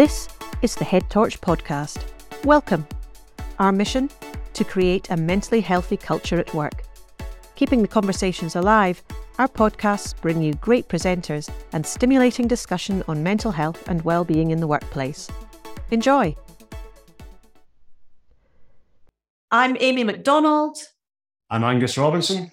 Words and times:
This 0.00 0.30
is 0.62 0.74
the 0.76 0.84
Head 0.84 1.10
Torch 1.10 1.38
podcast. 1.42 2.02
Welcome. 2.46 2.86
Our 3.58 3.70
mission 3.70 4.08
to 4.54 4.64
create 4.64 5.10
a 5.10 5.16
mentally 5.18 5.60
healthy 5.60 5.98
culture 5.98 6.40
at 6.40 6.54
work. 6.54 6.84
Keeping 7.54 7.82
the 7.82 7.88
conversations 7.88 8.56
alive, 8.56 9.02
our 9.38 9.46
podcasts 9.46 10.18
bring 10.18 10.40
you 10.40 10.54
great 10.54 10.88
presenters 10.88 11.50
and 11.74 11.84
stimulating 11.84 12.48
discussion 12.48 13.04
on 13.08 13.22
mental 13.22 13.52
health 13.52 13.86
and 13.90 14.00
well-being 14.00 14.52
in 14.52 14.60
the 14.60 14.66
workplace. 14.66 15.28
Enjoy. 15.90 16.34
I'm 19.50 19.76
Amy 19.80 20.04
McDonald. 20.04 20.78
I'm 21.50 21.62
Angus 21.62 21.98
Robinson. 21.98 22.50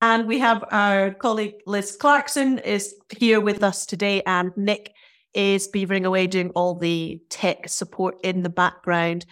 And 0.00 0.26
we 0.26 0.40
have 0.40 0.64
our 0.72 1.12
colleague 1.12 1.60
Liz 1.64 1.96
Clarkson 1.96 2.58
is 2.58 2.96
here 3.16 3.40
with 3.40 3.62
us 3.62 3.86
today, 3.86 4.20
and 4.26 4.50
Nick 4.56 4.92
is 5.34 5.68
beavering 5.68 6.04
away 6.04 6.26
doing 6.26 6.50
all 6.50 6.74
the 6.74 7.20
tech 7.28 7.68
support 7.68 8.18
in 8.22 8.42
the 8.42 8.50
background. 8.50 9.26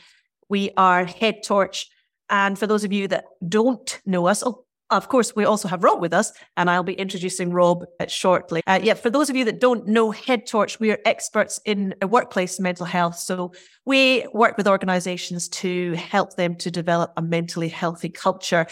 We 0.49 0.71
are 0.77 1.05
Head 1.05 1.43
Torch. 1.43 1.89
And 2.29 2.59
for 2.59 2.67
those 2.67 2.85
of 2.85 2.93
you 2.93 3.09
that 3.09 3.25
don't 3.47 4.01
know 4.07 4.27
us, 4.27 4.43
oh, 4.45 4.65
of 4.91 5.09
course, 5.09 5.37
we 5.37 5.45
also 5.45 5.69
have 5.69 5.85
Rob 5.85 6.01
with 6.01 6.13
us, 6.13 6.33
and 6.57 6.69
I'll 6.69 6.83
be 6.83 6.95
introducing 6.95 7.53
Rob 7.53 7.85
shortly. 8.09 8.61
Uh, 8.67 8.81
yeah, 8.83 8.95
for 8.95 9.09
those 9.09 9.31
of 9.31 9.37
you 9.37 9.45
that 9.45 9.61
don't 9.61 9.87
know 9.87 10.11
Head 10.11 10.47
Torch, 10.47 10.81
we 10.81 10.91
are 10.91 10.99
experts 11.05 11.61
in 11.65 11.95
workplace 12.03 12.59
mental 12.59 12.87
health. 12.87 13.17
So 13.17 13.53
we 13.85 14.27
work 14.35 14.57
with 14.57 14.67
organizations 14.67 15.49
to 15.49 15.93
help 15.93 16.35
them 16.35 16.57
to 16.57 16.73
develop 16.73 17.13
a 17.17 17.23
mentally 17.23 17.69
healthy 17.69 18.09
culture, 18.09 18.67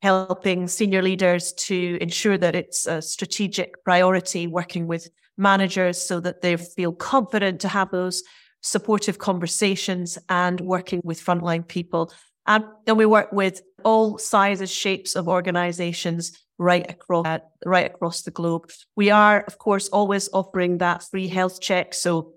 helping 0.00 0.68
senior 0.68 1.02
leaders 1.02 1.52
to 1.54 1.98
ensure 2.00 2.38
that 2.38 2.54
it's 2.54 2.86
a 2.86 3.02
strategic 3.02 3.82
priority, 3.82 4.46
working 4.46 4.86
with 4.86 5.08
managers 5.36 6.00
so 6.00 6.20
that 6.20 6.42
they 6.42 6.56
feel 6.56 6.92
confident 6.92 7.60
to 7.60 7.68
have 7.68 7.90
those 7.90 8.22
supportive 8.60 9.18
conversations 9.18 10.18
and 10.28 10.60
working 10.60 11.00
with 11.04 11.22
frontline 11.22 11.66
people. 11.66 12.12
And 12.46 12.64
then 12.86 12.96
we 12.96 13.06
work 13.06 13.32
with 13.32 13.62
all 13.84 14.18
sizes, 14.18 14.70
shapes 14.70 15.16
of 15.16 15.28
organizations 15.28 16.38
right 16.58 16.88
across 16.88 17.26
uh, 17.26 17.38
right 17.64 17.86
across 17.86 18.22
the 18.22 18.30
globe. 18.30 18.70
We 18.96 19.10
are, 19.10 19.42
of 19.46 19.58
course, 19.58 19.88
always 19.88 20.28
offering 20.32 20.78
that 20.78 21.02
free 21.02 21.28
health 21.28 21.60
check. 21.60 21.94
So 21.94 22.34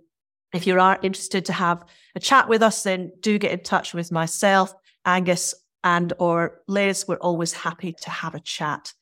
if 0.54 0.66
you 0.66 0.80
are 0.80 1.00
interested 1.02 1.46
to 1.46 1.54
have 1.54 1.84
a 2.16 2.20
chat 2.20 2.50
with 2.50 2.64
us, 2.64 2.84
then 2.84 3.12
do 3.20 3.38
get 3.38 3.52
in 3.52 3.60
touch 3.60 3.94
with 3.94 4.12
myself, 4.12 4.74
Angus, 5.06 5.54
and 5.84 6.14
or 6.20 6.62
Liz. 6.68 7.06
We're 7.08 7.18
always 7.18 7.54
happy 7.54 7.94
to 8.02 8.10
have 8.10 8.34
a 8.34 8.40
chat. 8.40 8.94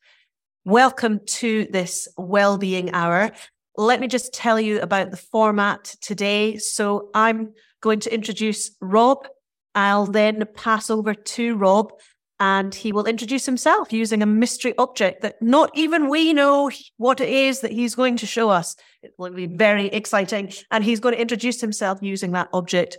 Welcome 0.64 1.20
to 1.26 1.66
this 1.70 2.08
well-being 2.18 2.92
hour. 2.92 3.32
Let 3.76 4.00
me 4.00 4.08
just 4.08 4.32
tell 4.32 4.58
you 4.58 4.80
about 4.80 5.10
the 5.10 5.16
format 5.16 5.94
today. 6.00 6.56
So 6.56 7.10
I'm 7.14 7.52
going 7.82 8.00
to 8.00 8.14
introduce 8.14 8.70
Rob. 8.80 9.28
I'll 9.74 10.06
then 10.06 10.44
pass 10.54 10.88
over 10.88 11.14
to 11.14 11.56
Rob 11.56 11.92
and 12.40 12.74
he 12.74 12.92
will 12.92 13.06
introduce 13.06 13.46
himself 13.46 13.92
using 13.92 14.22
a 14.22 14.26
mystery 14.26 14.74
object 14.78 15.22
that 15.22 15.40
not 15.40 15.70
even 15.74 16.08
we 16.08 16.32
know 16.32 16.70
what 16.96 17.20
it 17.20 17.28
is 17.28 17.60
that 17.60 17.72
he's 17.72 17.94
going 17.94 18.16
to 18.18 18.26
show 18.26 18.50
us. 18.50 18.76
It 19.02 19.12
will 19.18 19.30
be 19.30 19.46
very 19.46 19.86
exciting. 19.86 20.52
And 20.70 20.84
he's 20.84 21.00
going 21.00 21.14
to 21.14 21.20
introduce 21.20 21.60
himself 21.60 21.98
using 22.02 22.32
that 22.32 22.48
object. 22.52 22.98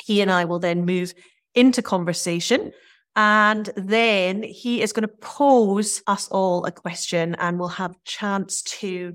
He 0.00 0.20
and 0.20 0.30
I 0.30 0.44
will 0.44 0.60
then 0.60 0.84
move 0.84 1.14
into 1.54 1.82
conversation. 1.82 2.72
And 3.14 3.70
then 3.76 4.42
he 4.42 4.80
is 4.80 4.92
going 4.92 5.08
to 5.08 5.14
pose 5.20 6.02
us 6.06 6.28
all 6.28 6.64
a 6.64 6.72
question 6.72 7.34
and 7.36 7.58
we'll 7.58 7.68
have 7.68 7.94
chance 8.04 8.62
to 8.62 9.14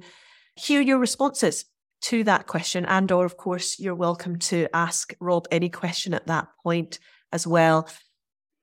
hear 0.57 0.81
your 0.81 0.99
responses 0.99 1.65
to 2.01 2.23
that 2.25 2.47
question. 2.47 2.85
And, 2.85 3.11
or 3.11 3.25
of 3.25 3.37
course, 3.37 3.79
you're 3.79 3.95
welcome 3.95 4.37
to 4.39 4.67
ask 4.73 5.13
Rob 5.19 5.47
any 5.51 5.69
question 5.69 6.13
at 6.13 6.27
that 6.27 6.47
point 6.63 6.99
as 7.31 7.47
well. 7.47 7.87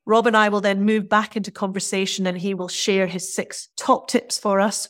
Rob 0.06 0.27
and 0.27 0.37
I 0.37 0.50
will 0.50 0.61
then 0.61 0.84
move 0.84 1.09
back 1.09 1.37
into 1.37 1.50
conversation 1.50 2.27
and 2.27 2.37
he 2.37 2.54
will 2.54 2.69
share 2.69 3.06
his 3.06 3.34
six 3.34 3.69
top 3.77 4.09
tips 4.09 4.38
for 4.38 4.60
us. 4.60 4.88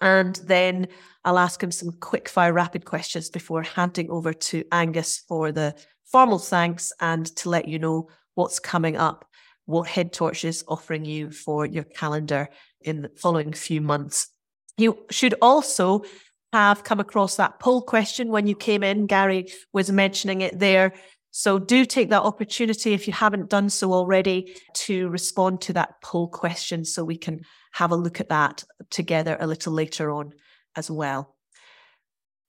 And 0.00 0.36
then 0.46 0.88
I'll 1.24 1.38
ask 1.38 1.62
him 1.62 1.70
some 1.70 1.92
quick 2.00 2.28
fire 2.28 2.52
rapid 2.52 2.86
questions 2.86 3.28
before 3.28 3.62
handing 3.62 4.10
over 4.10 4.32
to 4.32 4.64
Angus 4.72 5.18
for 5.28 5.52
the 5.52 5.74
formal 6.10 6.38
thanks 6.38 6.92
and 7.00 7.26
to 7.36 7.50
let 7.50 7.68
you 7.68 7.78
know 7.78 8.08
what's 8.34 8.58
coming 8.58 8.96
up, 8.96 9.26
what 9.66 9.88
Head 9.88 10.12
Torch 10.12 10.44
is 10.44 10.64
offering 10.66 11.04
you 11.04 11.30
for 11.30 11.66
your 11.66 11.84
calendar 11.84 12.48
in 12.80 13.02
the 13.02 13.10
following 13.10 13.52
few 13.52 13.82
months. 13.82 14.28
You 14.76 14.98
should 15.10 15.34
also 15.42 16.04
have 16.52 16.84
come 16.84 17.00
across 17.00 17.36
that 17.36 17.60
poll 17.60 17.82
question 17.82 18.28
when 18.28 18.46
you 18.46 18.56
came 18.56 18.82
in. 18.82 19.06
Gary 19.06 19.46
was 19.72 19.90
mentioning 19.90 20.40
it 20.40 20.58
there. 20.58 20.92
So 21.30 21.58
do 21.58 21.84
take 21.84 22.10
that 22.10 22.22
opportunity 22.22 22.92
if 22.92 23.06
you 23.06 23.12
haven't 23.12 23.50
done 23.50 23.70
so 23.70 23.92
already 23.92 24.56
to 24.74 25.08
respond 25.08 25.60
to 25.62 25.72
that 25.74 26.02
poll 26.02 26.28
question 26.28 26.84
so 26.84 27.04
we 27.04 27.16
can 27.16 27.42
have 27.72 27.92
a 27.92 27.96
look 27.96 28.20
at 28.20 28.30
that 28.30 28.64
together 28.90 29.36
a 29.38 29.46
little 29.46 29.72
later 29.72 30.10
on 30.10 30.32
as 30.74 30.90
well. 30.90 31.36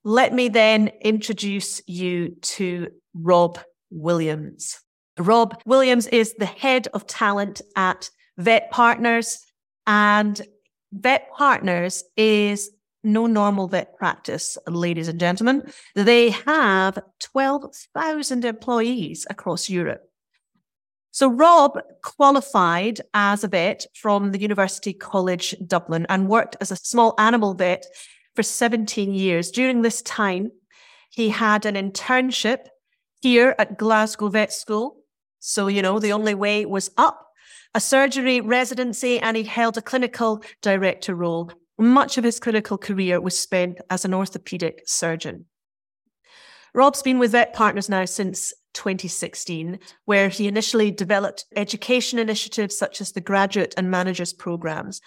Let 0.04 0.34
me 0.34 0.50
then 0.50 0.88
introduce 1.02 1.82
you 1.88 2.38
to 2.42 2.88
Rob 3.14 3.60
Williams. 3.92 4.80
Rob 5.20 5.62
Williams 5.66 6.08
is 6.08 6.34
the 6.34 6.46
head 6.46 6.88
of 6.94 7.06
talent 7.06 7.62
at 7.76 8.10
Vet 8.38 8.72
Partners 8.72 9.40
and 9.86 10.42
vet 10.92 11.30
partners 11.36 12.04
is 12.18 12.72
no 13.04 13.26
normal 13.26 13.68
vet 13.68 13.98
practice, 13.98 14.58
ladies 14.68 15.08
and 15.08 15.20
gentlemen. 15.20 15.64
They 15.96 16.32
have 16.32 17.00
12,000 17.20 18.46
employees 18.46 19.26
across 19.30 19.70
Europe. 19.70 20.04
So 21.12 21.30
Rob 21.30 21.80
qualified 22.04 23.02
as 23.14 23.44
a 23.44 23.48
vet 23.48 23.86
from 23.96 24.32
the 24.32 24.40
University 24.40 24.94
College 24.94 25.56
Dublin 25.68 26.06
and 26.10 26.30
worked 26.30 26.56
as 26.62 26.72
a 26.72 26.78
small 26.78 27.16
animal 27.18 27.54
vet 27.54 27.86
for 28.36 28.44
17 28.44 29.14
years. 29.14 29.52
During 29.52 29.82
this 29.82 30.02
time, 30.04 30.52
he 31.10 31.30
had 31.30 31.66
an 31.66 31.76
internship 31.76 32.68
here 33.22 33.56
at 33.60 33.78
Glasgow 33.78 34.30
Vet 34.30 34.54
School. 34.54 34.98
So, 35.40 35.68
you 35.68 35.82
know, 35.82 36.00
the 36.00 36.14
only 36.14 36.34
way 36.34 36.66
was 36.66 36.92
up 36.98 37.31
a 37.74 37.80
surgery 37.80 38.42
residency, 38.42 39.20
and 39.20 39.38
he 39.38 39.44
held 39.44 39.78
a 39.78 39.82
clinical 39.82 40.44
director 40.62 41.16
role. 41.16 41.52
Much 41.78 42.18
of 42.18 42.24
his 42.24 42.40
clinical 42.40 42.78
career 42.78 43.20
was 43.20 43.40
spent 43.40 43.78
as 43.90 44.06
an 44.06 44.14
orthopedic 44.14 44.84
surgeon. 44.86 45.46
Rob's 46.74 47.02
been 47.02 47.20
with 47.20 47.32
Vet 47.32 47.54
Partners 47.54 47.90
now 47.90 48.06
since 48.06 48.54
2016, 48.74 49.80
where 50.06 50.30
he 50.30 50.48
initially 50.48 50.92
developed 50.92 51.46
education 51.56 52.20
initiatives 52.20 52.78
such 52.78 53.02
as 53.02 53.12
the 53.12 53.22
graduate 53.22 53.74
and 53.78 53.92
managers 53.92 54.32
programs. 54.34 55.02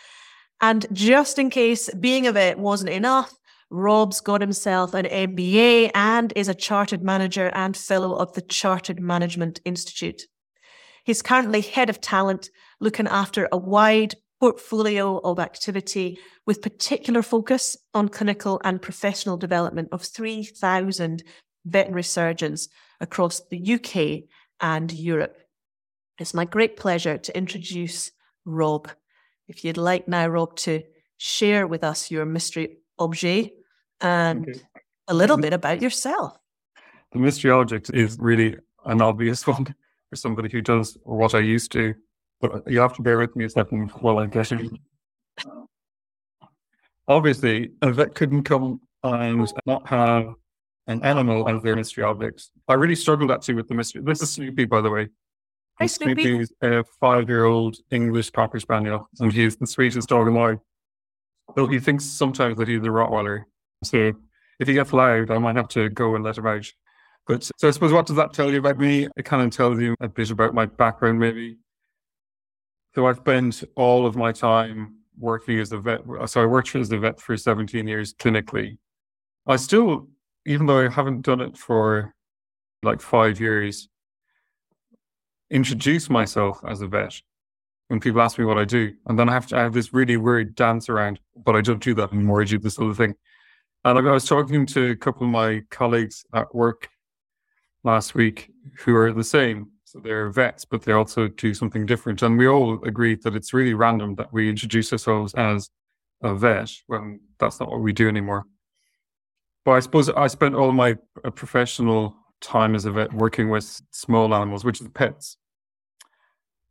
And 0.60 0.86
just 0.92 1.38
in 1.38 1.50
case 1.50 1.92
being 1.94 2.26
a 2.26 2.32
vet 2.32 2.58
wasn't 2.58 2.90
enough, 2.90 3.34
Rob's 3.70 4.20
got 4.20 4.40
himself 4.40 4.94
an 4.94 5.06
MBA 5.06 5.90
and 5.94 6.32
is 6.36 6.48
a 6.48 6.54
chartered 6.54 7.02
manager 7.02 7.50
and 7.54 7.76
fellow 7.76 8.14
of 8.14 8.32
the 8.34 8.42
Chartered 8.42 9.00
Management 9.00 9.60
Institute. 9.64 10.22
He's 11.04 11.22
currently 11.22 11.60
head 11.60 11.90
of 11.90 12.00
talent, 12.00 12.50
looking 12.80 13.06
after 13.06 13.48
a 13.52 13.58
wide 13.58 14.14
portfolio 14.40 15.18
of 15.18 15.38
activity 15.38 16.18
with 16.46 16.62
particular 16.62 17.22
focus 17.22 17.76
on 17.92 18.08
clinical 18.08 18.60
and 18.64 18.82
professional 18.82 19.36
development 19.36 19.88
of 19.92 20.02
3,000 20.02 21.22
veterinary 21.64 22.02
surgeons 22.02 22.68
across 23.00 23.40
the 23.50 23.74
UK 23.74 24.28
and 24.60 24.92
Europe. 24.92 25.36
It's 26.18 26.34
my 26.34 26.44
great 26.44 26.76
pleasure 26.76 27.18
to 27.18 27.36
introduce 27.36 28.10
Rob. 28.44 28.90
If 29.48 29.64
you'd 29.64 29.76
like 29.76 30.08
now, 30.08 30.26
Rob, 30.28 30.56
to 30.56 30.82
share 31.16 31.66
with 31.66 31.84
us 31.84 32.10
your 32.10 32.24
mystery 32.24 32.78
object 32.98 33.50
and 34.00 34.48
okay. 34.48 34.60
a 35.08 35.14
little 35.14 35.36
bit 35.36 35.52
about 35.52 35.82
yourself. 35.82 36.36
The 37.12 37.18
mystery 37.18 37.50
object 37.50 37.90
is 37.92 38.16
really 38.18 38.56
an 38.84 39.02
obvious 39.02 39.46
one 39.46 39.74
for 40.14 40.18
somebody 40.18 40.48
who 40.48 40.62
does 40.62 40.96
what 41.02 41.34
I 41.34 41.40
used 41.40 41.72
to. 41.72 41.94
But 42.40 42.70
you 42.70 42.78
have 42.80 42.94
to 42.94 43.02
bear 43.02 43.18
with 43.18 43.34
me 43.34 43.44
a 43.46 43.50
second 43.50 43.90
while 44.00 44.18
I 44.18 44.26
get 44.26 44.52
it. 44.52 44.70
Obviously, 47.08 47.72
a 47.82 47.92
vet 47.92 48.14
couldn't 48.14 48.44
come 48.44 48.80
and 49.02 49.52
not 49.66 49.86
have 49.88 50.34
an 50.86 51.02
animal 51.02 51.48
as 51.48 51.62
their 51.62 51.74
mystery 51.74 52.04
object. 52.04 52.50
I 52.68 52.74
really 52.74 52.94
struggled 52.94 53.30
actually 53.30 53.54
with 53.54 53.68
the 53.68 53.74
mystery. 53.74 54.02
This 54.04 54.22
is 54.22 54.30
Snoopy, 54.30 54.66
by 54.66 54.80
the 54.80 54.90
way. 54.90 55.08
Hi, 55.80 55.86
Snoopy. 55.86 56.22
Snoopy's 56.22 56.52
a 56.62 56.84
five-year-old 57.00 57.78
English 57.90 58.30
Cocker 58.30 58.60
Spaniel, 58.60 59.08
and 59.18 59.32
he's 59.32 59.56
the 59.56 59.66
sweetest 59.66 60.08
dog 60.08 60.28
in 60.28 60.36
alive. 60.36 60.58
Though 61.56 61.66
he 61.66 61.80
thinks 61.80 62.04
sometimes 62.04 62.56
that 62.58 62.68
he's 62.68 62.82
a 62.82 62.88
Rottweiler. 62.88 63.44
So 63.82 64.12
if 64.60 64.68
he 64.68 64.74
gets 64.74 64.92
loud, 64.92 65.30
I 65.30 65.38
might 65.38 65.56
have 65.56 65.68
to 65.68 65.88
go 65.88 66.14
and 66.14 66.24
let 66.24 66.38
him 66.38 66.46
out. 66.46 66.66
But 67.26 67.44
so 67.44 67.68
I 67.68 67.70
suppose 67.70 67.92
what 67.92 68.06
does 68.06 68.16
that 68.16 68.32
tell 68.32 68.50
you 68.50 68.58
about 68.58 68.78
me? 68.78 69.08
It 69.16 69.24
kind 69.24 69.42
of 69.42 69.50
tells 69.50 69.80
you 69.80 69.94
a 70.00 70.08
bit 70.08 70.30
about 70.30 70.54
my 70.54 70.66
background, 70.66 71.18
maybe. 71.18 71.56
So 72.94 73.06
I've 73.06 73.16
spent 73.16 73.64
all 73.76 74.06
of 74.06 74.14
my 74.14 74.30
time 74.32 74.96
working 75.18 75.58
as 75.58 75.72
a 75.72 75.78
vet. 75.78 76.02
So 76.26 76.42
I 76.42 76.46
worked 76.46 76.74
as 76.76 76.92
a 76.92 76.98
vet 76.98 77.20
for 77.20 77.36
17 77.36 77.88
years 77.88 78.14
clinically. 78.14 78.78
I 79.46 79.56
still 79.56 80.08
even 80.46 80.66
though 80.66 80.84
I 80.84 80.90
haven't 80.90 81.22
done 81.22 81.40
it 81.40 81.56
for 81.56 82.14
like 82.82 83.00
five 83.00 83.40
years, 83.40 83.88
introduce 85.50 86.10
myself 86.10 86.60
as 86.66 86.82
a 86.82 86.86
vet 86.86 87.20
when 87.88 88.00
people 88.00 88.20
ask 88.20 88.38
me 88.38 88.44
what 88.44 88.58
I 88.58 88.64
do. 88.64 88.92
And 89.06 89.18
then 89.18 89.28
I 89.28 89.32
have 89.32 89.46
to 89.48 89.56
I 89.56 89.62
have 89.62 89.72
this 89.72 89.94
really 89.94 90.16
weird 90.16 90.54
dance 90.54 90.88
around, 90.88 91.20
but 91.44 91.56
I 91.56 91.60
don't 91.60 91.82
do 91.82 91.94
that 91.94 92.12
anymore. 92.12 92.42
I 92.42 92.44
do 92.44 92.58
this 92.58 92.78
other 92.78 92.94
thing. 92.94 93.14
And 93.84 93.98
I 93.98 94.12
was 94.12 94.24
talking 94.24 94.64
to 94.66 94.90
a 94.90 94.96
couple 94.96 95.26
of 95.26 95.32
my 95.32 95.62
colleagues 95.70 96.24
at 96.32 96.54
work 96.54 96.88
last 97.84 98.14
week 98.14 98.50
who 98.78 98.96
are 98.96 99.12
the 99.12 99.24
same. 99.24 99.70
So 99.84 100.00
they're 100.00 100.30
vets, 100.30 100.64
but 100.64 100.82
they 100.82 100.92
also 100.92 101.28
do 101.28 101.54
something 101.54 101.86
different. 101.86 102.22
And 102.22 102.36
we 102.36 102.48
all 102.48 102.82
agreed 102.84 103.22
that 103.22 103.36
it's 103.36 103.54
really 103.54 103.74
random 103.74 104.16
that 104.16 104.32
we 104.32 104.50
introduce 104.50 104.90
ourselves 104.90 105.34
as 105.34 105.70
a 106.22 106.34
vet 106.34 106.72
when 106.88 107.20
that's 107.38 107.60
not 107.60 107.70
what 107.70 107.80
we 107.80 107.92
do 107.92 108.08
anymore. 108.08 108.46
But 109.64 109.72
I 109.72 109.80
suppose 109.80 110.10
I 110.10 110.26
spent 110.26 110.54
all 110.54 110.72
my 110.72 110.96
uh, 111.24 111.30
professional 111.30 112.16
time 112.40 112.74
as 112.74 112.84
a 112.84 112.92
vet 112.92 113.12
working 113.12 113.50
with 113.50 113.80
small 113.90 114.34
animals, 114.34 114.64
which 114.64 114.80
is 114.80 114.88
pets. 114.88 115.36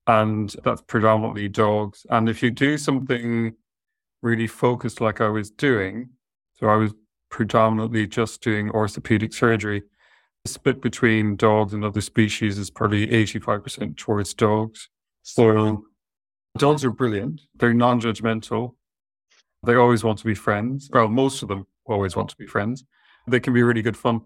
And 0.05 0.53
that's 0.63 0.81
predominantly 0.81 1.47
dogs. 1.47 2.05
And 2.09 2.27
if 2.27 2.43
you 2.43 2.51
do 2.51 2.77
something 2.77 3.55
really 4.21 4.47
focused 4.47 4.99
like 4.99 5.21
I 5.21 5.29
was 5.29 5.49
doing, 5.49 6.09
so 6.55 6.67
I 6.67 6.75
was 6.75 6.93
predominantly 7.29 8.05
just 8.05 8.41
doing 8.41 8.69
orthopedic 8.71 9.33
surgery, 9.33 9.83
split 10.45 10.81
between 10.81 11.35
dogs 11.35 11.73
and 11.73 11.85
other 11.85 12.01
species 12.01 12.57
is 12.57 12.69
probably 12.69 13.07
85% 13.07 13.97
towards 13.97 14.33
dogs. 14.33 14.89
So 15.21 15.85
dogs 16.57 16.83
are 16.83 16.91
brilliant. 16.91 17.41
They're 17.55 17.73
non 17.73 18.01
judgmental. 18.01 18.75
They 19.65 19.75
always 19.75 20.03
want 20.03 20.19
to 20.19 20.25
be 20.25 20.35
friends. 20.35 20.89
Well, 20.91 21.07
most 21.07 21.41
of 21.41 21.47
them 21.49 21.65
always 21.85 22.15
want 22.15 22.29
to 22.29 22.35
be 22.35 22.45
friends. 22.45 22.83
They 23.27 23.39
can 23.39 23.53
be 23.53 23.63
really 23.63 23.81
good 23.81 23.95
fun. 23.95 24.21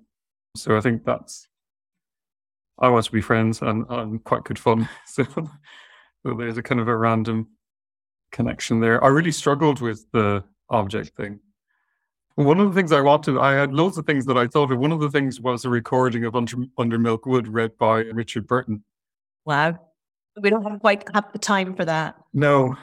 So 0.55 0.75
I 0.75 0.81
think 0.81 1.05
that's, 1.05 1.47
I 2.79 2.89
want 2.89 3.05
to 3.05 3.11
be 3.11 3.21
friends 3.21 3.61
and, 3.61 3.85
and 3.89 4.23
quite 4.23 4.43
good 4.43 4.59
fun. 4.59 4.89
So, 5.05 5.23
so 6.25 6.33
there's 6.37 6.57
a 6.57 6.63
kind 6.63 6.81
of 6.81 6.87
a 6.87 6.97
random 6.97 7.47
connection 8.31 8.79
there. 8.79 9.03
I 9.03 9.07
really 9.07 9.31
struggled 9.31 9.81
with 9.81 10.05
the 10.11 10.43
object 10.69 11.15
thing. 11.15 11.39
One 12.37 12.59
of 12.59 12.69
the 12.69 12.75
things 12.79 12.91
I 12.91 13.01
wanted, 13.01 13.35
I 13.39 13.53
had 13.53 13.73
loads 13.73 13.97
of 13.97 14.05
things 14.05 14.27
that 14.27 14.37
I 14.37 14.45
thought 14.45 14.71
of. 14.71 14.77
One 14.77 14.91
of 14.91 14.99
the 14.99 15.09
things 15.09 15.41
was 15.41 15.65
a 15.65 15.69
recording 15.71 16.23
of 16.23 16.35
Under, 16.35 16.55
Under 16.77 16.99
Milk 16.99 17.25
Wood 17.25 17.47
read 17.47 17.75
by 17.79 18.01
Richard 18.01 18.45
Burton. 18.45 18.83
Wow. 19.43 19.79
We 20.39 20.51
don't 20.51 20.61
have 20.61 20.79
quite 20.79 21.03
have 21.15 21.31
the 21.33 21.39
time 21.39 21.75
for 21.75 21.83
that. 21.85 22.15
No, 22.33 22.77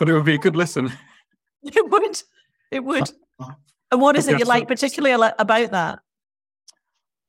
but 0.00 0.08
it 0.08 0.12
would 0.14 0.24
be 0.24 0.34
a 0.34 0.38
good 0.38 0.56
listen. 0.56 0.92
It 1.64 1.88
would. 1.88 2.20
It 2.72 2.82
would. 2.82 3.08
And 3.92 4.00
what 4.00 4.16
is 4.16 4.26
it 4.26 4.40
you 4.40 4.44
like 4.44 4.66
particularly 4.66 5.30
about 5.38 5.70
that? 5.70 6.00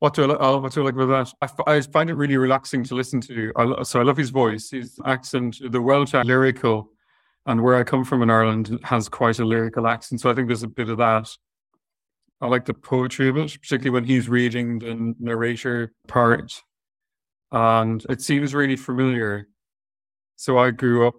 What 0.00 0.14
do 0.14 0.28
I, 0.28 0.36
oh, 0.40 0.58
what 0.58 0.72
do 0.72 0.80
I 0.80 0.84
like 0.86 0.94
about 0.94 1.32
that? 1.40 1.62
I, 1.68 1.80
find 1.82 2.10
it 2.10 2.14
really 2.14 2.36
relaxing 2.36 2.82
to 2.82 2.96
listen 2.96 3.20
to. 3.20 3.52
I, 3.54 3.84
so 3.84 4.00
I 4.00 4.02
love 4.02 4.16
his 4.16 4.30
voice, 4.30 4.70
his 4.70 4.98
accent, 5.04 5.58
the 5.70 5.80
Welsh 5.80 6.14
lyrical, 6.14 6.90
and 7.46 7.62
where 7.62 7.76
I 7.76 7.84
come 7.84 8.04
from 8.04 8.22
in 8.22 8.30
Ireland 8.30 8.76
has 8.82 9.08
quite 9.08 9.38
a 9.38 9.44
lyrical 9.44 9.86
accent. 9.86 10.20
So 10.20 10.30
I 10.30 10.34
think 10.34 10.48
there's 10.48 10.64
a 10.64 10.68
bit 10.68 10.88
of 10.88 10.98
that. 10.98 11.30
I 12.40 12.48
like 12.48 12.64
the 12.64 12.74
poetry 12.74 13.28
of 13.28 13.36
it, 13.36 13.56
particularly 13.60 13.90
when 13.90 14.04
he's 14.04 14.28
reading 14.28 14.78
the 14.78 15.14
narrator 15.18 15.92
part. 16.08 16.62
And 17.52 18.04
it 18.08 18.20
seems 18.20 18.54
really 18.54 18.76
familiar. 18.76 19.48
So 20.36 20.58
I 20.58 20.70
grew 20.70 21.06
up 21.06 21.14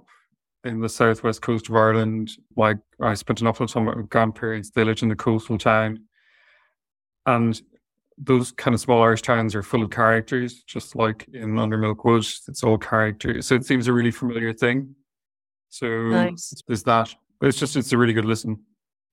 in 0.64 0.82
the 0.82 0.90
southwest 0.90 1.42
coast 1.42 1.70
of 1.70 1.76
Ireland. 1.76 2.32
Like 2.58 2.78
I 3.00 3.14
spent 3.14 3.42
an 3.42 3.48
awful 3.48 3.64
lot 3.64 3.70
of 3.70 3.74
time 3.74 3.86
with 3.86 3.96
my 3.96 4.04
grandparents. 4.04 4.72
They 4.72 4.84
lived 4.84 5.04
in 5.04 5.10
the 5.10 5.16
coastal 5.16 5.58
town. 5.58 6.02
And 7.26 7.60
those 8.18 8.52
kind 8.52 8.74
of 8.74 8.82
small 8.82 9.02
Irish 9.02 9.22
towns 9.22 9.56
are 9.56 9.64
full 9.64 9.84
of 9.84 9.90
characters, 9.90 10.64
just 10.64 10.96
like 10.96 11.28
in 11.34 11.58
Under 11.58 11.78
Milk 11.78 12.04
Wood. 12.06 12.26
It's 12.48 12.64
all 12.64 12.78
characters. 12.78 13.48
So 13.48 13.56
it 13.56 13.66
seems 13.66 13.88
a 13.88 13.94
really 13.94 14.12
familiar 14.12 14.54
thing. 14.54 14.96
So 15.70 15.88
nice. 15.88 16.54
there's 16.68 16.84
that. 16.84 17.14
But 17.40 17.48
it's 17.48 17.60
just, 17.60 17.76
it's 17.76 17.92
a 17.94 17.98
really 17.98 18.14
good 18.14 18.26
listen. 18.26 18.60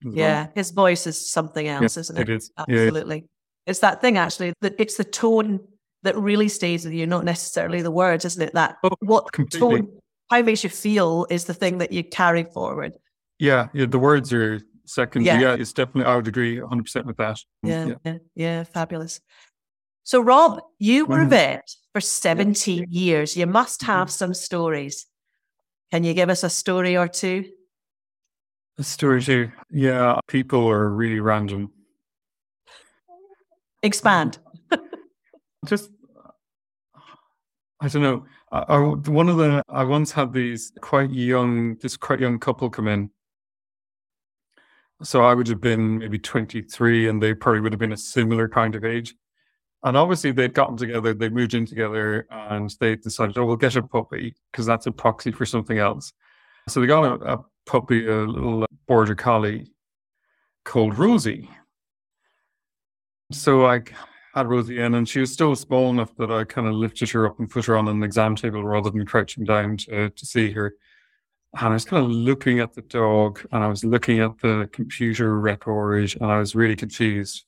Yeah. 0.05 0.45
Well. 0.45 0.53
His 0.55 0.71
voice 0.71 1.07
is 1.07 1.31
something 1.31 1.67
else, 1.67 1.97
yeah, 1.97 2.01
isn't 2.01 2.19
it? 2.19 2.29
It 2.29 2.35
is. 2.35 2.51
Absolutely. 2.59 3.17
Yeah. 3.17 3.23
It's 3.67 3.81
that 3.81 4.01
thing 4.01 4.19
actually 4.19 4.53
that 4.61 4.75
it's 4.79 4.97
the 4.97 5.05
tone 5.05 5.61
that 6.03 6.17
really 6.17 6.49
stays 6.49 6.85
with 6.85 6.95
you, 6.95 7.07
not 7.07 7.25
necessarily 7.25 7.81
the 7.83 7.91
words, 7.91 8.25
isn't 8.25 8.43
it? 8.43 8.55
That 8.55 8.77
oh, 8.83 8.91
what 9.01 9.33
completely. 9.33 9.83
tone, 9.83 9.99
how 10.31 10.39
it 10.39 10.45
makes 10.45 10.65
you 10.65 10.71
feel 10.71 11.27
is 11.31 11.45
the 11.45 11.55
thing 11.55 11.79
that 11.79 11.93
you 11.93 12.03
carry 12.03 12.45
forward. 12.45 12.95
Yeah. 13.39 13.69
Yeah. 13.73 13.87
The 13.87 13.99
words 13.99 14.33
are 14.33 14.61
second. 14.85 15.25
Yeah. 15.25 15.41
yeah 15.41 15.55
it's 15.55 15.73
definitely, 15.73 16.11
I 16.11 16.17
would 16.17 16.29
agree 16.29 16.57
100% 16.57 17.05
with 17.05 17.17
that. 17.19 17.39
Yeah. 17.63 17.87
Yeah. 17.87 17.95
yeah, 18.05 18.19
yeah 18.35 18.65
fabulous. 18.65 19.21
So, 20.05 20.21
Rob, 20.21 20.61
you 20.79 21.07
were 21.07 21.19
mm. 21.19 21.27
a 21.27 21.29
vet 21.29 21.69
for 21.93 22.01
17 22.01 22.87
years. 22.91 23.37
You 23.37 23.47
must 23.47 23.83
have 23.83 24.09
mm-hmm. 24.09 24.13
some 24.13 24.35
stories. 24.35 25.07
Can 25.93 26.05
you 26.05 26.15
give 26.15 26.29
us 26.29 26.43
a 26.43 26.51
story 26.51 26.97
or 26.97 27.07
two? 27.07 27.45
A 28.79 28.83
story 28.83 29.23
too. 29.23 29.53
Yeah, 29.71 30.19
people 30.29 30.69
are 30.69 30.89
really 30.89 31.21
random. 31.21 31.71
Expand. 33.83 34.39
Just, 35.67 35.91
I 37.81 37.89
don't 37.89 38.03
know. 38.03 38.25
I, 38.51 38.59
I, 38.61 38.79
one 38.79 39.29
of 39.29 39.37
the 39.37 39.63
I 39.69 39.85
once 39.85 40.13
had 40.13 40.33
these 40.33 40.73
quite 40.81 41.11
young, 41.11 41.77
this 41.77 41.97
quite 41.97 42.21
young 42.21 42.39
couple 42.39 42.71
come 42.71 42.89
in. 42.89 43.11
So 45.03 45.23
I 45.25 45.35
would 45.35 45.49
have 45.49 45.61
been 45.61 45.99
maybe 45.99 46.19
23 46.19 47.09
and 47.09 47.23
they 47.23 47.35
probably 47.35 47.61
would 47.61 47.73
have 47.73 47.81
been 47.81 47.93
a 47.93 47.97
similar 47.97 48.49
kind 48.49 48.75
of 48.75 48.85
age. 48.85 49.15
And 49.85 49.97
obviously, 49.97 50.31
they'd 50.31 50.55
gotten 50.55 50.77
together, 50.77 51.13
they 51.13 51.29
moved 51.29 51.55
in 51.55 51.67
together, 51.67 52.29
and 52.31 52.73
they 52.79 52.95
decided, 52.95 53.37
oh, 53.37 53.45
we'll 53.45 53.57
get 53.57 53.75
a 53.75 53.83
puppy 53.83 54.37
because 54.53 54.65
that's 54.65 54.87
a 54.87 54.93
proxy 54.93 55.33
for 55.33 55.45
something 55.45 55.79
else. 55.79 56.13
So 56.69 56.81
they 56.81 56.87
got 56.87 57.21
a, 57.21 57.33
a 57.33 57.45
puppy, 57.67 58.07
a 58.07 58.17
little 58.17 58.65
uh, 58.65 58.67
border 58.87 59.15
collie 59.15 59.73
called 60.65 60.99
Rosie. 60.99 61.49
So 63.33 63.67
I 63.67 63.83
had 64.35 64.47
Rosie 64.49 64.81
in, 64.81 64.95
and 64.95 65.09
she 65.09 65.21
was 65.21 65.33
still 65.33 65.57
small 65.57 65.91
enough 65.91 66.15
that 66.17 66.31
I 66.31 66.45
kind 66.45 66.67
of 66.67 66.75
lifted 66.75 67.11
her 67.11 67.27
up 67.27 67.39
and 67.39 67.51
put 67.51 67.67
her 67.67 67.77
on 67.77 67.89
an 67.89 68.03
exam 68.03 68.37
table 68.37 68.65
rather 68.65 68.91
than 68.91 69.07
crouching 69.07 69.45
down 69.45 69.77
to, 69.79 70.11
to 70.11 70.27
see 70.27 70.51
her. 70.53 70.75
And 71.59 71.69
I 71.69 71.73
was 71.75 71.85
kind 71.85 72.05
of 72.05 72.11
looking 72.11 72.61
at 72.61 72.75
the 72.75 72.83
dog, 72.83 73.47
and 73.53 73.63
I 73.63 73.69
was 73.69 73.85
looking 73.85 74.21
at 74.21 74.39
the 74.39 74.69
computer 74.73 75.39
record, 75.39 76.15
and 76.21 76.31
I 76.31 76.39
was 76.39 76.55
really 76.55 76.77
confused 76.77 77.45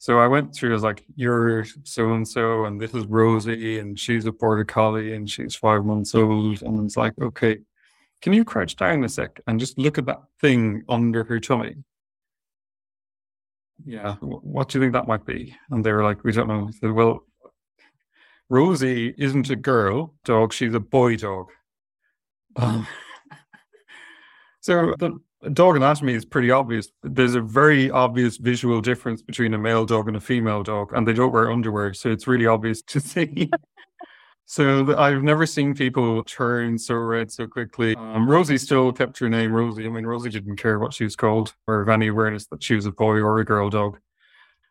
so 0.00 0.18
I 0.18 0.28
went 0.28 0.54
through, 0.54 0.70
I 0.70 0.72
was 0.72 0.82
like, 0.82 1.04
you're 1.14 1.66
so 1.84 2.14
and 2.14 2.26
so, 2.26 2.64
and 2.64 2.80
this 2.80 2.94
is 2.94 3.04
Rosie, 3.04 3.78
and 3.80 4.00
she's 4.00 4.24
a 4.24 4.32
border 4.32 4.64
collie, 4.64 5.12
and 5.12 5.28
she's 5.28 5.54
five 5.54 5.84
months 5.84 6.14
old. 6.14 6.62
And 6.62 6.86
it's 6.86 6.96
like, 6.96 7.12
okay, 7.20 7.58
can 8.22 8.32
you 8.32 8.44
crouch 8.44 8.76
down 8.76 9.04
a 9.04 9.08
sec 9.08 9.40
and 9.46 9.58
just 9.58 9.78
look 9.78 9.98
at 9.98 10.06
that 10.06 10.22
thing 10.40 10.82
under 10.88 11.24
her 11.24 11.40
tummy? 11.40 11.76
Yeah, 13.84 14.16
what 14.16 14.68
do 14.68 14.78
you 14.78 14.84
think 14.84 14.92
that 14.92 15.08
might 15.08 15.24
be? 15.24 15.56
And 15.70 15.84
they 15.84 15.92
were 15.92 16.04
like, 16.04 16.22
we 16.22 16.32
don't 16.32 16.48
know. 16.48 16.68
I 16.68 16.70
said, 16.72 16.92
well, 16.92 17.24
Rosie 18.50 19.14
isn't 19.16 19.48
a 19.48 19.56
girl 19.56 20.14
dog, 20.24 20.52
she's 20.52 20.74
a 20.74 20.80
boy 20.80 21.16
dog. 21.16 21.46
Um, 22.56 22.86
so 24.60 24.94
the 24.98 25.18
dog 25.52 25.76
anatomy 25.76 26.14
is 26.14 26.24
pretty 26.24 26.50
obvious. 26.50 26.88
There's 27.02 27.34
a 27.34 27.40
very 27.40 27.90
obvious 27.90 28.36
visual 28.36 28.80
difference 28.80 29.22
between 29.22 29.54
a 29.54 29.58
male 29.58 29.86
dog 29.86 30.08
and 30.08 30.16
a 30.16 30.20
female 30.20 30.62
dog, 30.62 30.92
and 30.94 31.06
they 31.06 31.12
don't 31.12 31.32
wear 31.32 31.50
underwear, 31.50 31.94
so 31.94 32.10
it's 32.10 32.26
really 32.26 32.46
obvious 32.46 32.82
to 32.82 33.00
see. 33.00 33.50
So 34.50 34.96
I've 34.98 35.22
never 35.22 35.46
seen 35.46 35.74
people 35.74 36.24
turn 36.24 36.76
so 36.76 36.96
red 36.96 37.30
so 37.30 37.46
quickly. 37.46 37.94
Um, 37.94 38.28
Rosie 38.28 38.58
still 38.58 38.92
kept 38.92 39.16
her 39.20 39.28
name 39.28 39.52
Rosie. 39.52 39.86
I 39.86 39.88
mean, 39.88 40.04
Rosie 40.04 40.28
didn't 40.28 40.56
care 40.56 40.80
what 40.80 40.92
she 40.92 41.04
was 41.04 41.14
called 41.14 41.54
or 41.68 41.84
have 41.84 41.88
any 41.88 42.08
awareness 42.08 42.48
that 42.48 42.60
she 42.60 42.74
was 42.74 42.84
a 42.84 42.90
boy 42.90 43.20
or 43.20 43.38
a 43.38 43.44
girl 43.44 43.70
dog. 43.70 44.00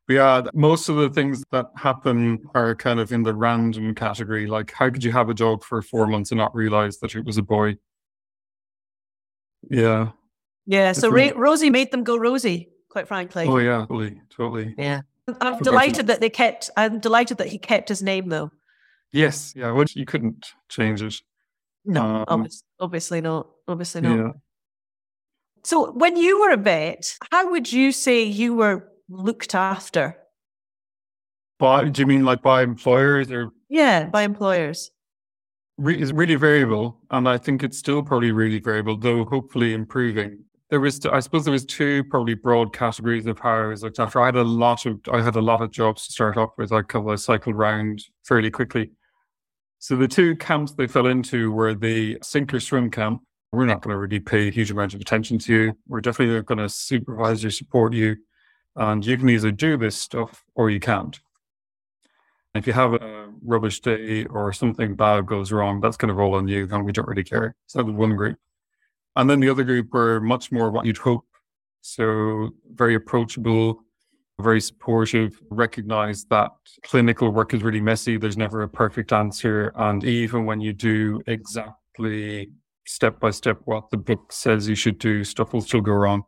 But 0.06 0.14
yeah, 0.16 0.42
most 0.54 0.90
of 0.90 0.98
the 0.98 1.10
things 1.10 1.46
that 1.54 1.68
happen 1.78 2.44
are 2.54 2.76
kind 2.76 3.00
of 3.00 3.14
in 3.14 3.24
the 3.24 3.34
random 3.34 3.96
category. 3.96 4.48
Like, 4.48 4.74
how 4.74 4.90
could 4.90 5.02
you 5.02 5.14
have 5.14 5.30
a 5.30 5.34
dog 5.34 5.64
for 5.64 5.82
four 5.82 6.08
months 6.08 6.32
and 6.32 6.40
not 6.40 6.54
realize 6.54 6.98
that 6.98 7.16
it 7.16 7.24
was 7.24 7.38
a 7.38 7.42
boy? 7.42 7.78
Yeah. 9.70 10.10
Yeah. 10.66 10.92
So 10.92 11.10
Ra- 11.10 11.32
Rosie 11.38 11.70
made 11.70 11.92
them 11.92 12.04
go 12.04 12.18
rosy, 12.18 12.68
quite 12.90 13.08
frankly. 13.08 13.46
Oh 13.48 13.60
yeah, 13.60 13.86
totally, 13.88 14.20
totally. 14.30 14.76
Yeah. 14.78 15.04
I'm 15.40 15.60
delighted 15.60 16.08
that 16.08 16.20
they 16.20 16.30
kept. 16.30 16.70
I'm 16.76 17.00
delighted 17.00 17.38
that 17.38 17.48
he 17.48 17.58
kept 17.58 17.88
his 17.88 18.04
name 18.04 18.28
though. 18.28 18.52
Yes. 19.12 19.54
Yeah. 19.56 19.72
Which 19.72 19.96
you 19.96 20.06
couldn't 20.06 20.48
change 20.70 21.02
it. 21.02 21.16
No, 21.86 22.04
um, 22.04 22.26
obviously, 22.28 22.66
obviously 22.80 23.22
not. 23.22 23.48
Obviously 23.68 24.02
not. 24.02 24.18
Yeah. 24.18 24.32
So 25.64 25.92
when 25.92 26.18
you 26.18 26.40
were 26.40 26.52
a 26.52 26.58
vet, 26.58 27.18
how 27.32 27.52
would 27.52 27.72
you 27.72 27.92
say 27.92 28.24
you 28.24 28.54
were 28.54 28.90
looked 29.10 29.56
after? 29.56 30.16
By 31.58 31.90
do 31.90 32.02
you 32.02 32.06
mean 32.06 32.24
like 32.24 32.42
by 32.42 32.64
employers 32.64 33.32
or? 33.32 33.52
Yeah, 33.70 34.06
by 34.06 34.24
employers. 34.24 34.92
Re- 35.78 36.00
is 36.00 36.12
really 36.14 36.36
variable, 36.36 37.00
and 37.10 37.28
I 37.28 37.38
think 37.38 37.64
it's 37.64 37.78
still 37.78 38.04
probably 38.04 38.32
really 38.32 38.60
variable, 38.60 38.98
though 38.98 39.26
hopefully 39.26 39.74
improving 39.74 40.44
there 40.70 40.80
was, 40.80 41.04
I 41.06 41.20
suppose, 41.20 41.46
there 41.46 41.52
was 41.52 41.66
two 41.66 42.04
probably 42.06 42.36
broad 42.36 42.74
categories 42.74 43.26
of 43.26 43.40
how 43.40 43.64
I 43.64 43.66
was 43.68 43.82
looked 43.82 44.00
after. 44.00 44.22
I 44.22 44.28
had 44.28 44.36
a 44.36 44.44
lot 44.44 44.86
of, 44.86 45.00
I 45.12 45.22
had 45.22 45.36
a 45.36 45.42
lot 45.42 45.62
of 45.62 45.72
jobs 45.72 46.06
to 46.06 46.14
start 46.14 46.38
off 46.38 46.52
with. 46.58 46.72
I 46.72 46.84
of 46.94 47.20
cycled 47.20 47.56
round 47.56 48.04
fairly 48.24 48.52
quickly. 48.52 48.92
So 49.80 49.96
the 49.96 50.08
two 50.10 50.36
camps 50.36 50.74
they 50.74 50.88
fell 50.88 51.08
into 51.08 51.52
were 51.52 51.74
the 51.74 52.18
sink 52.22 52.54
or 52.54 52.60
swim 52.60 52.92
camp. 52.92 53.24
We're 53.52 53.66
not 53.66 53.82
going 53.82 53.94
to 53.94 53.98
really 53.98 54.20
pay 54.20 54.50
a 54.50 54.52
huge 54.52 54.72
amount 54.72 54.94
of 54.94 55.02
attention 55.02 55.40
to 55.40 55.54
you. 55.54 55.78
We're 55.88 56.02
definitely 56.02 56.42
going 56.44 56.58
to 56.58 56.70
supervise 56.70 57.44
you, 57.44 57.50
support 57.50 57.94
you, 57.94 58.18
and 58.76 59.04
you 59.06 59.18
can 59.18 59.30
either 59.30 59.52
do 59.52 59.78
this 59.78 59.96
stuff 59.96 60.44
or 60.54 60.70
you 60.70 60.80
can't. 60.80 61.18
If 62.54 62.68
you 62.68 62.74
have 62.74 62.94
a 62.94 63.30
rubbish 63.42 63.80
day 63.80 64.26
or 64.26 64.52
something 64.52 64.96
bad 64.96 65.26
goes 65.26 65.52
wrong, 65.52 65.80
that's 65.80 65.98
going 65.98 66.10
to 66.10 66.14
roll 66.14 66.36
on 66.36 66.48
you, 66.48 66.68
and 66.70 66.86
we 66.86 66.92
don't 66.92 67.08
really 67.08 67.24
care. 67.24 67.56
So 67.68 67.80
that 67.80 67.86
was 67.86 67.96
one 67.96 68.16
group. 68.16 68.38
And 69.16 69.30
then 69.30 69.40
the 69.40 69.50
other 69.50 69.64
group 69.64 69.94
were 69.94 70.20
much 70.20 70.52
more 70.52 70.70
what 70.72 70.86
you'd 70.86 70.98
hope. 70.98 71.26
So 71.82 72.50
very 72.74 72.96
approachable, 72.96 73.84
very 74.40 74.62
supportive, 74.62 75.40
recognize 75.50 76.26
that 76.26 76.52
clinical 76.84 77.30
work 77.30 77.54
is 77.54 77.64
really 77.64 77.82
messy. 77.82 78.18
There's 78.18 78.38
never 78.38 78.62
a 78.62 78.70
perfect 78.70 79.12
answer. 79.12 79.72
And 79.76 80.04
even 80.04 80.46
when 80.46 80.62
you 80.62 80.74
do 80.74 81.22
exactly 81.28 82.50
step 82.86 83.20
by 83.20 83.32
step 83.32 83.60
what 83.66 83.90
the 83.92 83.98
book 83.98 84.32
says 84.32 84.68
you 84.68 84.76
should 84.76 84.98
do, 84.98 85.24
stuff 85.24 85.54
will 85.54 85.62
still 85.62 85.82
go 85.82 85.94
wrong. 85.94 86.24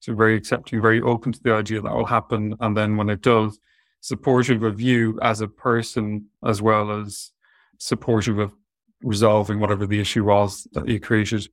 So 0.00 0.14
very 0.14 0.36
accepting, 0.36 0.82
very 0.82 1.00
open 1.00 1.32
to 1.32 1.40
the 1.42 1.52
idea 1.52 1.80
that 1.80 1.94
will 1.94 2.06
happen. 2.06 2.54
And 2.60 2.76
then 2.76 2.96
when 2.96 3.08
it 3.08 3.22
does, 3.22 3.58
supportive 4.00 4.62
of 4.62 4.80
you 4.80 5.18
as 5.22 5.40
a 5.40 5.48
person, 5.48 6.26
as 6.44 6.60
well 6.60 6.90
as 7.00 7.30
supportive 7.78 8.38
of 8.38 8.54
resolving 9.02 9.60
whatever 9.60 9.86
the 9.86 10.00
issue 10.00 10.24
was 10.24 10.66
that 10.72 10.88
you 10.88 11.00
created. 11.00 11.48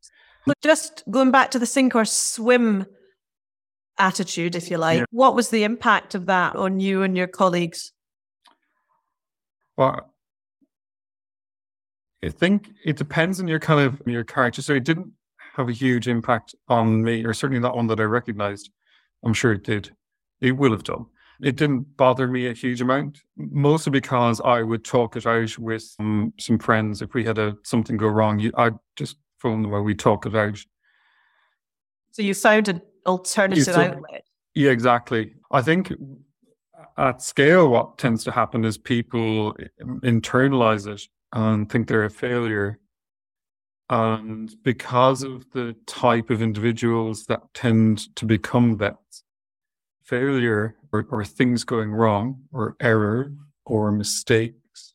Just 0.62 1.04
going 1.10 1.32
back 1.32 1.52
to 1.52 1.60
the 1.60 1.66
sink 1.66 1.96
or 1.96 2.04
swim 2.04 2.86
attitude, 3.98 4.56
if 4.56 4.72
you 4.72 4.78
like, 4.78 5.00
yeah. 5.00 5.06
what 5.12 5.36
was 5.36 5.50
the 5.50 5.64
impact 5.64 6.16
of 6.16 6.26
that 6.28 6.56
on 6.56 6.80
you 6.80 7.04
and 7.04 7.16
your 7.16 7.28
colleagues? 7.28 7.92
Well, 9.78 10.12
I 12.24 12.30
think 12.30 12.70
it 12.86 12.98
depends 12.98 13.40
on 13.40 13.48
your 13.48 13.60
kind 13.60 13.82
of 13.82 14.02
your 14.06 14.24
character. 14.24 14.62
So 14.62 14.74
it 14.74 14.84
didn't 14.84 15.12
have 15.56 15.70
a 15.70 15.74
huge 15.74 16.08
impact 16.08 16.56
on 16.68 17.04
me, 17.04 17.26
or 17.26 17.34
certainly 17.34 17.60
not 17.60 17.76
one 17.76 17.88
that 17.88 18.00
I 18.00 18.04
recognized. 18.04 18.70
I'm 19.24 19.34
sure 19.34 19.54
it 19.54 19.64
did. 19.64 19.92
It 20.40 20.54
will 20.54 20.72
have 20.72 20.84
done. 20.84 21.06
It 21.42 21.56
didn't 21.56 21.98
bother 21.98 22.28
me 22.28 22.48
a 22.48 22.54
huge 22.54 22.82
amount, 22.82 23.20
mostly 23.36 23.90
because 23.90 24.40
I 24.42 24.62
would 24.62 24.86
talk 24.86 25.16
it 25.16 25.26
out 25.26 25.58
with 25.58 25.96
um, 26.00 26.34
some 26.40 26.60
friends. 26.60 27.02
If 27.02 27.16
we 27.16 27.24
had 27.24 27.40
a 27.40 27.58
something 27.64 27.98
go 27.98 28.08
wrong, 28.08 28.50
I'd 28.56 28.78
just 28.96 29.18
phone 29.40 29.64
them 29.64 29.72
where 29.72 29.82
we 29.82 29.96
talk 29.96 30.28
it 30.28 30.36
out. 30.36 30.60
So 32.12 32.22
you 32.22 32.36
found 32.36 32.82
alternative 33.06 33.76
outlet. 33.76 34.24
Yeah, 34.56 34.72
exactly. 34.72 35.34
I 35.52 35.62
think 35.62 35.94
at 36.98 37.22
scale, 37.22 37.70
what 37.70 37.98
tends 37.98 38.24
to 38.26 38.32
happen 38.32 38.66
is 38.66 38.78
people 38.78 39.56
internalize 40.04 40.88
it 40.88 41.02
and 41.34 41.70
think 41.70 41.88
they're 41.88 42.04
a 42.04 42.10
failure. 42.10 42.80
And 43.90 44.54
because 44.64 45.24
of 45.24 45.50
the 45.52 45.76
type 45.86 46.30
of 46.30 46.42
individuals 46.42 47.26
that 47.26 47.42
tend 47.54 48.16
to 48.16 48.26
become 48.26 48.78
vets, 48.78 49.24
failure 50.04 50.76
or, 50.92 51.06
or 51.10 51.26
things 51.26 51.64
going 51.64 51.92
wrong 51.92 52.42
or 52.52 52.76
error 52.80 53.34
or 53.66 53.92
mistakes 53.92 54.94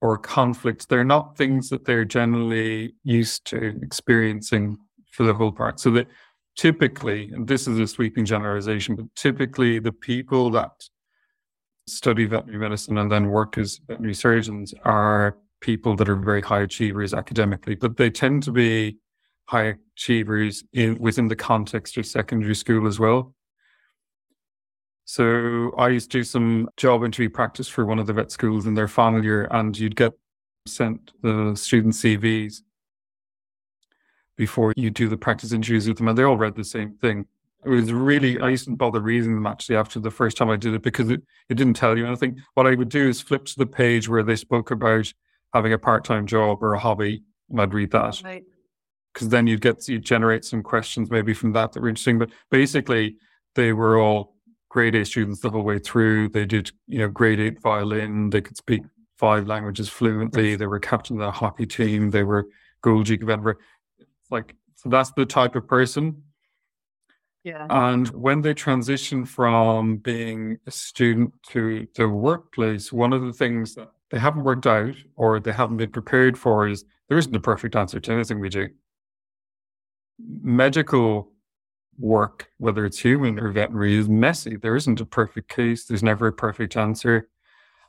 or 0.00 0.18
conflicts, 0.18 0.86
they're 0.86 1.04
not 1.04 1.36
things 1.36 1.68
that 1.68 1.84
they're 1.84 2.04
generally 2.04 2.94
used 3.04 3.44
to 3.46 3.78
experiencing 3.82 4.76
for 5.10 5.24
the 5.24 5.34
whole 5.34 5.52
part. 5.52 5.78
So 5.78 5.90
that 5.92 6.08
typically, 6.56 7.30
and 7.32 7.46
this 7.46 7.66
is 7.66 7.78
a 7.78 7.86
sweeping 7.86 8.24
generalization, 8.24 8.94
but 8.96 9.06
typically 9.16 9.78
the 9.78 9.92
people 9.92 10.50
that 10.50 10.70
study 11.86 12.26
veterinary 12.26 12.58
medicine 12.58 12.98
and 12.98 13.10
then 13.10 13.28
work 13.28 13.58
as 13.58 13.80
veterinary 13.86 14.14
surgeons 14.14 14.74
are 14.84 15.36
people 15.60 15.96
that 15.96 16.08
are 16.08 16.16
very 16.16 16.40
high 16.40 16.62
achievers 16.62 17.14
academically, 17.14 17.74
but 17.74 17.96
they 17.96 18.10
tend 18.10 18.42
to 18.42 18.52
be 18.52 18.96
high 19.46 19.74
achievers 19.96 20.64
in, 20.72 20.98
within 20.98 21.28
the 21.28 21.36
context 21.36 21.96
of 21.96 22.06
secondary 22.06 22.54
school 22.54 22.86
as 22.86 22.98
well. 22.98 23.34
So 25.04 25.72
I 25.76 25.88
used 25.88 26.10
to 26.12 26.18
do 26.18 26.24
some 26.24 26.68
job 26.76 27.04
interview 27.04 27.28
practice 27.28 27.68
for 27.68 27.84
one 27.84 27.98
of 27.98 28.06
the 28.06 28.12
vet 28.12 28.30
schools 28.30 28.66
in 28.66 28.74
their 28.74 28.88
final 28.88 29.22
year, 29.22 29.48
and 29.50 29.76
you'd 29.76 29.96
get 29.96 30.12
sent 30.66 31.12
the 31.22 31.54
student 31.56 31.94
CVs 31.94 32.62
before 34.36 34.72
you 34.76 34.90
do 34.90 35.08
the 35.08 35.16
practice 35.16 35.52
interviews 35.52 35.88
with 35.88 35.98
them, 35.98 36.08
and 36.08 36.16
they 36.16 36.22
all 36.22 36.36
read 36.36 36.54
the 36.54 36.64
same 36.64 36.94
thing. 36.94 37.26
It 37.64 37.68
was 37.68 37.92
really, 37.92 38.40
I 38.40 38.48
used 38.48 38.64
to 38.64 38.74
bother 38.74 39.00
reading 39.00 39.34
them 39.36 39.46
actually 39.46 39.76
after 39.76 40.00
the 40.00 40.10
first 40.10 40.36
time 40.36 40.50
I 40.50 40.56
did 40.56 40.74
it 40.74 40.82
because 40.82 41.10
it, 41.10 41.22
it 41.48 41.54
didn't 41.54 41.74
tell 41.74 41.96
you 41.96 42.06
anything. 42.06 42.42
What 42.54 42.66
I 42.66 42.74
would 42.74 42.88
do 42.88 43.08
is 43.08 43.20
flip 43.20 43.44
to 43.44 43.56
the 43.56 43.66
page 43.66 44.08
where 44.08 44.24
they 44.24 44.34
spoke 44.34 44.72
about 44.72 45.12
having 45.54 45.72
a 45.72 45.78
part 45.78 46.04
time 46.04 46.26
job 46.26 46.58
or 46.62 46.74
a 46.74 46.78
hobby, 46.78 47.22
and 47.50 47.60
I'd 47.60 47.72
read 47.72 47.92
that. 47.92 48.20
Right. 48.24 48.44
Because 49.12 49.28
then 49.28 49.46
you'd 49.46 49.60
get, 49.60 49.86
you'd 49.86 50.04
generate 50.04 50.44
some 50.44 50.62
questions 50.62 51.10
maybe 51.10 51.34
from 51.34 51.52
that 51.52 51.72
that 51.72 51.80
were 51.80 51.88
interesting. 51.88 52.18
But 52.18 52.30
basically, 52.50 53.16
they 53.54 53.72
were 53.72 53.98
all 54.00 54.34
grade 54.70 54.94
A 54.94 55.04
students 55.04 55.40
the 55.40 55.50
whole 55.50 55.62
way 55.62 55.78
through. 55.78 56.30
They 56.30 56.46
did, 56.46 56.72
you 56.88 56.98
know, 57.00 57.08
grade 57.08 57.38
eight 57.38 57.60
violin. 57.60 58.30
They 58.30 58.40
could 58.40 58.56
speak 58.56 58.82
five 59.18 59.46
languages 59.46 59.88
fluently. 59.88 60.56
They 60.56 60.66
were 60.66 60.80
captain 60.80 61.20
of 61.20 61.26
the 61.26 61.30
hockey 61.30 61.66
team. 61.66 62.10
They 62.10 62.24
were 62.24 62.48
Gold 62.80 63.06
Duke 63.06 63.22
of 63.22 63.28
Edinburgh. 63.28 63.56
Like, 64.32 64.56
so 64.74 64.88
that's 64.88 65.12
the 65.12 65.26
type 65.26 65.54
of 65.54 65.68
person 65.68 66.22
yeah. 67.44 67.66
And 67.70 68.08
when 68.10 68.40
they 68.40 68.54
transition 68.54 69.24
from 69.24 69.96
being 69.96 70.58
a 70.66 70.70
student 70.70 71.32
to 71.50 71.88
the 71.96 72.08
workplace, 72.08 72.92
one 72.92 73.12
of 73.12 73.22
the 73.22 73.32
things 73.32 73.74
that 73.74 73.90
they 74.10 74.18
haven't 74.18 74.44
worked 74.44 74.66
out 74.66 74.94
or 75.16 75.40
they 75.40 75.52
haven't 75.52 75.78
been 75.78 75.90
prepared 75.90 76.38
for 76.38 76.68
is 76.68 76.84
there 77.08 77.18
isn't 77.18 77.34
a 77.34 77.40
perfect 77.40 77.74
answer 77.74 77.98
to 77.98 78.12
anything 78.12 78.38
we 78.38 78.48
do. 78.48 78.68
Medical 80.20 81.32
work, 81.98 82.48
whether 82.58 82.84
it's 82.84 83.00
human 83.00 83.40
or 83.40 83.50
veterinary, 83.50 83.96
is 83.96 84.08
messy. 84.08 84.56
There 84.56 84.76
isn't 84.76 85.00
a 85.00 85.06
perfect 85.06 85.48
case, 85.48 85.84
there's 85.84 86.02
never 86.02 86.28
a 86.28 86.32
perfect 86.32 86.76
answer. 86.76 87.28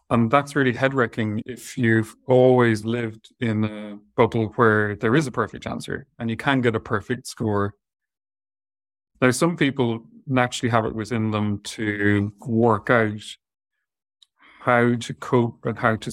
And 0.09 0.29
that's 0.29 0.55
really 0.55 0.73
head 0.73 0.93
wrecking 0.93 1.41
if 1.45 1.77
you've 1.77 2.15
always 2.27 2.85
lived 2.85 3.33
in 3.39 3.63
a 3.63 3.97
bubble 4.15 4.47
where 4.55 4.95
there 4.95 5.15
is 5.15 5.27
a 5.27 5.31
perfect 5.31 5.65
answer 5.65 6.05
and 6.19 6.29
you 6.29 6.37
can 6.37 6.61
get 6.61 6.75
a 6.75 6.79
perfect 6.79 7.25
score 7.25 7.73
now, 9.23 9.31
some 9.31 9.55
people 9.55 10.03
naturally 10.27 10.69
have 10.69 10.85
it 10.85 10.93
within 10.93 11.31
them 11.31 11.59
to 11.59 12.33
work 12.41 12.89
out 12.89 13.21
how 14.59 14.95
to 14.95 15.13
cope 15.13 15.65
and 15.65 15.77
how 15.77 15.95
to 15.95 16.11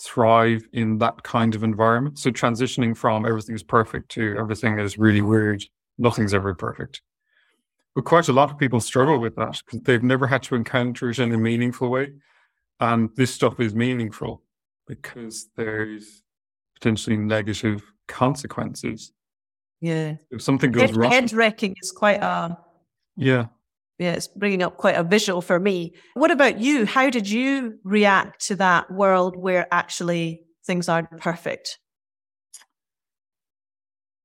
thrive 0.00 0.62
in 0.72 0.98
that 0.98 1.22
kind 1.22 1.54
of 1.54 1.62
environment. 1.62 2.18
So, 2.18 2.30
transitioning 2.30 2.96
from 2.96 3.26
everything 3.26 3.54
is 3.54 3.62
perfect 3.62 4.08
to 4.12 4.34
everything 4.36 4.76
is 4.80 4.98
really 4.98 5.22
weird, 5.22 5.62
nothing's 5.98 6.34
ever 6.34 6.52
perfect. 6.52 7.00
But 7.94 8.04
quite 8.04 8.26
a 8.28 8.32
lot 8.32 8.50
of 8.50 8.58
people 8.58 8.80
struggle 8.80 9.20
with 9.20 9.36
that 9.36 9.62
because 9.64 9.82
they've 9.82 10.02
never 10.02 10.26
had 10.26 10.42
to 10.44 10.56
encounter 10.56 11.10
it 11.10 11.20
in 11.20 11.32
a 11.32 11.38
meaningful 11.38 11.90
way. 11.90 12.12
And 12.80 13.10
this 13.16 13.32
stuff 13.32 13.58
is 13.60 13.74
meaningful 13.74 14.42
because 14.86 15.48
there's 15.56 16.22
potentially 16.74 17.16
negative 17.16 17.82
consequences 18.06 19.12
yeah. 19.80 20.14
If 20.30 20.42
something 20.42 20.72
goes 20.72 20.82
head, 20.82 20.96
wrong. 20.96 21.12
Head 21.12 21.32
wrecking 21.32 21.74
is 21.82 21.92
quite 21.92 22.22
a. 22.22 22.56
Yeah. 23.16 23.46
Yeah, 23.98 24.12
it's 24.12 24.28
bringing 24.28 24.62
up 24.62 24.76
quite 24.76 24.96
a 24.96 25.02
visual 25.02 25.40
for 25.40 25.58
me. 25.58 25.94
What 26.14 26.30
about 26.30 26.58
you? 26.58 26.84
How 26.84 27.08
did 27.08 27.28
you 27.28 27.78
react 27.82 28.46
to 28.46 28.56
that 28.56 28.90
world 28.90 29.36
where 29.36 29.66
actually 29.70 30.42
things 30.66 30.88
aren't 30.88 31.10
perfect? 31.18 31.78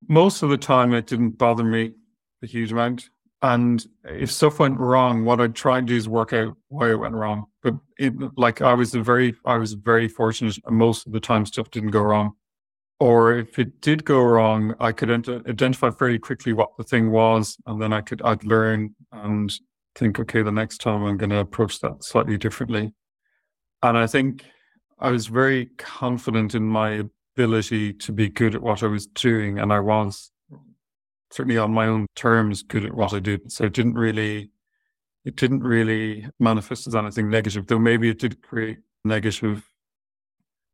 Most 0.10 0.44
of 0.44 0.50
the 0.50 0.58
time, 0.58 0.94
it 0.94 1.08
didn't 1.08 1.38
bother 1.38 1.64
me 1.64 1.94
a 2.44 2.48
huge 2.48 2.74
amount. 2.74 3.10
And 3.42 3.86
if 4.04 4.30
stuff 4.30 4.60
went 4.60 4.78
wrong, 4.78 5.24
what 5.24 5.40
I'd 5.40 5.56
try 5.56 5.78
and 5.78 5.88
do 5.88 5.96
is 5.96 6.10
work 6.10 6.34
out 6.34 6.58
why 6.68 6.92
it 6.92 7.00
went 7.00 7.16
wrong. 7.16 7.46
But 7.64 7.76
it, 7.98 8.14
like 8.38 8.62
I 8.62 8.74
was 8.74 8.94
very, 8.94 9.36
I 9.46 9.58
was 9.58 9.74
very 9.74 10.08
fortunate. 10.08 10.58
Most 10.70 11.06
of 11.06 11.14
the 11.14 11.20
time, 11.20 11.46
stuff 11.46 11.70
didn't 11.70 11.92
go 11.92 12.02
wrong 12.02 12.34
or 13.02 13.36
if 13.36 13.58
it 13.58 13.82
did 13.82 14.06
go 14.06 14.22
wrong, 14.22 14.76
I 14.80 14.92
could 14.92 15.10
identify 15.10 15.90
very 15.90 16.20
quickly 16.20 16.54
what 16.54 16.78
the 16.78 16.84
thing 16.84 17.10
was, 17.10 17.58
and 17.66 17.82
then 17.82 17.92
I 17.92 18.02
could 18.02 18.22
I'd 18.22 18.44
learn 18.44 18.94
and 19.12 19.52
think, 19.96 20.20
okay, 20.20 20.44
the 20.44 20.52
next 20.52 20.82
time 20.82 21.04
I'm 21.04 21.18
going 21.18 21.32
to 21.32 21.40
approach 21.40 21.80
that 21.80 22.04
slightly 22.04 22.38
differently. 22.38 22.94
And 23.82 23.98
I 23.98 24.06
think 24.06 24.46
I 25.00 25.10
was 25.10 25.26
very 25.26 25.72
confident 25.80 26.54
in 26.54 26.62
my 26.62 27.04
ability 27.36 27.94
to 27.94 28.12
be 28.12 28.30
good 28.30 28.54
at 28.54 28.62
what 28.62 28.84
I 28.84 28.88
was 28.88 29.08
doing, 29.08 29.58
and 29.58 29.74
I 29.74 29.80
was 29.80 30.30
certainly 31.32 31.58
on 31.58 31.74
my 31.74 31.88
own 31.88 32.06
terms 32.16 32.62
good 32.62 32.86
at 32.86 32.94
what 32.94 33.14
I 33.14 33.20
did. 33.20 33.52
So 33.52 33.64
it 33.64 33.74
didn't 33.74 33.96
really 33.96 34.52
it 35.26 35.36
didn't 35.36 35.64
really 35.64 36.28
manifest 36.40 36.88
as 36.88 36.96
anything 36.96 37.30
negative, 37.30 37.68
though 37.68 37.80
maybe 37.80 38.10
it 38.10 38.20
did 38.20 38.42
create 38.42 38.80
negative 39.04 39.64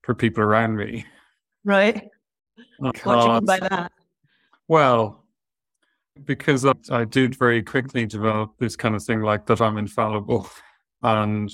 for 0.03 0.15
people 0.15 0.43
around 0.43 0.77
me. 0.77 1.05
Right. 1.63 2.09
Uh, 2.83 2.91
what 3.03 3.21
do 3.21 3.27
you 3.27 3.33
mean 3.33 3.45
by 3.45 3.59
that? 3.59 3.91
Well, 4.67 5.25
Because 6.25 6.65
I, 6.65 6.73
I 6.89 7.05
did 7.05 7.35
very 7.35 7.61
quickly 7.61 8.05
develop 8.05 8.57
this 8.57 8.75
kind 8.75 8.95
of 8.95 9.03
thing 9.03 9.21
like 9.21 9.45
that 9.47 9.61
I'm 9.61 9.77
infallible. 9.77 10.49
And 11.03 11.51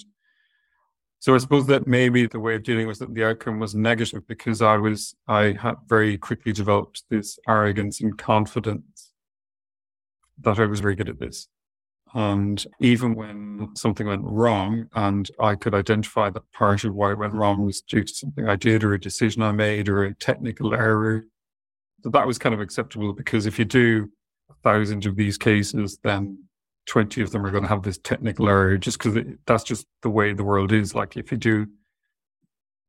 so 1.19 1.35
I 1.35 1.37
suppose 1.37 1.67
that 1.67 1.87
maybe 1.87 2.27
the 2.27 2.39
way 2.39 2.55
of 2.55 2.63
dealing 2.63 2.87
with 2.87 3.01
it, 3.01 3.13
the 3.13 3.25
outcome 3.25 3.59
was 3.59 3.75
negative 3.75 4.25
because 4.27 4.61
I 4.61 4.77
was, 4.77 5.15
I 5.27 5.55
had 5.59 5.75
very 5.87 6.17
quickly 6.17 6.53
developed 6.53 7.03
this 7.09 7.39
arrogance 7.47 8.01
and 8.01 8.17
confidence 8.17 9.11
that 10.41 10.59
I 10.59 10.65
was 10.65 10.79
very 10.79 10.95
good 10.95 11.09
at 11.09 11.19
this. 11.19 11.47
And 12.13 12.63
even 12.79 13.15
when 13.15 13.69
something 13.75 14.05
went 14.05 14.23
wrong 14.23 14.87
and 14.93 15.29
I 15.39 15.55
could 15.55 15.73
identify 15.73 16.29
that 16.29 16.51
part 16.51 16.83
of 16.83 16.93
why 16.93 17.11
it 17.11 17.17
went 17.17 17.33
wrong 17.33 17.65
was 17.65 17.81
due 17.81 18.03
to 18.03 18.13
something 18.13 18.47
I 18.47 18.55
did 18.55 18.83
or 18.83 18.93
a 18.93 18.99
decision 18.99 19.41
I 19.41 19.51
made 19.51 19.89
or 19.89 20.03
a 20.03 20.13
technical 20.13 20.75
error, 20.75 21.23
that 22.03 22.13
that 22.13 22.27
was 22.27 22.37
kind 22.37 22.53
of 22.53 22.61
acceptable 22.61 23.13
because 23.13 23.47
if 23.47 23.57
you 23.57 23.65
do 23.65 24.09
a 24.51 24.53
thousand 24.61 25.05
of 25.07 25.15
these 25.15 25.39
cases, 25.39 25.97
then 26.03 26.37
20 26.85 27.21
of 27.21 27.31
them 27.31 27.45
are 27.45 27.51
going 27.51 27.63
to 27.63 27.69
have 27.69 27.83
this 27.83 27.97
technical 27.97 28.47
error 28.47 28.77
just 28.77 28.99
because 28.99 29.17
that's 29.47 29.63
just 29.63 29.87
the 30.03 30.09
way 30.09 30.33
the 30.33 30.43
world 30.43 30.71
is. 30.71 30.93
Like 30.93 31.17
if 31.17 31.31
you 31.31 31.37
do, 31.37 31.65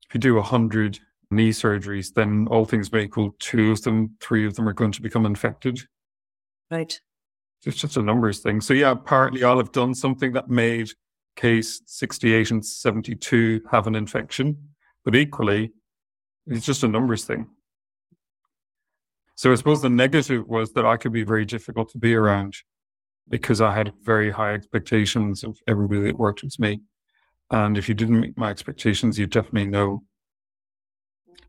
if 0.08 0.14
you 0.14 0.20
do 0.20 0.36
a 0.36 0.42
hundred 0.42 0.98
knee 1.30 1.50
surgeries, 1.50 2.12
then 2.12 2.46
all 2.50 2.66
things 2.66 2.90
being 2.90 3.06
equal, 3.06 3.34
two 3.38 3.70
of 3.72 3.82
them, 3.82 4.16
three 4.20 4.46
of 4.46 4.54
them 4.54 4.68
are 4.68 4.74
going 4.74 4.92
to 4.92 5.02
become 5.02 5.24
infected. 5.24 5.80
Right. 6.70 7.00
It's 7.66 7.76
just 7.76 7.96
a 7.96 8.02
numbers 8.02 8.40
thing. 8.40 8.60
So 8.60 8.74
yeah, 8.74 8.94
partly 8.94 9.44
I'll 9.44 9.58
have 9.58 9.72
done 9.72 9.94
something 9.94 10.32
that 10.32 10.48
made 10.48 10.90
case 11.36 11.82
68 11.86 12.50
and 12.50 12.64
72 12.64 13.62
have 13.70 13.86
an 13.86 13.94
infection, 13.94 14.56
but 15.04 15.14
equally, 15.14 15.72
it's 16.46 16.66
just 16.66 16.84
a 16.84 16.88
numbers 16.88 17.24
thing. 17.24 17.46
So 19.36 19.50
I 19.50 19.56
suppose 19.56 19.82
the 19.82 19.90
negative 19.90 20.46
was 20.46 20.72
that 20.74 20.86
I 20.86 20.96
could 20.96 21.12
be 21.12 21.24
very 21.24 21.44
difficult 21.44 21.90
to 21.90 21.98
be 21.98 22.14
around 22.14 22.54
because 23.28 23.60
I 23.60 23.74
had 23.74 23.92
very 24.02 24.30
high 24.30 24.54
expectations 24.54 25.42
of 25.42 25.58
everybody 25.66 26.02
that 26.02 26.18
worked 26.18 26.42
with 26.42 26.58
me. 26.58 26.80
And 27.50 27.76
if 27.76 27.88
you 27.88 27.94
didn't 27.94 28.20
meet 28.20 28.38
my 28.38 28.50
expectations, 28.50 29.18
you 29.18 29.26
definitely 29.26 29.66
know. 29.66 30.04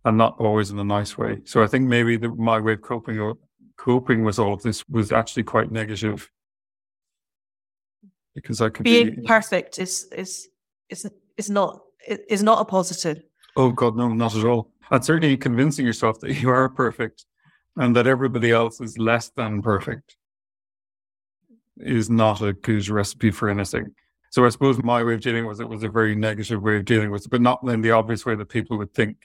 And 0.03 0.17
not 0.17 0.35
always 0.39 0.69
in 0.69 0.77
a 0.77 0.83
nice 0.83 1.17
way. 1.17 1.41
So 1.45 1.63
I 1.63 1.67
think 1.67 1.87
maybe 1.87 2.15
the, 2.17 2.29
my 2.29 2.59
way 2.59 2.73
of 2.73 2.81
coping 2.81 3.19
coping 3.77 4.23
with 4.23 4.39
all 4.39 4.53
of 4.53 4.61
this 4.61 4.87
was 4.89 5.11
actually 5.11 5.43
quite 5.43 5.71
negative 5.71 6.29
because 8.33 8.61
I 8.61 8.69
could 8.69 8.83
being 8.83 9.15
be, 9.15 9.21
perfect 9.23 9.79
is 9.79 10.07
is 10.11 10.49
is 10.89 11.09
is 11.37 11.49
not 11.49 11.81
is 12.07 12.43
not 12.43 12.61
a 12.61 12.65
positive. 12.65 13.23
Oh 13.55 13.71
God, 13.71 13.95
no, 13.95 14.09
not 14.09 14.35
at 14.35 14.43
all. 14.43 14.71
And 14.91 15.03
certainly 15.03 15.37
convincing 15.37 15.85
yourself 15.85 16.19
that 16.19 16.33
you 16.41 16.49
are 16.49 16.69
perfect 16.69 17.25
and 17.77 17.95
that 17.95 18.07
everybody 18.07 18.51
else 18.51 18.79
is 18.81 18.97
less 18.97 19.29
than 19.29 19.61
perfect 19.61 20.17
is 21.77 22.09
not 22.09 22.41
a 22.41 22.53
good 22.53 22.87
recipe 22.87 23.31
for 23.31 23.49
anything. 23.49 23.93
So 24.29 24.45
I 24.45 24.49
suppose 24.49 24.81
my 24.83 25.03
way 25.03 25.13
of 25.13 25.21
dealing 25.21 25.45
with 25.45 25.61
it 25.61 25.67
was 25.69 25.83
a 25.83 25.89
very 25.89 26.15
negative 26.15 26.61
way 26.61 26.77
of 26.77 26.85
dealing 26.85 27.11
with 27.11 27.25
it, 27.25 27.29
but 27.29 27.41
not 27.41 27.63
in 27.63 27.81
the 27.81 27.91
obvious 27.91 28.25
way 28.25 28.35
that 28.35 28.49
people 28.49 28.77
would 28.77 28.93
think. 28.93 29.17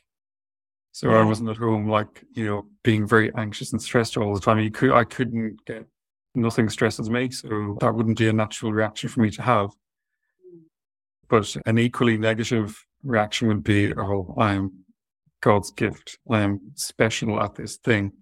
So 0.92 1.10
yeah. 1.10 1.18
I 1.18 1.24
wasn't 1.24 1.50
at 1.50 1.56
home 1.56 1.88
like, 1.88 2.24
you 2.32 2.46
know, 2.46 2.66
being 2.82 3.06
very 3.06 3.32
anxious 3.36 3.72
and 3.72 3.80
stressed 3.80 4.16
all 4.16 4.34
the 4.34 4.40
time. 4.40 4.58
You 4.58 4.70
could 4.70 4.92
I 4.92 5.04
couldn't 5.04 5.64
get 5.64 5.86
nothing 6.34 6.68
stresses 6.68 7.10
me. 7.10 7.30
So 7.30 7.76
that 7.80 7.94
wouldn't 7.94 8.18
be 8.18 8.28
a 8.28 8.32
natural 8.32 8.72
reaction 8.72 9.08
for 9.08 9.20
me 9.20 9.30
to 9.30 9.42
have. 9.42 9.70
But 11.28 11.56
an 11.66 11.78
equally 11.78 12.18
negative 12.18 12.84
reaction 13.04 13.48
would 13.48 13.62
be, 13.62 13.94
oh, 13.94 14.34
I'm 14.38 14.84
God's 15.40 15.70
gift. 15.70 16.18
I 16.28 16.40
am 16.40 16.60
special 16.74 17.40
at 17.40 17.54
this 17.54 17.76
thing. 17.76 18.12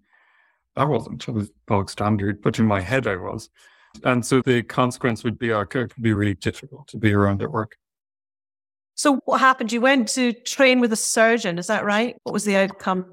I 0.76 0.84
wasn't. 0.84 1.28
I 1.28 1.32
was 1.32 1.50
bog 1.66 1.90
standard, 1.90 2.42
but 2.42 2.58
in 2.58 2.66
my 2.66 2.80
head 2.80 3.06
I 3.06 3.16
was. 3.16 3.50
And 4.04 4.24
so 4.24 4.42
the 4.42 4.62
consequence 4.62 5.24
would 5.24 5.38
be, 5.38 5.50
it 5.50 5.70
could 5.70 5.92
be 6.00 6.12
really 6.12 6.34
difficult 6.34 6.86
to 6.88 6.98
be 6.98 7.12
around 7.12 7.42
at 7.42 7.50
work. 7.50 7.76
So 8.98 9.20
what 9.26 9.38
happened? 9.38 9.70
You 9.70 9.80
went 9.80 10.08
to 10.08 10.32
train 10.32 10.80
with 10.80 10.92
a 10.92 10.96
surgeon, 10.96 11.56
is 11.56 11.68
that 11.68 11.84
right? 11.84 12.16
What 12.24 12.32
was 12.32 12.44
the 12.44 12.56
outcome? 12.56 13.06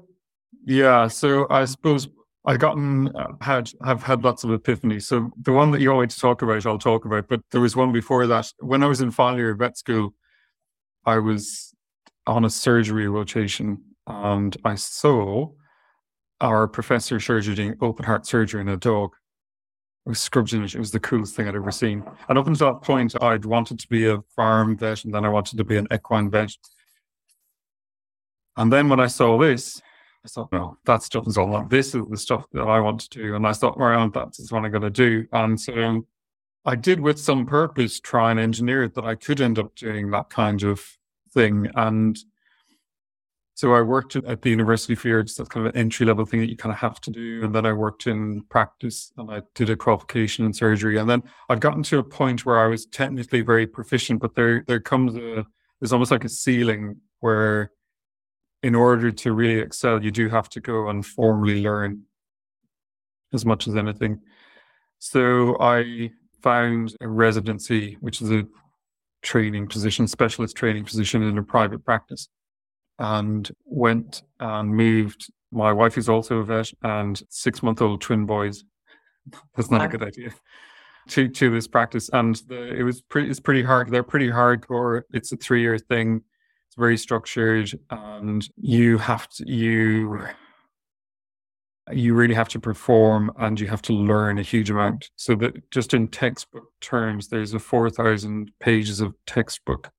Yeah, 0.64 1.06
so 1.06 1.46
I 1.48 1.64
suppose 1.64 2.08
I 2.44 2.56
gotten 2.56 3.14
uh, 3.14 3.28
had 3.40 3.70
have 3.84 4.02
had 4.02 4.24
lots 4.24 4.42
of 4.42 4.50
epiphanies. 4.50 5.04
So 5.04 5.30
the 5.40 5.52
one 5.52 5.70
that 5.70 5.80
you 5.80 5.92
always 5.92 6.16
talk 6.16 6.42
about, 6.42 6.66
I'll 6.66 6.76
talk 6.76 7.04
about. 7.04 7.28
But 7.28 7.40
there 7.52 7.60
was 7.60 7.76
one 7.76 7.92
before 7.92 8.26
that. 8.26 8.52
When 8.58 8.82
I 8.82 8.86
was 8.86 9.00
in 9.00 9.12
final 9.12 9.38
year 9.38 9.54
vet 9.54 9.78
school, 9.78 10.12
I 11.04 11.18
was 11.18 11.72
on 12.26 12.44
a 12.44 12.50
surgery 12.50 13.06
rotation, 13.06 13.78
and 14.08 14.56
I 14.64 14.74
saw 14.74 15.52
our 16.40 16.66
professor 16.66 17.20
surgery 17.20 17.54
doing 17.54 17.76
open 17.80 18.04
heart 18.04 18.26
surgery 18.26 18.60
in 18.60 18.68
a 18.68 18.76
dog. 18.76 19.14
Scrubbing 20.12 20.62
it. 20.62 20.74
It 20.74 20.78
was 20.78 20.92
the 20.92 21.00
coolest 21.00 21.34
thing 21.34 21.48
I'd 21.48 21.56
ever 21.56 21.72
seen. 21.72 22.04
And 22.28 22.38
up 22.38 22.46
until 22.46 22.72
that 22.72 22.82
point, 22.82 23.20
I'd 23.20 23.44
wanted 23.44 23.80
to 23.80 23.88
be 23.88 24.06
a 24.06 24.20
farm 24.36 24.76
vet 24.76 25.04
and 25.04 25.12
then 25.12 25.24
I 25.24 25.28
wanted 25.28 25.56
to 25.56 25.64
be 25.64 25.76
an 25.76 25.88
equine 25.92 26.30
vet. 26.30 26.52
And 28.56 28.72
then 28.72 28.88
when 28.88 29.00
I 29.00 29.08
saw 29.08 29.36
this, 29.36 29.82
I 30.24 30.28
thought, 30.28 30.52
no, 30.52 30.78
that 30.84 31.02
stuff 31.02 31.26
is 31.26 31.36
all 31.36 31.48
not. 31.48 31.70
This 31.70 31.94
is 31.94 32.02
the 32.08 32.16
stuff 32.16 32.46
that 32.52 32.62
I 32.62 32.80
want 32.80 33.00
to 33.00 33.08
do. 33.08 33.34
And 33.34 33.46
I 33.46 33.52
thought, 33.52 33.78
well, 33.78 34.08
that's 34.10 34.50
what 34.52 34.64
I'm 34.64 34.70
going 34.70 34.82
to 34.82 34.90
do. 34.90 35.26
And 35.32 35.60
so 35.60 36.06
I 36.64 36.76
did 36.76 37.00
with 37.00 37.18
some 37.18 37.44
purpose 37.44 38.00
try 38.00 38.30
and 38.30 38.40
engineer 38.40 38.84
it 38.84 38.94
that 38.94 39.04
I 39.04 39.16
could 39.16 39.40
end 39.40 39.58
up 39.58 39.74
doing 39.74 40.10
that 40.10 40.30
kind 40.30 40.62
of 40.62 40.84
thing. 41.32 41.68
And 41.74 42.16
so 43.56 43.72
I 43.72 43.80
worked 43.80 44.16
at 44.16 44.42
the 44.42 44.50
university 44.50 44.94
for 44.94 45.08
years. 45.08 45.34
That's 45.34 45.48
kind 45.48 45.66
of 45.66 45.74
an 45.74 45.80
entry 45.80 46.04
level 46.04 46.26
thing 46.26 46.40
that 46.40 46.50
you 46.50 46.58
kind 46.58 46.74
of 46.74 46.78
have 46.78 47.00
to 47.00 47.10
do. 47.10 47.42
And 47.42 47.54
then 47.54 47.64
I 47.64 47.72
worked 47.72 48.06
in 48.06 48.42
practice 48.50 49.10
and 49.16 49.30
I 49.30 49.40
did 49.54 49.70
a 49.70 49.76
qualification 49.76 50.44
in 50.44 50.52
surgery. 50.52 50.98
And 50.98 51.08
then 51.08 51.22
I'd 51.48 51.62
gotten 51.62 51.82
to 51.84 51.98
a 51.98 52.04
point 52.04 52.44
where 52.44 52.58
I 52.58 52.66
was 52.66 52.84
technically 52.84 53.40
very 53.40 53.66
proficient, 53.66 54.20
but 54.20 54.34
there 54.34 54.62
there 54.66 54.78
comes 54.78 55.16
a 55.16 55.46
there's 55.80 55.94
almost 55.94 56.10
like 56.10 56.24
a 56.24 56.28
ceiling 56.28 57.00
where 57.20 57.70
in 58.62 58.74
order 58.74 59.10
to 59.10 59.32
really 59.32 59.58
excel, 59.58 60.04
you 60.04 60.10
do 60.10 60.28
have 60.28 60.50
to 60.50 60.60
go 60.60 60.90
and 60.90 61.06
formally 61.06 61.62
learn 61.62 62.02
as 63.32 63.46
much 63.46 63.66
as 63.66 63.74
anything. 63.74 64.20
So 64.98 65.56
I 65.60 66.10
found 66.42 66.94
a 67.00 67.08
residency, 67.08 67.96
which 68.00 68.20
is 68.20 68.30
a 68.30 68.46
training 69.22 69.68
position, 69.68 70.06
specialist 70.06 70.56
training 70.56 70.84
position 70.84 71.22
in 71.22 71.38
a 71.38 71.42
private 71.42 71.82
practice 71.82 72.28
and 72.98 73.50
went 73.64 74.22
and 74.40 74.74
moved. 74.74 75.30
My 75.52 75.72
wife 75.72 75.96
is 75.98 76.08
also 76.08 76.38
a 76.38 76.44
vet 76.44 76.70
and 76.82 77.22
six 77.28 77.62
month 77.62 77.80
old 77.80 78.00
twin 78.00 78.26
boys. 78.26 78.64
That's 79.56 79.70
not 79.70 79.84
a 79.84 79.88
good 79.88 80.02
idea. 80.02 80.30
To 81.10 81.28
to 81.28 81.50
this 81.50 81.68
practice, 81.68 82.10
and 82.12 82.34
the, 82.48 82.74
it 82.74 82.82
was 82.82 83.00
pretty. 83.00 83.30
It's 83.30 83.38
pretty 83.38 83.62
hard. 83.62 83.90
They're 83.90 84.02
pretty 84.02 84.28
hardcore. 84.28 85.02
It's 85.12 85.30
a 85.30 85.36
three 85.36 85.60
year 85.60 85.78
thing. 85.78 86.22
It's 86.66 86.76
very 86.76 86.96
structured, 86.96 87.70
and 87.90 88.48
you 88.56 88.98
have 88.98 89.28
to 89.28 89.48
you 89.48 90.26
you 91.92 92.14
really 92.14 92.34
have 92.34 92.48
to 92.48 92.58
perform 92.58 93.30
and 93.38 93.60
you 93.60 93.68
have 93.68 93.82
to 93.82 93.92
learn 93.92 94.38
a 94.38 94.42
huge 94.42 94.70
amount. 94.70 95.10
So 95.14 95.36
that 95.36 95.70
just 95.70 95.94
in 95.94 96.08
textbook 96.08 96.64
terms, 96.80 97.28
there's 97.28 97.54
a 97.54 97.60
four 97.60 97.88
thousand 97.90 98.50
pages 98.58 99.00
of 99.00 99.14
textbook 99.26 99.90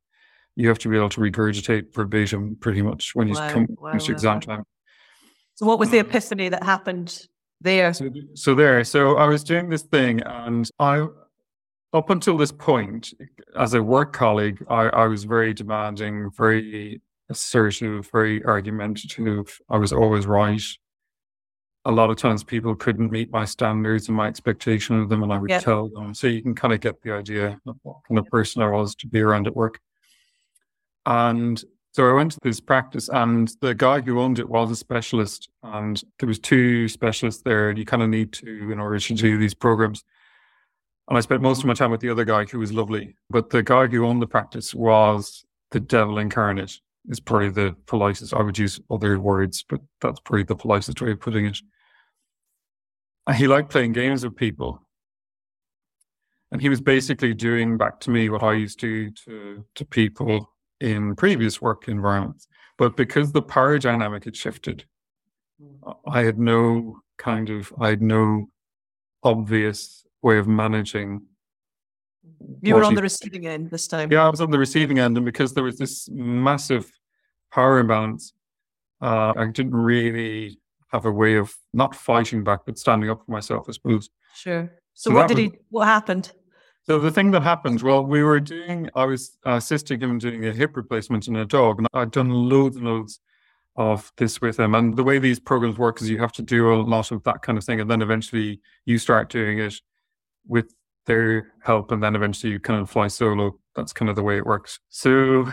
you 0.58 0.68
have 0.68 0.80
to 0.80 0.90
be 0.90 0.98
able 0.98 1.10
to 1.10 1.22
regurgitate 1.22 1.94
verbatim 1.94 2.58
pretty 2.60 2.82
much 2.82 3.14
when 3.14 3.28
you 3.28 3.36
come 3.36 3.68
wow, 3.80 3.92
to 3.92 3.98
wow, 3.98 4.14
exam 4.14 4.40
time. 4.42 4.64
So, 5.54 5.68
what 5.68 5.78
was 5.78 5.92
the 5.92 6.00
um, 6.00 6.08
epiphany 6.08 6.50
that 6.50 6.64
happened 6.64 7.28
there? 7.62 7.94
So, 7.94 8.10
so, 8.34 8.56
there, 8.56 8.84
so 8.84 9.18
I 9.18 9.28
was 9.28 9.44
doing 9.44 9.70
this 9.70 9.84
thing, 9.84 10.22
and 10.22 10.70
I, 10.80 11.06
up 11.94 12.10
until 12.10 12.38
this 12.38 12.52
point, 12.52 13.14
as 13.56 13.76
a 13.76 13.84
work 13.84 14.14
colleague, 14.14 14.66
I, 14.68 14.88
I 14.88 15.06
was 15.06 15.26
very 15.26 15.54
demanding, 15.54 16.32
very 16.36 17.02
assertive, 17.30 18.10
very 18.12 18.44
argumentative. 18.44 19.60
I 19.70 19.78
was 19.78 19.94
always 19.94 20.26
right. 20.26 20.64
A 21.86 21.92
lot 21.92 22.10
of 22.10 22.18
times, 22.18 22.44
people 22.44 22.76
couldn't 22.76 23.12
meet 23.12 23.32
my 23.32 23.46
standards 23.46 24.08
and 24.08 24.18
my 24.18 24.28
expectation 24.28 25.00
of 25.00 25.08
them, 25.08 25.22
and 25.22 25.32
I 25.32 25.38
would 25.38 25.52
yep. 25.52 25.64
tell 25.64 25.88
them. 25.88 26.16
So 26.16 26.26
you 26.26 26.42
can 26.42 26.56
kind 26.56 26.74
of 26.74 26.82
get 26.82 27.00
the 27.04 27.12
idea 27.12 27.60
of 27.68 27.76
what 27.84 27.98
kind 28.08 28.18
of 28.18 28.26
person 28.26 28.64
I 28.64 28.70
was 28.70 28.96
to 28.96 29.08
be 29.08 29.22
around 29.22 29.46
at 29.46 29.56
work. 29.56 29.80
And 31.08 31.64
so 31.94 32.08
I 32.08 32.14
went 32.14 32.34
to 32.34 32.40
this 32.44 32.60
practice, 32.60 33.10
and 33.10 33.52
the 33.62 33.74
guy 33.74 34.02
who 34.02 34.20
owned 34.20 34.38
it 34.38 34.50
was 34.50 34.70
a 34.70 34.76
specialist, 34.76 35.50
and 35.64 36.04
there 36.20 36.28
was 36.28 36.38
two 36.38 36.88
specialists 36.90 37.42
there, 37.42 37.70
and 37.70 37.80
you 37.80 37.86
kind 37.86 38.04
of 38.04 38.10
need 38.10 38.34
to 38.34 38.72
in 38.72 38.80
order 38.80 39.00
to 39.00 39.14
do 39.16 39.38
these 39.38 39.56
programs. 39.56 40.04
And 41.08 41.18
I 41.18 41.22
spent 41.22 41.42
most 41.42 41.60
of 41.60 41.66
my 41.66 41.74
time 41.74 41.90
with 41.92 42.02
the 42.02 42.10
other 42.10 42.26
guy 42.26 42.44
who 42.44 42.60
was 42.60 42.74
lovely, 42.74 43.16
but 43.30 43.50
the 43.50 43.64
guy 43.64 43.88
who 43.88 44.06
owned 44.06 44.22
the 44.22 44.28
practice 44.28 44.76
was 44.76 45.46
the 45.72 45.80
devil 45.80 46.20
incarnate. 46.20 46.80
Is 47.10 47.22
probably 47.22 47.52
the 47.52 47.74
politest. 47.86 48.34
I 48.34 48.42
would 48.42 48.58
use 48.58 48.82
other 48.92 49.18
words, 49.18 49.64
but 49.70 49.80
that's 50.02 50.20
probably 50.20 50.44
the 50.44 50.58
politest 50.58 51.02
way 51.02 51.12
of 51.12 51.22
putting 51.22 51.46
it. 51.46 51.58
And 53.26 53.38
he 53.38 53.48
liked 53.48 53.70
playing 53.70 53.94
games 53.94 54.26
with 54.26 54.36
people. 54.36 54.82
And 56.52 56.60
he 56.60 56.68
was 56.68 56.82
basically 56.82 57.34
doing 57.34 57.78
back 57.78 58.02
to 58.02 58.10
me 58.10 58.28
what 58.28 58.44
I 58.44 58.56
used 58.56 58.82
to 58.82 59.12
to 59.12 59.64
to 59.76 59.86
people 59.86 60.50
in 60.82 61.16
previous 61.16 61.62
work 61.62 61.88
environments. 61.88 62.48
But 62.78 62.96
because 62.96 63.32
the 63.32 63.42
power 63.42 63.78
dynamic 63.80 64.26
had 64.26 64.36
shifted, 64.36 64.86
I 66.06 66.22
had 66.22 66.38
no 66.38 67.00
kind 67.18 67.50
of, 67.50 67.74
I 67.80 67.90
had 67.90 68.02
no 68.02 68.50
obvious 69.24 70.06
way 70.22 70.38
of 70.38 70.48
managing. 70.48 71.24
You 72.62 72.76
were 72.76 72.84
on 72.84 72.92
he- 72.92 72.96
the 72.98 73.02
receiving 73.02 73.48
end 73.48 73.72
this 73.72 73.88
time. 73.88 74.12
Yeah, 74.12 74.26
I 74.26 74.30
was 74.30 74.42
on 74.42 74.52
the 74.52 74.60
receiving 74.60 75.00
end, 75.00 75.18
and 75.18 75.26
because 75.26 75.54
there 75.54 75.64
was 75.64 75.78
this 75.78 76.08
massive 76.12 76.92
power 77.52 77.80
imbalance, 77.80 78.34
uh, 79.02 79.34
I 79.36 79.46
didn't 79.48 79.76
really 79.76 80.60
have 80.92 81.06
a 81.06 81.12
way 81.12 81.36
of 81.36 81.54
not 81.74 81.96
fighting 81.96 82.44
back, 82.44 82.62
but 82.66 82.78
standing 82.78 83.10
up 83.10 83.26
for 83.26 83.32
myself, 83.32 83.66
I 83.68 83.72
suppose. 83.72 84.10
Sure. 84.36 84.72
So, 84.94 85.10
So 85.10 85.16
what 85.16 85.28
did 85.28 85.38
was- 85.38 85.44
he? 85.46 85.52
What 85.70 85.86
happened? 85.88 86.32
So 86.90 87.00
the 87.00 87.12
thing 87.12 87.32
that 87.32 87.44
happened, 87.44 87.82
well, 87.82 88.06
we 88.06 88.24
were 88.24 88.40
doing, 88.40 88.90
I 88.96 89.04
was 89.04 89.38
uh, 89.46 89.56
assisting 89.56 90.00
him 90.00 90.20
doing 90.20 90.46
a 90.46 90.54
hip 90.54 90.78
replacement 90.78 91.28
in 91.28 91.36
a 91.36 91.46
dog, 91.46 91.80
and 91.80 91.88
I'd 91.94 92.12
done 92.12 92.30
loads 92.30 92.78
and 92.78 92.86
loads 92.86 93.20
of 93.76 94.10
this 94.16 94.40
with 94.40 94.58
him. 94.58 94.74
And 94.74 94.96
the 94.96 95.04
way 95.04 95.20
these 95.20 95.38
programs 95.40 95.78
work 95.78 96.02
is 96.02 96.10
you 96.10 96.20
have 96.20 96.32
to 96.34 96.42
do 96.42 96.74
a 96.74 96.76
lot 96.76 97.12
of 97.12 97.24
that 97.24 97.42
kind 97.42 97.58
of 97.58 97.66
thing, 97.66 97.82
and 97.82 97.92
then 97.92 98.02
eventually 98.02 98.62
you 98.86 98.98
start 99.00 99.30
doing 99.30 99.60
it 99.60 99.76
with 100.48 100.74
their 101.06 101.52
help, 101.62 101.92
and 101.92 102.02
then 102.02 102.16
eventually 102.16 102.54
you 102.54 102.60
kind 102.60 102.80
of 102.80 102.90
fly 102.90 103.10
solo. 103.10 103.60
That's 103.76 103.92
kind 103.92 104.10
of 104.10 104.16
the 104.16 104.24
way 104.24 104.38
it 104.38 104.46
works. 104.46 104.80
So 104.88 105.52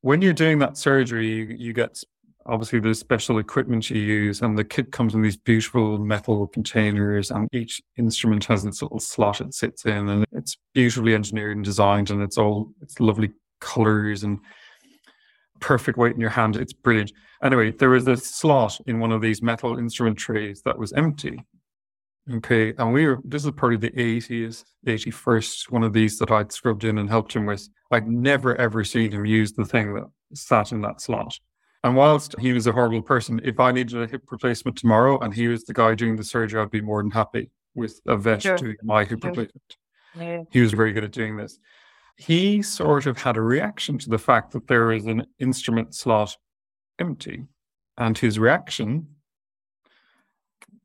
when 0.00 0.22
you're 0.22 0.32
doing 0.32 0.58
that 0.58 0.76
surgery, 0.76 1.28
you, 1.28 1.44
you 1.56 1.72
get 1.72 2.02
obviously 2.46 2.80
the 2.80 2.94
special 2.94 3.38
equipment 3.38 3.90
you 3.90 4.00
use, 4.00 4.42
and 4.42 4.58
the 4.58 4.64
kit 4.64 4.92
comes 4.92 5.14
in 5.14 5.22
these 5.22 5.36
beautiful 5.36 5.98
metal 5.98 6.46
containers, 6.46 7.30
and 7.30 7.48
each 7.52 7.80
instrument 7.96 8.44
has 8.44 8.64
its 8.64 8.82
little 8.82 9.00
slot 9.00 9.40
it 9.40 9.54
sits 9.54 9.86
in, 9.86 10.08
and 10.08 10.24
it's 10.32 10.56
beautifully 10.74 11.14
engineered 11.14 11.56
and 11.56 11.64
designed, 11.64 12.10
and 12.10 12.22
it's 12.22 12.38
all 12.38 12.72
it's 12.80 13.00
lovely 13.00 13.30
colors 13.60 14.24
and 14.24 14.38
perfect 15.60 15.96
weight 15.96 16.14
in 16.14 16.20
your 16.20 16.30
hand. 16.30 16.56
It's 16.56 16.72
brilliant. 16.72 17.12
Anyway, 17.42 17.72
there 17.72 17.90
was 17.90 18.06
a 18.08 18.16
slot 18.16 18.78
in 18.86 19.00
one 19.00 19.12
of 19.12 19.22
these 19.22 19.42
metal 19.42 19.78
instrument 19.78 20.18
trays 20.18 20.62
that 20.62 20.78
was 20.78 20.92
empty. 20.92 21.42
Okay, 22.32 22.72
and 22.78 22.92
we 22.92 23.06
were 23.06 23.18
this 23.24 23.44
is 23.44 23.50
probably 23.50 23.76
the 23.76 23.90
80th, 23.90 24.64
81st 24.86 25.70
one 25.70 25.82
of 25.82 25.92
these 25.92 26.18
that 26.18 26.30
I'd 26.30 26.52
scrubbed 26.52 26.84
in 26.84 26.98
and 26.98 27.08
helped 27.08 27.34
him 27.34 27.44
with. 27.44 27.68
I'd 27.90 28.08
never 28.08 28.56
ever 28.56 28.82
seen 28.82 29.12
him 29.12 29.26
use 29.26 29.52
the 29.52 29.66
thing 29.66 29.94
that 29.94 30.04
sat 30.32 30.72
in 30.72 30.80
that 30.82 31.02
slot. 31.02 31.38
And 31.84 31.94
whilst 31.94 32.34
he 32.40 32.52
was 32.54 32.66
a 32.66 32.72
horrible 32.72 33.02
person, 33.02 33.40
if 33.44 33.60
I 33.60 33.70
needed 33.70 34.02
a 34.02 34.06
hip 34.06 34.22
replacement 34.30 34.76
tomorrow 34.78 35.18
and 35.20 35.32
he 35.34 35.48
was 35.48 35.64
the 35.64 35.74
guy 35.74 35.94
doing 35.94 36.16
the 36.16 36.24
surgery, 36.24 36.60
I'd 36.60 36.70
be 36.70 36.80
more 36.80 37.02
than 37.02 37.10
happy 37.10 37.50
with 37.74 38.00
a 38.06 38.16
vet 38.16 38.42
Sure. 38.42 38.56
doing 38.56 38.76
my 38.82 39.04
hip 39.04 39.20
Sure. 39.22 39.30
replacement. 39.30 39.76
Yeah. 40.18 40.42
He 40.50 40.60
was 40.62 40.72
very 40.72 40.92
good 40.92 41.04
at 41.04 41.12
doing 41.12 41.36
this. 41.36 41.58
He 42.16 42.62
sort 42.62 43.04
of 43.06 43.18
had 43.18 43.36
a 43.36 43.42
reaction 43.42 43.98
to 43.98 44.08
the 44.08 44.18
fact 44.18 44.52
that 44.52 44.66
there 44.66 44.92
is 44.92 45.04
an 45.06 45.26
instrument 45.38 45.94
slot 45.94 46.36
empty. 46.98 47.44
And 47.98 48.16
his 48.16 48.38
reaction 48.38 49.16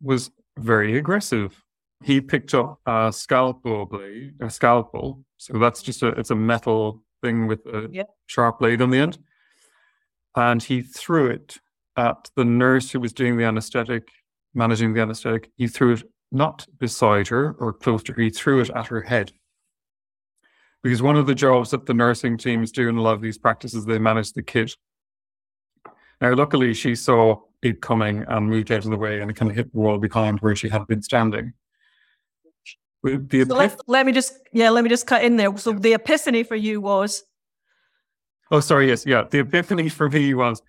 was 0.01 0.31
very 0.57 0.97
aggressive. 0.97 1.63
He 2.03 2.19
picked 2.21 2.53
up 2.53 2.79
a 2.85 3.11
scalpel 3.13 3.85
blade, 3.85 4.35
a 4.41 4.49
scalpel. 4.49 5.23
So 5.37 5.57
that's 5.59 5.81
just 5.81 6.03
a 6.03 6.07
it's 6.09 6.31
a 6.31 6.35
metal 6.35 7.03
thing 7.21 7.47
with 7.47 7.65
a 7.67 7.89
Yeah. 7.91 8.03
sharp 8.27 8.59
blade 8.59 8.81
on 8.81 8.89
the 8.89 8.97
end. 8.99 9.17
And 10.35 10.61
he 10.61 10.81
threw 10.81 11.27
it 11.27 11.57
at 11.97 12.29
the 12.35 12.45
nurse 12.45 12.91
who 12.91 12.99
was 12.99 13.13
doing 13.13 13.37
the 13.37 13.43
anesthetic, 13.43 14.07
managing 14.53 14.93
the 14.93 15.01
anesthetic. 15.01 15.51
He 15.55 15.67
threw 15.67 15.93
it 15.93 16.03
not 16.31 16.67
beside 16.77 17.27
her 17.29 17.53
or 17.59 17.73
close 17.73 18.03
to 18.03 18.13
her, 18.13 18.21
he 18.21 18.29
threw 18.29 18.61
it 18.61 18.69
at 18.69 18.87
her 18.87 19.01
head. 19.01 19.31
Because 20.83 21.01
one 21.01 21.17
of 21.17 21.25
the 21.25 21.35
jobs 21.35 21.71
that 21.71 21.85
the 21.85 21.93
nursing 21.93 22.37
teams 22.37 22.71
do 22.71 22.87
in 22.87 22.97
a 22.97 23.01
lot 23.01 23.15
of 23.15 23.21
these 23.21 23.37
practices, 23.37 23.85
they 23.85 23.99
manage 23.99 24.31
the 24.31 24.43
kit. 24.43 24.75
Now, 26.21 26.33
luckily, 26.33 26.73
she 26.73 26.95
saw 26.95 27.41
it 27.61 27.81
coming 27.81 28.23
and 28.27 28.49
moved 28.49 28.71
out 28.71 28.85
of 28.85 28.91
the 28.91 28.97
way 28.97 29.19
and 29.19 29.29
it 29.29 29.35
kind 29.35 29.51
of 29.51 29.57
hit 29.57 29.71
the 29.73 29.79
wall 29.79 29.97
behind 29.97 30.39
where 30.39 30.55
she 30.55 30.69
had 30.69 30.87
been 30.87 31.01
standing. 31.01 31.53
So 33.05 33.55
let, 33.55 33.79
let 33.87 34.05
me 34.05 34.11
just 34.11 34.33
yeah, 34.51 34.69
let 34.69 34.83
me 34.83 34.89
just 34.89 35.07
cut 35.07 35.23
in 35.23 35.37
there. 35.37 35.55
So 35.57 35.71
the 35.71 35.93
epiphany 35.93 36.43
for 36.43 36.55
you 36.55 36.81
was 36.81 37.23
oh, 38.51 38.59
sorry, 38.59 38.87
yes, 38.87 39.05
yeah. 39.05 39.23
The 39.29 39.39
epiphany 39.39 39.89
for 39.89 40.09
me 40.09 40.33
was 40.33 40.61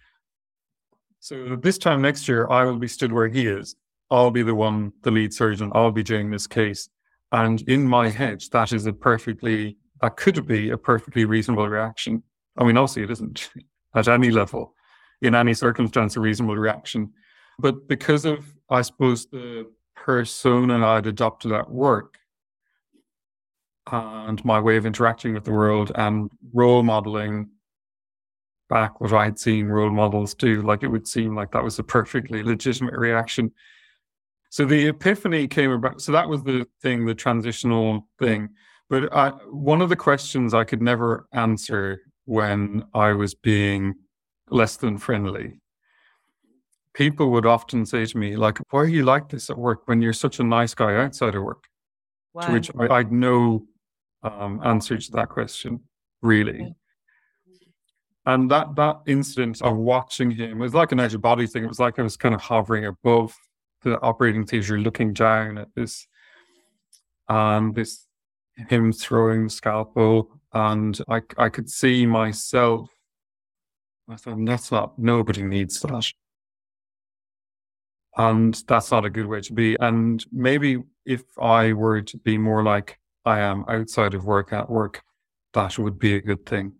so 1.20 1.54
this 1.54 1.76
time 1.76 2.00
next 2.00 2.26
year, 2.28 2.48
I 2.48 2.64
will 2.64 2.78
be 2.78 2.88
stood 2.88 3.12
where 3.12 3.28
he 3.28 3.46
is. 3.46 3.76
I'll 4.10 4.30
be 4.30 4.42
the 4.42 4.54
one, 4.54 4.92
the 5.02 5.10
lead 5.10 5.34
surgeon. 5.34 5.70
I'll 5.74 5.92
be 5.92 6.02
doing 6.02 6.30
this 6.30 6.46
case. 6.46 6.88
And 7.30 7.60
in 7.62 7.86
my 7.86 8.08
head, 8.08 8.42
that 8.52 8.72
is 8.72 8.86
a 8.86 8.92
perfectly, 8.92 9.76
that 10.00 10.16
could 10.16 10.46
be 10.46 10.70
a 10.70 10.78
perfectly 10.78 11.26
reasonable 11.26 11.68
reaction. 11.68 12.22
I 12.56 12.64
mean, 12.64 12.78
obviously 12.78 13.02
it 13.02 13.10
isn't 13.10 13.50
at 13.94 14.08
any 14.08 14.30
level, 14.30 14.74
in 15.20 15.34
any 15.34 15.52
circumstance, 15.52 16.16
a 16.16 16.20
reasonable 16.20 16.56
reaction. 16.56 17.12
But 17.58 17.86
because 17.86 18.24
of, 18.24 18.46
I 18.70 18.80
suppose, 18.80 19.26
the 19.26 19.70
persona 19.94 20.84
I'd 20.84 21.06
adopted 21.06 21.52
at 21.52 21.70
work 21.70 22.16
and 23.92 24.42
my 24.44 24.58
way 24.58 24.78
of 24.78 24.86
interacting 24.86 25.34
with 25.34 25.44
the 25.44 25.52
world 25.52 25.92
and 25.94 26.30
role 26.54 26.82
modeling 26.82 27.50
back 28.70 29.00
what 29.00 29.12
I'd 29.12 29.38
seen 29.38 29.66
role 29.66 29.90
models 29.90 30.34
do, 30.34 30.62
like 30.62 30.82
it 30.82 30.88
would 30.88 31.06
seem 31.06 31.34
like 31.34 31.52
that 31.52 31.62
was 31.62 31.78
a 31.78 31.82
perfectly 31.82 32.42
legitimate 32.42 32.94
reaction. 32.94 33.52
So 34.48 34.64
the 34.64 34.88
epiphany 34.88 35.46
came 35.46 35.70
about. 35.70 36.00
So 36.00 36.12
that 36.12 36.28
was 36.28 36.42
the 36.42 36.66
thing, 36.80 37.04
the 37.04 37.14
transitional 37.14 38.08
thing. 38.18 38.48
But 38.88 39.12
I, 39.14 39.30
one 39.50 39.82
of 39.82 39.90
the 39.90 39.96
questions 39.96 40.54
I 40.54 40.64
could 40.64 40.80
never 40.80 41.28
answer 41.32 42.00
when 42.24 42.84
I 42.94 43.12
was 43.12 43.34
being 43.34 43.94
less 44.48 44.76
than 44.76 44.96
friendly, 44.96 45.60
people 46.94 47.30
would 47.32 47.46
often 47.46 47.84
say 47.84 48.06
to 48.06 48.18
me, 48.18 48.36
like, 48.36 48.58
why 48.70 48.80
are 48.80 48.86
you 48.86 49.04
like 49.04 49.28
this 49.28 49.50
at 49.50 49.58
work 49.58 49.82
when 49.86 50.00
you're 50.00 50.12
such 50.12 50.40
a 50.40 50.44
nice 50.44 50.74
guy 50.74 50.96
outside 50.96 51.34
of 51.34 51.42
work? 51.42 51.64
wow. 52.32 52.46
To 52.46 52.52
which 52.52 52.70
I, 52.78 52.94
I'd 52.94 53.12
no 53.12 53.66
um, 54.22 54.60
answer 54.64 54.98
to 54.98 55.12
that 55.12 55.28
question, 55.28 55.80
really. 56.22 56.74
And 58.30 58.48
that 58.52 58.76
that 58.76 59.00
incident 59.08 59.60
of 59.60 59.76
watching 59.76 60.30
him 60.30 60.60
was 60.60 60.72
like 60.72 60.92
an 60.92 61.00
out 61.00 61.14
of 61.14 61.20
body 61.20 61.48
thing. 61.48 61.64
It 61.64 61.68
was 61.68 61.80
like 61.80 61.98
I 61.98 62.02
was 62.02 62.16
kind 62.16 62.32
of 62.32 62.40
hovering 62.40 62.86
above 62.86 63.34
the 63.82 64.00
operating 64.02 64.46
theater, 64.46 64.78
looking 64.78 65.12
down 65.12 65.58
at 65.58 65.74
this, 65.74 66.06
and 67.28 67.74
this 67.74 68.06
him 68.68 68.92
throwing 68.92 69.44
the 69.44 69.50
scalpel, 69.50 70.30
and 70.52 70.96
I 71.08 71.22
I 71.38 71.48
could 71.48 71.68
see 71.68 72.06
myself. 72.06 72.88
I 74.08 74.14
thought 74.14 74.44
that's 74.44 74.70
not. 74.70 74.96
Nobody 74.96 75.42
needs 75.42 75.80
that. 75.80 76.12
And 78.16 78.54
that's 78.68 78.92
not 78.92 79.04
a 79.04 79.10
good 79.10 79.26
way 79.26 79.40
to 79.40 79.52
be. 79.52 79.76
And 79.80 80.24
maybe 80.30 80.84
if 81.04 81.22
I 81.36 81.72
were 81.72 82.02
to 82.02 82.16
be 82.18 82.38
more 82.38 82.62
like 82.62 83.00
I 83.24 83.40
am 83.40 83.64
outside 83.66 84.14
of 84.14 84.24
work 84.24 84.52
at 84.52 84.70
work, 84.70 85.02
that 85.54 85.80
would 85.80 85.98
be 85.98 86.14
a 86.14 86.20
good 86.20 86.46
thing. 86.46 86.74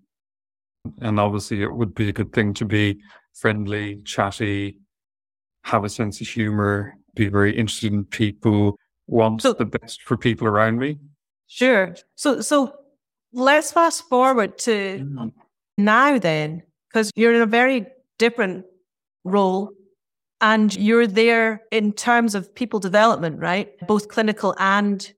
And 1.01 1.21
obviously, 1.21 1.63
it 1.63 1.75
would 1.75 1.95
be 1.95 2.09
a 2.09 2.13
good 2.13 2.33
thing 2.33 2.55
to 2.55 2.65
be 2.65 3.01
friendly, 3.35 4.03
chatty, 4.03 4.79
have 5.65 5.85
a 5.85 5.89
sense 5.89 6.21
of 6.21 6.29
humor, 6.29 6.95
be 7.15 7.29
very 7.29 7.57
interested 7.57 7.93
in 7.93 8.05
people, 8.05 8.77
want 9.07 9.43
So- 9.43 9.53
the 9.53 9.67
best 9.67 10.03
for 10.03 10.17
people 10.17 10.47
around 10.47 10.79
me. 10.79 10.99
Sure. 11.47 11.97
So 12.15 12.41
so 12.41 12.73
let's 13.33 13.73
fast 13.73 14.09
forward 14.09 14.57
to 14.59 15.01
mm. 15.01 15.33
now 15.77 16.19
then, 16.19 16.63
because 16.89 17.11
you're 17.17 17.35
in 17.35 17.43
a 17.43 17.47
very 17.47 17.87
different 18.19 18.65
role 19.25 19.73
and 20.41 20.75
you're 20.77 21.09
there 21.09 21.63
in 21.73 21.93
terms 21.93 22.37
of 22.37 22.55
people 22.55 22.79
development, 22.79 23.41
right? 23.41 23.69
Both 23.89 24.09
clinical 24.09 24.55
and 24.59 25.13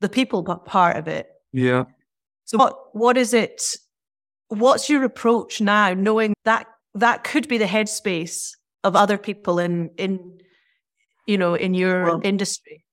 the 0.00 0.08
people 0.08 0.42
part 0.42 0.96
of 0.96 1.06
it. 1.06 1.28
Yeah. 1.52 1.84
So 2.46 2.58
what 2.58 2.74
what 2.92 3.16
is 3.16 3.32
it? 3.32 3.62
What's 4.48 4.88
your 4.88 5.04
approach 5.04 5.60
now, 5.60 5.92
knowing 5.94 6.34
that 6.44 6.66
that 6.94 7.24
could 7.24 7.48
be 7.48 7.58
the 7.58 7.64
headspace 7.66 8.52
of 8.84 8.94
other 8.96 9.18
people 9.18 9.58
in 9.58 9.90
in 9.96 10.38
you 11.26 11.36
know 11.38 11.54
in 11.54 11.74
your 11.74 12.04
Well- 12.04 12.20
industry? 12.24 12.84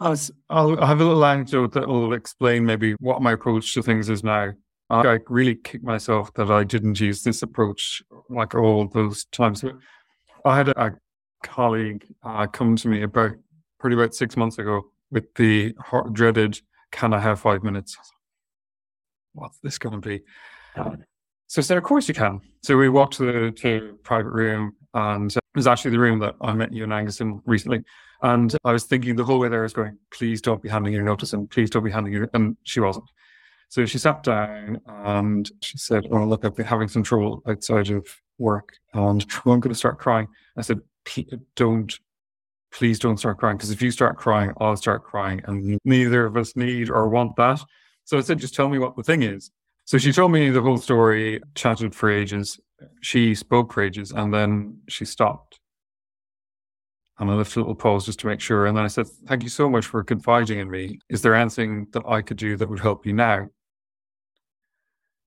I'll, 0.00 0.16
I'll 0.50 0.76
have 0.84 1.00
a 1.00 1.04
little 1.04 1.24
anecdote 1.24 1.72
that 1.74 1.86
will 1.86 2.12
explain 2.12 2.66
maybe 2.66 2.94
what 2.98 3.22
my 3.22 3.32
approach 3.32 3.72
to 3.74 3.82
things 3.84 4.08
is 4.08 4.24
now. 4.24 4.50
I, 4.90 5.06
I 5.06 5.18
really 5.28 5.54
kick 5.54 5.84
myself 5.84 6.34
that 6.34 6.50
I 6.50 6.64
didn't 6.64 6.98
use 6.98 7.22
this 7.22 7.40
approach 7.42 8.02
like 8.28 8.56
all 8.56 8.88
those 8.88 9.26
times. 9.26 9.64
I 10.44 10.56
had 10.56 10.70
a, 10.70 10.86
a 10.86 10.90
colleague 11.44 12.04
uh, 12.24 12.48
come 12.48 12.74
to 12.74 12.88
me 12.88 13.02
about 13.02 13.30
pretty 13.78 13.94
about 13.94 14.12
six 14.12 14.36
months 14.36 14.58
ago 14.58 14.82
with 15.12 15.32
the 15.36 15.72
dreaded, 16.12 16.60
"Can 16.90 17.14
I 17.14 17.20
have 17.20 17.38
five 17.38 17.62
minutes?" 17.62 17.96
What's 19.34 19.58
this 19.58 19.78
going 19.78 20.00
to 20.00 20.08
be? 20.08 20.22
So 21.46 21.60
I 21.60 21.62
said, 21.62 21.78
"Of 21.78 21.84
course 21.84 22.08
you 22.08 22.14
can." 22.14 22.40
So 22.62 22.76
we 22.76 22.88
walked 22.88 23.14
to 23.14 23.24
the 23.24 23.50
to 23.52 23.98
private 24.02 24.30
room, 24.30 24.74
and 24.94 25.34
it 25.34 25.42
was 25.54 25.66
actually 25.66 25.90
the 25.92 25.98
room 25.98 26.18
that 26.20 26.34
I 26.40 26.52
met 26.54 26.72
you 26.72 26.84
and 26.84 26.92
Angus 26.92 27.20
in 27.20 27.42
recently. 27.44 27.82
And 28.22 28.56
I 28.64 28.72
was 28.72 28.84
thinking 28.84 29.16
the 29.16 29.24
whole 29.24 29.38
way 29.38 29.48
there, 29.48 29.60
I 29.60 29.64
was 29.64 29.72
going, 29.72 29.98
please 30.12 30.40
don't 30.40 30.62
be 30.62 30.68
handing 30.68 30.92
your 30.92 31.02
notice 31.02 31.32
and 31.32 31.50
please 31.50 31.70
don't 31.70 31.82
be 31.82 31.90
handing 31.90 32.12
your, 32.12 32.30
and 32.34 32.56
she 32.62 32.78
wasn't. 32.78 33.06
So 33.68 33.84
she 33.84 33.98
sat 33.98 34.22
down 34.22 34.80
and 34.86 35.50
she 35.60 35.76
said, 35.76 36.06
oh, 36.10 36.24
look, 36.24 36.44
I've 36.44 36.54
been 36.54 36.66
having 36.66 36.88
some 36.88 37.02
trouble 37.02 37.42
outside 37.48 37.90
of 37.90 38.06
work 38.38 38.74
and 38.94 39.26
I'm 39.44 39.60
going 39.60 39.72
to 39.72 39.74
start 39.74 39.98
crying. 39.98 40.28
I 40.56 40.62
said, 40.62 40.80
"P- 41.04 41.28
don't 41.56 41.92
please 42.72 42.98
don't 42.98 43.18
start 43.18 43.38
crying 43.38 43.56
because 43.56 43.70
if 43.70 43.82
you 43.82 43.90
start 43.90 44.16
crying, 44.16 44.52
I'll 44.58 44.76
start 44.76 45.04
crying, 45.04 45.42
and 45.44 45.78
neither 45.84 46.24
of 46.24 46.36
us 46.36 46.56
need 46.56 46.90
or 46.90 47.08
want 47.08 47.36
that. 47.36 47.60
So 48.04 48.18
I 48.18 48.20
said, 48.20 48.38
just 48.38 48.54
tell 48.54 48.68
me 48.68 48.78
what 48.78 48.96
the 48.96 49.02
thing 49.02 49.22
is. 49.22 49.50
So 49.84 49.98
she 49.98 50.12
told 50.12 50.32
me 50.32 50.50
the 50.50 50.62
whole 50.62 50.78
story, 50.78 51.40
chatted 51.54 51.94
for 51.94 52.10
ages. 52.10 52.60
She 53.00 53.34
spoke 53.34 53.72
for 53.72 53.82
ages, 53.82 54.12
and 54.12 54.32
then 54.32 54.78
she 54.88 55.04
stopped. 55.04 55.58
And 57.18 57.30
I 57.30 57.34
left 57.34 57.56
a 57.56 57.60
little 57.60 57.74
pause 57.74 58.06
just 58.06 58.20
to 58.20 58.26
make 58.26 58.40
sure. 58.40 58.66
And 58.66 58.76
then 58.76 58.84
I 58.84 58.88
said, 58.88 59.06
Thank 59.26 59.42
you 59.42 59.48
so 59.48 59.68
much 59.68 59.86
for 59.86 60.02
confiding 60.02 60.58
in 60.58 60.70
me. 60.70 60.98
Is 61.08 61.22
there 61.22 61.34
anything 61.34 61.86
that 61.92 62.02
I 62.06 62.22
could 62.22 62.36
do 62.36 62.56
that 62.56 62.68
would 62.68 62.80
help 62.80 63.06
you 63.06 63.12
now? 63.12 63.48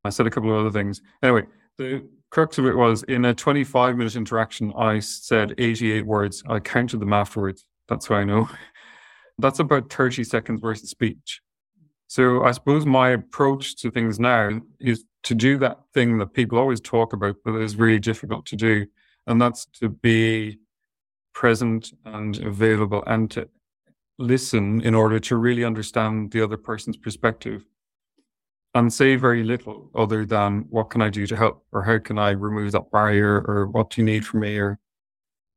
I 0.03 0.09
said 0.09 0.27
a 0.27 0.29
couple 0.29 0.51
of 0.51 0.59
other 0.59 0.71
things. 0.71 1.01
Anyway, 1.23 1.43
the 1.77 2.07
crux 2.29 2.57
of 2.57 2.65
it 2.65 2.75
was 2.75 3.03
in 3.03 3.25
a 3.25 3.33
25 3.33 3.97
minute 3.97 4.15
interaction, 4.15 4.73
I 4.77 4.99
said 4.99 5.55
88 5.57 6.05
words. 6.05 6.43
I 6.47 6.59
counted 6.59 6.99
them 6.99 7.13
afterwards. 7.13 7.65
That's 7.88 8.07
how 8.07 8.15
I 8.15 8.23
know. 8.23 8.49
That's 9.38 9.59
about 9.59 9.91
30 9.91 10.23
seconds 10.23 10.61
worth 10.61 10.81
of 10.81 10.89
speech. 10.89 11.41
So 12.08 12.44
I 12.44 12.52
suppose 12.52 12.86
my 12.86 13.10
approach 13.10 13.76
to 13.78 13.91
things 13.91 14.20
now 14.20 14.62
is 14.80 15.06
to 15.24 15.36
do 15.36 15.58
that 15.58 15.80
thing 15.94 16.18
that 16.20 16.34
people 16.34 16.58
always 16.58 16.80
talk 16.80 17.13
about, 17.13 17.38
but 17.44 17.56
is 17.56 17.78
really 17.78 18.00
difficult 18.00 18.46
to 18.48 18.56
do. 18.56 18.86
And 19.28 19.41
that's 19.41 19.65
to 19.80 19.89
be 19.89 20.60
present 21.34 21.91
and 22.06 22.38
available 22.44 23.04
and 23.08 23.30
to 23.32 23.50
listen 24.18 24.82
in 24.82 24.96
order 24.96 25.20
to 25.20 25.36
really 25.36 25.63
understand 25.65 26.32
the 26.32 26.41
other 26.41 26.58
person's 26.58 26.96
perspective 26.96 27.65
and 28.74 28.91
say 28.94 29.15
very 29.15 29.44
little 29.44 29.89
other 29.96 30.26
than 30.26 30.65
what 30.70 30.89
can 30.89 31.02
I 31.02 31.10
do 31.10 31.26
to 31.28 31.36
help? 31.36 31.65
or 31.72 31.84
how 31.84 31.98
can 31.98 32.20
I 32.20 32.32
remove 32.32 32.72
that 32.74 32.91
barrier? 32.91 33.44
or 33.48 33.68
what 33.68 33.89
do 33.89 34.02
you 34.02 34.06
need 34.06 34.26
from 34.26 34.41
me? 34.41 34.58
or 34.58 34.80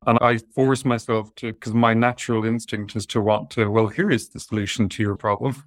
and 0.06 0.18
I 0.20 0.38
force 0.54 0.84
myself 0.84 1.34
to 1.36 1.52
because 1.52 1.74
my 1.74 1.92
natural 1.92 2.44
instinct 2.44 2.94
is 2.96 3.04
to 3.06 3.20
want 3.20 3.50
to 3.50 3.70
well 3.70 3.88
here 3.88 4.10
is 4.10 4.28
the 4.28 4.40
solution 4.40 4.88
to 4.90 5.02
your 5.02 5.16
problem 5.16 5.62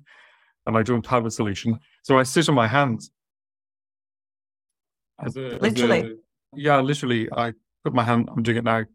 and 0.66 0.78
I 0.78 0.84
don't 0.84 1.06
have 1.08 1.26
a 1.26 1.32
solution 1.32 1.80
so 2.04 2.18
I 2.18 2.24
sit 2.24 2.50
on 2.50 2.56
my 2.56 2.68
hands 2.68 3.12
as 5.24 5.36
a, 5.36 5.58
literally 5.60 6.00
as 6.00 6.06
a, 6.06 6.16
yeah 6.56 6.80
literally 6.80 7.30
I 7.32 7.54
put 7.84 7.94
my 7.94 8.04
hand 8.04 8.30
I'm 8.36 8.44
doing 8.44 8.58
it 8.58 8.64
now 8.64 8.86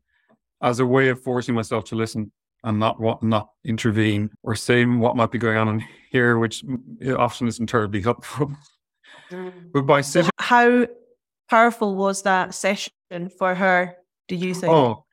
as 0.63 0.81
a 0.81 0.87
way 0.87 1.09
of 1.09 1.23
forcing 1.23 1.55
myself 1.55 1.85
to 1.85 1.97
listen 1.97 2.33
and 2.65 2.79
not 2.79 3.01
what 3.01 3.23
not 3.23 3.51
intervene 3.65 4.31
or 4.43 4.55
say 4.55 4.85
what 4.85 5.17
might 5.17 5.31
be 5.31 5.39
going 5.39 5.57
on 5.57 5.69
in 5.69 5.85
here, 6.11 6.39
which 6.39 6.65
often 7.17 7.47
isn't 7.47 7.67
terribly 7.67 8.03
helpful. 8.03 8.53
Mm. 9.31 9.73
but 9.73 9.83
by 9.83 10.01
sitting, 10.01 10.31
how 10.39 10.87
powerful 11.49 11.97
was 11.97 12.23
that 12.23 12.55
session 12.55 12.93
for 13.39 13.55
her? 13.55 13.97
Do 14.29 14.37
you 14.37 14.55
think? 14.55 14.73
Oh, 14.73 15.05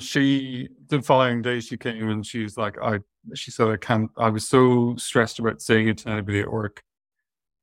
she 0.00 0.68
the 0.88 1.02
following 1.02 1.42
day 1.42 1.60
she 1.60 1.76
came 1.76 2.08
and 2.08 2.24
she 2.24 2.42
was 2.42 2.56
like, 2.56 2.76
I 2.82 2.98
she 3.34 3.50
said 3.50 3.68
I 3.68 3.76
can't. 3.76 4.10
I 4.16 4.28
was 4.28 4.48
so 4.48 4.96
stressed 4.96 5.38
about 5.38 5.62
saying 5.62 5.88
it 5.88 5.98
to 5.98 6.10
anybody 6.10 6.40
at 6.40 6.52
work. 6.52 6.82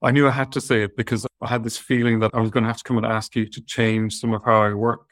I 0.02 0.12
knew 0.12 0.28
I 0.28 0.32
had 0.32 0.52
to 0.54 0.62
say 0.62 0.84
it 0.84 0.97
because 0.97 1.28
I 1.41 1.47
had 1.47 1.63
this 1.63 1.78
feeling 1.78 2.19
that 2.19 2.32
I 2.34 2.39
was 2.39 2.50
going 2.50 2.63
to 2.63 2.69
have 2.69 2.78
to 2.78 2.84
come 2.84 2.97
and 2.97 3.06
ask 3.06 3.36
you 3.36 3.45
to 3.45 3.62
change 3.62 4.15
some 4.15 4.34
of 4.34 4.43
how 4.43 4.63
I 4.63 4.74
work 4.74 5.06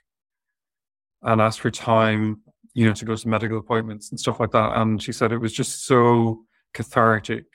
and 1.21 1.39
ask 1.39 1.59
for 1.59 1.69
time 1.69 2.41
you 2.73 2.85
know, 2.85 2.93
to 2.93 3.05
go 3.05 3.15
to 3.15 3.27
medical 3.27 3.57
appointments 3.57 4.11
and 4.11 4.19
stuff 4.19 4.39
like 4.39 4.51
that. 4.51 4.77
And 4.79 5.01
she 5.01 5.11
said 5.11 5.31
it 5.31 5.37
was 5.37 5.53
just 5.53 5.85
so 5.85 6.45
cathartic 6.73 7.45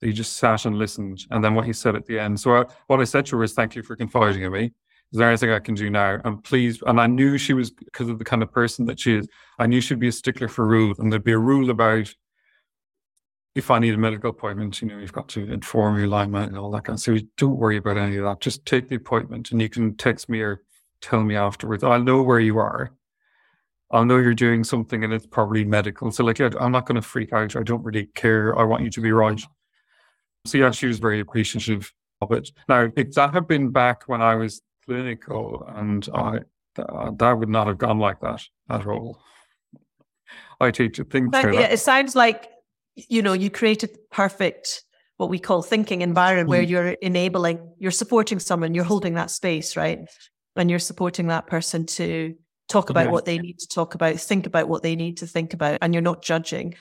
that 0.00 0.06
you 0.06 0.12
just 0.12 0.36
sat 0.36 0.64
and 0.64 0.78
listened. 0.78 1.24
And 1.30 1.44
then 1.44 1.54
what 1.54 1.66
he 1.66 1.72
said 1.72 1.96
at 1.96 2.06
the 2.06 2.18
end. 2.18 2.40
So 2.40 2.56
I, 2.56 2.64
what 2.86 3.00
I 3.00 3.04
said 3.04 3.26
to 3.26 3.36
her 3.36 3.44
is, 3.44 3.52
thank 3.52 3.74
you 3.76 3.82
for 3.82 3.96
confiding 3.96 4.42
in 4.42 4.52
me. 4.52 4.72
Is 5.12 5.18
there 5.18 5.28
anything 5.28 5.50
I 5.50 5.60
can 5.60 5.74
do 5.74 5.90
now? 5.90 6.18
And 6.24 6.42
please, 6.42 6.82
and 6.86 7.00
I 7.00 7.06
knew 7.06 7.38
she 7.38 7.52
was 7.52 7.70
because 7.70 8.08
of 8.08 8.18
the 8.18 8.24
kind 8.24 8.42
of 8.42 8.50
person 8.50 8.84
that 8.86 8.98
she 8.98 9.14
is. 9.16 9.28
I 9.58 9.66
knew 9.66 9.80
she'd 9.80 10.00
be 10.00 10.08
a 10.08 10.12
stickler 10.12 10.48
for 10.48 10.66
rules, 10.66 10.98
and 10.98 11.12
there'd 11.12 11.22
be 11.22 11.32
a 11.32 11.38
rule 11.38 11.70
about 11.70 12.12
if 13.54 13.70
I 13.70 13.78
need 13.78 13.94
a 13.94 13.98
medical 13.98 14.30
appointment, 14.30 14.82
you 14.82 14.88
know, 14.88 14.98
you've 14.98 15.12
got 15.12 15.28
to 15.28 15.52
inform 15.52 15.98
your 15.98 16.08
line 16.08 16.30
man 16.30 16.48
and 16.48 16.58
all 16.58 16.70
that 16.72 16.84
kind 16.84 16.96
of 16.96 17.00
stuff. 17.00 17.18
So 17.18 17.26
don't 17.36 17.56
worry 17.56 17.76
about 17.76 17.96
any 17.96 18.16
of 18.16 18.24
that. 18.24 18.40
Just 18.40 18.66
take 18.66 18.88
the 18.88 18.96
appointment, 18.96 19.52
and 19.52 19.62
you 19.62 19.68
can 19.68 19.96
text 19.96 20.28
me 20.28 20.40
or 20.40 20.62
tell 21.00 21.22
me 21.22 21.36
afterwards. 21.36 21.84
I'll 21.84 22.02
know 22.02 22.22
where 22.22 22.40
you 22.40 22.58
are, 22.58 22.90
I'll 23.90 24.04
know 24.04 24.16
you're 24.16 24.34
doing 24.34 24.64
something 24.64 25.04
and 25.04 25.12
it's 25.12 25.26
probably 25.26 25.64
medical. 25.64 26.10
So 26.10 26.24
like, 26.24 26.38
yeah, 26.38 26.50
I'm 26.58 26.72
not 26.72 26.86
going 26.86 26.96
to 26.96 27.02
freak 27.02 27.32
out. 27.32 27.54
I 27.54 27.62
don't 27.62 27.84
really 27.84 28.06
care. 28.06 28.58
I 28.58 28.64
want 28.64 28.82
you 28.82 28.90
to 28.90 29.00
be 29.00 29.12
right. 29.12 29.40
So 30.46 30.58
yeah, 30.58 30.72
she 30.72 30.86
was 30.86 30.98
very 30.98 31.20
appreciative 31.20 31.92
of 32.20 32.32
it. 32.32 32.50
Now, 32.68 32.90
if 32.96 33.14
that 33.14 33.32
had 33.32 33.46
been 33.46 33.70
back 33.70 34.04
when 34.06 34.20
I 34.20 34.34
was 34.34 34.62
clinical 34.84 35.64
and 35.76 36.08
I, 36.12 36.40
uh, 36.76 37.12
that 37.12 37.32
would 37.38 37.48
not 37.48 37.68
have 37.68 37.78
gone 37.78 38.00
like 38.00 38.20
that 38.20 38.42
at 38.68 38.86
all. 38.86 39.20
I 40.60 40.70
teach 40.70 41.00
think 41.10 41.30
but, 41.30 41.54
yeah, 41.54 41.60
It 41.60 41.78
sounds 41.78 42.16
like, 42.16 42.50
you 42.96 43.22
know, 43.22 43.32
you 43.32 43.50
created 43.50 43.96
perfect, 44.10 44.84
what 45.16 45.30
we 45.30 45.38
call 45.38 45.62
thinking 45.62 46.02
environment 46.02 46.48
mm. 46.48 46.50
where 46.50 46.62
you're 46.62 46.88
enabling, 46.88 47.74
you're 47.78 47.90
supporting 47.90 48.38
someone, 48.38 48.74
you're 48.74 48.84
holding 48.84 49.14
that 49.14 49.30
space, 49.30 49.76
right? 49.76 50.00
And 50.56 50.70
you're 50.70 50.78
supporting 50.78 51.28
that 51.28 51.46
person 51.46 51.86
to 51.86 52.34
talk 52.68 52.90
about 52.90 53.10
what 53.10 53.24
they 53.24 53.38
need 53.38 53.58
to 53.58 53.68
talk 53.68 53.94
about, 53.94 54.16
think 54.16 54.46
about 54.46 54.68
what 54.68 54.82
they 54.82 54.96
need 54.96 55.18
to 55.18 55.26
think 55.26 55.54
about, 55.54 55.78
and 55.82 55.92
you're 55.92 56.02
not 56.02 56.22
judging. 56.22 56.74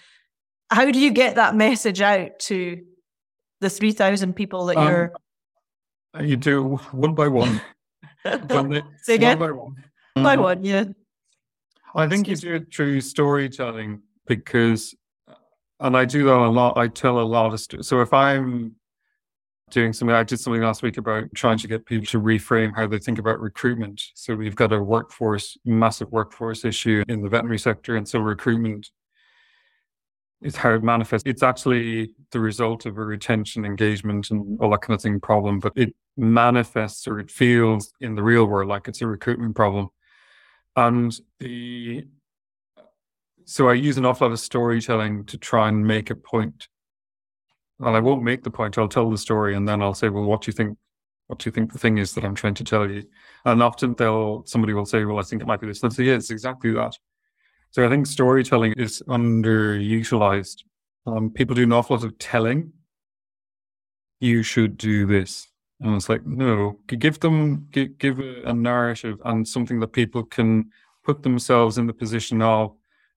How 0.69 0.89
do 0.89 0.99
you 0.99 1.11
get 1.11 1.35
that 1.35 1.55
message 1.55 2.01
out 2.01 2.39
to 2.39 2.81
the 3.61 3.69
3,000 3.69 4.33
people 4.33 4.67
that 4.67 4.77
um, 4.77 4.87
you're? 4.87 5.13
You 6.21 6.37
do 6.37 6.75
one 6.91 7.15
by 7.15 7.27
one. 7.27 7.61
they, 8.23 8.83
Say 9.01 9.15
again? 9.15 9.39
One 9.39 9.49
by 9.49 9.51
one. 9.51 9.75
By 10.15 10.35
mm-hmm. 10.35 10.43
one, 10.43 10.63
yeah. 10.63 10.85
I 11.95 12.07
think 12.07 12.27
you 12.27 12.35
do 12.35 12.55
it 12.55 12.73
through 12.73 13.01
storytelling 13.01 14.01
because, 14.27 14.95
and 15.83 15.95
I 15.95 16.05
do 16.05 16.23
that 16.25 16.33
a 16.33 16.49
lot. 16.49 16.77
I 16.77 16.87
tell 16.87 17.19
a 17.19 17.21
lot 17.21 17.53
of 17.53 17.59
stories. 17.59 17.87
So 17.87 18.01
if 18.01 18.11
I'm 18.13 18.75
doing 19.73 19.91
something. 19.91 20.15
I 20.15 20.23
did 20.23 20.39
something 20.39 20.61
last 20.61 20.83
week 20.83 20.97
about 20.97 21.25
trying 21.35 21.57
to 21.57 21.67
get 21.67 21.85
people 21.85 22.05
to 22.07 22.21
reframe 22.21 22.75
how 22.75 22.87
they 22.87 22.99
think 22.99 23.19
about 23.19 23.41
recruitment. 23.41 24.01
So 24.13 24.35
we've 24.35 24.55
got 24.55 24.71
a 24.71 24.81
workforce, 24.81 25.57
massive 25.65 26.11
workforce 26.11 26.63
issue 26.63 27.03
in 27.07 27.21
the 27.21 27.29
veterinary 27.29 27.59
sector. 27.59 27.95
And 27.95 28.07
so 28.07 28.19
recruitment 28.19 28.89
is 30.41 30.55
how 30.55 30.73
it 30.73 30.83
manifests. 30.83 31.27
It's 31.27 31.43
actually 31.43 32.13
the 32.31 32.39
result 32.39 32.85
of 32.85 32.97
a 32.97 33.03
retention, 33.03 33.65
engagement, 33.65 34.29
and 34.29 34.59
all 34.61 34.69
that 34.71 34.81
kind 34.81 34.95
of 34.95 35.01
thing 35.01 35.19
problem, 35.19 35.59
but 35.59 35.73
it 35.75 35.95
manifests 36.17 37.07
or 37.07 37.19
it 37.19 37.31
feels 37.31 37.93
in 37.99 38.15
the 38.15 38.23
real 38.23 38.45
world 38.45 38.69
like 38.69 38.87
it's 38.87 39.01
a 39.01 39.07
recruitment 39.07 39.55
problem. 39.55 39.89
And 40.75 41.17
the 41.39 42.05
so 43.45 43.69
I 43.69 43.73
use 43.73 43.97
an 43.97 44.05
awful 44.05 44.27
lot 44.27 44.33
of 44.33 44.39
storytelling 44.39 45.25
to 45.25 45.37
try 45.37 45.67
and 45.67 45.85
make 45.85 46.09
a 46.09 46.15
point 46.15 46.67
and 47.79 47.95
I 47.95 47.99
won't 47.99 48.23
make 48.23 48.43
the 48.43 48.51
point. 48.51 48.77
I'll 48.77 48.87
tell 48.87 49.09
the 49.09 49.17
story, 49.17 49.55
and 49.55 49.67
then 49.67 49.81
I'll 49.81 49.93
say, 49.93 50.09
"Well, 50.09 50.23
what 50.23 50.41
do 50.41 50.49
you 50.49 50.53
think? 50.53 50.77
What 51.27 51.39
do 51.39 51.47
you 51.47 51.51
think 51.51 51.71
the 51.71 51.79
thing 51.79 51.97
is 51.97 52.13
that 52.13 52.23
I'm 52.23 52.35
trying 52.35 52.53
to 52.55 52.63
tell 52.63 52.89
you?" 52.89 53.03
And 53.45 53.61
often 53.63 53.95
they'll 53.95 54.45
somebody 54.45 54.73
will 54.73 54.85
say, 54.85 55.05
"Well, 55.05 55.19
I 55.19 55.23
think 55.23 55.41
it 55.41 55.47
might 55.47 55.61
be 55.61 55.67
this." 55.67 55.83
Let's 55.83 55.95
say, 55.95 56.05
"Yeah, 56.05 56.15
it's 56.15 56.29
exactly 56.29 56.71
that." 56.73 56.97
So 57.71 57.85
I 57.85 57.89
think 57.89 58.07
storytelling 58.07 58.73
is 58.77 59.01
underutilized. 59.07 60.63
Um, 61.05 61.31
people 61.31 61.55
do 61.55 61.63
an 61.63 61.73
awful 61.73 61.95
lot 61.97 62.05
of 62.05 62.17
telling. 62.19 62.73
You 64.19 64.43
should 64.43 64.77
do 64.77 65.05
this, 65.05 65.47
and 65.81 65.95
it's 65.95 66.07
like, 66.09 66.25
no, 66.25 66.79
give 66.87 67.19
them 67.19 67.67
give, 67.71 67.97
give 67.97 68.19
a 68.19 68.53
narrative 68.53 69.19
and 69.25 69.47
something 69.47 69.79
that 69.81 69.89
people 69.89 70.23
can 70.23 70.71
put 71.03 71.23
themselves 71.23 71.77
in 71.77 71.87
the 71.87 71.93
position 71.93 72.41
of 72.41 72.73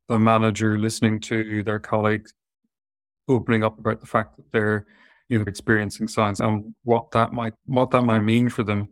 the 0.08 0.18
manager 0.18 0.78
listening 0.78 1.20
to 1.20 1.62
their 1.62 1.78
colleagues 1.78 2.32
opening 3.28 3.64
up 3.64 3.78
about 3.78 4.00
the 4.00 4.06
fact 4.06 4.36
that 4.36 4.44
they're 4.52 4.86
you 5.28 5.38
know 5.38 5.44
experiencing 5.46 6.08
signs 6.08 6.40
and 6.40 6.74
what 6.84 7.10
that 7.10 7.32
might 7.32 7.54
what 7.64 7.90
that 7.90 8.02
might 8.02 8.20
mean 8.20 8.48
for 8.48 8.62
them 8.62 8.88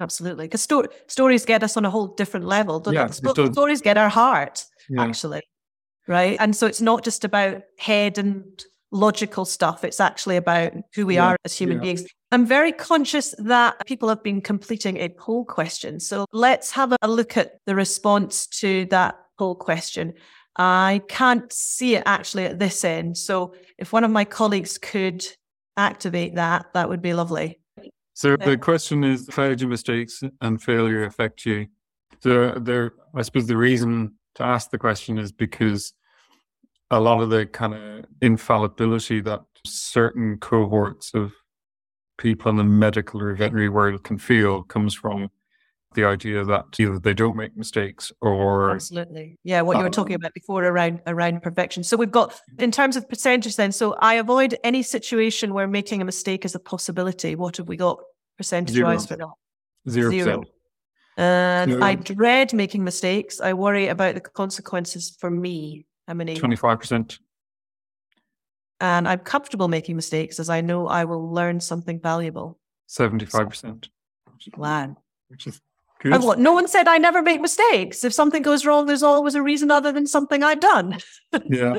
absolutely 0.00 0.46
because 0.46 0.62
sto- 0.62 0.88
stories 1.06 1.44
get 1.44 1.62
us 1.62 1.76
on 1.76 1.84
a 1.84 1.90
whole 1.90 2.08
different 2.08 2.46
level 2.46 2.82
yeah, 2.90 3.06
Sp- 3.14 3.52
stories 3.52 3.80
get 3.80 3.96
our 3.96 4.08
heart 4.08 4.64
yeah. 4.88 5.02
actually 5.02 5.42
right 6.08 6.36
and 6.40 6.56
so 6.56 6.66
it's 6.66 6.80
not 6.80 7.04
just 7.04 7.24
about 7.24 7.62
head 7.78 8.18
and 8.18 8.64
logical 8.90 9.44
stuff 9.44 9.84
it's 9.84 10.00
actually 10.00 10.36
about 10.36 10.72
who 10.94 11.06
we 11.06 11.14
yeah. 11.16 11.28
are 11.28 11.36
as 11.44 11.56
human 11.56 11.78
yeah. 11.78 11.82
beings 11.82 12.04
i'm 12.32 12.46
very 12.46 12.72
conscious 12.72 13.34
that 13.38 13.74
people 13.86 14.08
have 14.08 14.22
been 14.22 14.40
completing 14.40 14.96
a 14.98 15.08
poll 15.08 15.44
question 15.44 15.98
so 15.98 16.26
let's 16.32 16.70
have 16.70 16.92
a 17.02 17.08
look 17.08 17.36
at 17.36 17.58
the 17.66 17.74
response 17.74 18.46
to 18.46 18.84
that 18.86 19.16
poll 19.38 19.54
question 19.54 20.14
I 20.56 21.02
can't 21.08 21.52
see 21.52 21.96
it 21.96 22.04
actually 22.06 22.44
at 22.44 22.58
this 22.58 22.84
end. 22.84 23.16
So 23.18 23.54
if 23.78 23.92
one 23.92 24.04
of 24.04 24.10
my 24.10 24.24
colleagues 24.24 24.78
could 24.78 25.26
activate 25.76 26.36
that, 26.36 26.66
that 26.74 26.88
would 26.88 27.02
be 27.02 27.14
lovely. 27.14 27.58
So 28.12 28.36
the 28.36 28.56
question 28.56 29.02
is 29.02 29.28
how 29.34 29.52
do 29.54 29.66
mistakes 29.66 30.22
and 30.40 30.62
failure 30.62 31.04
affect 31.04 31.44
you? 31.44 31.66
So 32.20 32.52
there 32.52 32.92
I 33.14 33.22
suppose 33.22 33.46
the 33.46 33.56
reason 33.56 34.14
to 34.36 34.44
ask 34.44 34.70
the 34.70 34.78
question 34.78 35.18
is 35.18 35.32
because 35.32 35.92
a 36.90 37.00
lot 37.00 37.20
of 37.20 37.30
the 37.30 37.46
kind 37.46 37.74
of 37.74 38.04
infallibility 38.20 39.20
that 39.22 39.40
certain 39.66 40.38
cohorts 40.38 41.12
of 41.14 41.32
people 42.18 42.50
in 42.50 42.56
the 42.56 42.64
medical 42.64 43.20
or 43.20 43.34
veterinary 43.34 43.68
world 43.68 44.04
can 44.04 44.18
feel 44.18 44.62
comes 44.62 44.94
from 44.94 45.28
the 45.94 46.04
idea 46.04 46.44
that 46.44 46.78
either 46.78 46.98
they 46.98 47.14
don't 47.14 47.36
make 47.36 47.56
mistakes 47.56 48.12
or 48.20 48.72
absolutely. 48.72 49.38
Yeah 49.44 49.62
what 49.62 49.76
you 49.76 49.82
were 49.82 49.90
talking 49.90 50.14
um, 50.14 50.20
about 50.20 50.34
before 50.34 50.64
around 50.64 51.00
around 51.06 51.42
perfection. 51.42 51.82
So 51.82 51.96
we've 51.96 52.10
got 52.10 52.38
in 52.58 52.70
terms 52.70 52.96
of 52.96 53.08
percentage 53.08 53.56
then 53.56 53.72
so 53.72 53.94
i 54.00 54.14
avoid 54.14 54.56
any 54.64 54.82
situation 54.82 55.54
where 55.54 55.66
making 55.66 56.02
a 56.02 56.04
mistake 56.04 56.44
is 56.44 56.54
a 56.54 56.60
possibility. 56.60 57.34
What 57.34 57.56
have 57.56 57.68
we 57.68 57.76
got 57.76 57.98
percentage 58.36 58.80
wise 58.80 59.06
for 59.06 59.16
that? 59.16 59.28
Zero, 59.88 60.10
zero. 60.10 60.42
and 61.16 61.84
i 61.84 61.94
dread 61.94 62.52
making 62.52 62.84
mistakes. 62.84 63.40
I 63.40 63.52
worry 63.52 63.88
about 63.88 64.14
the 64.14 64.20
consequences 64.20 65.16
for 65.18 65.30
me. 65.30 65.86
How 66.08 66.14
many 66.14 66.36
25% 66.36 67.18
and 68.80 69.08
i'm 69.08 69.20
comfortable 69.20 69.68
making 69.68 69.96
mistakes 69.96 70.38
as 70.38 70.50
i 70.50 70.60
know 70.60 70.86
i 70.86 71.04
will 71.04 71.32
learn 71.32 71.60
something 71.60 71.98
valuable. 72.00 72.58
75% 72.90 73.88
wow. 74.56 74.96
Which 75.28 75.46
is 75.46 75.60
No 76.04 76.52
one 76.52 76.68
said 76.68 76.88
I 76.88 76.98
never 76.98 77.22
make 77.22 77.40
mistakes. 77.40 78.04
If 78.04 78.12
something 78.12 78.42
goes 78.42 78.66
wrong, 78.66 78.86
there's 78.86 79.02
always 79.02 79.34
a 79.34 79.42
reason 79.42 79.70
other 79.70 79.92
than 79.92 80.06
something 80.06 80.42
I've 80.42 80.60
done. 80.60 80.98
yeah. 81.46 81.78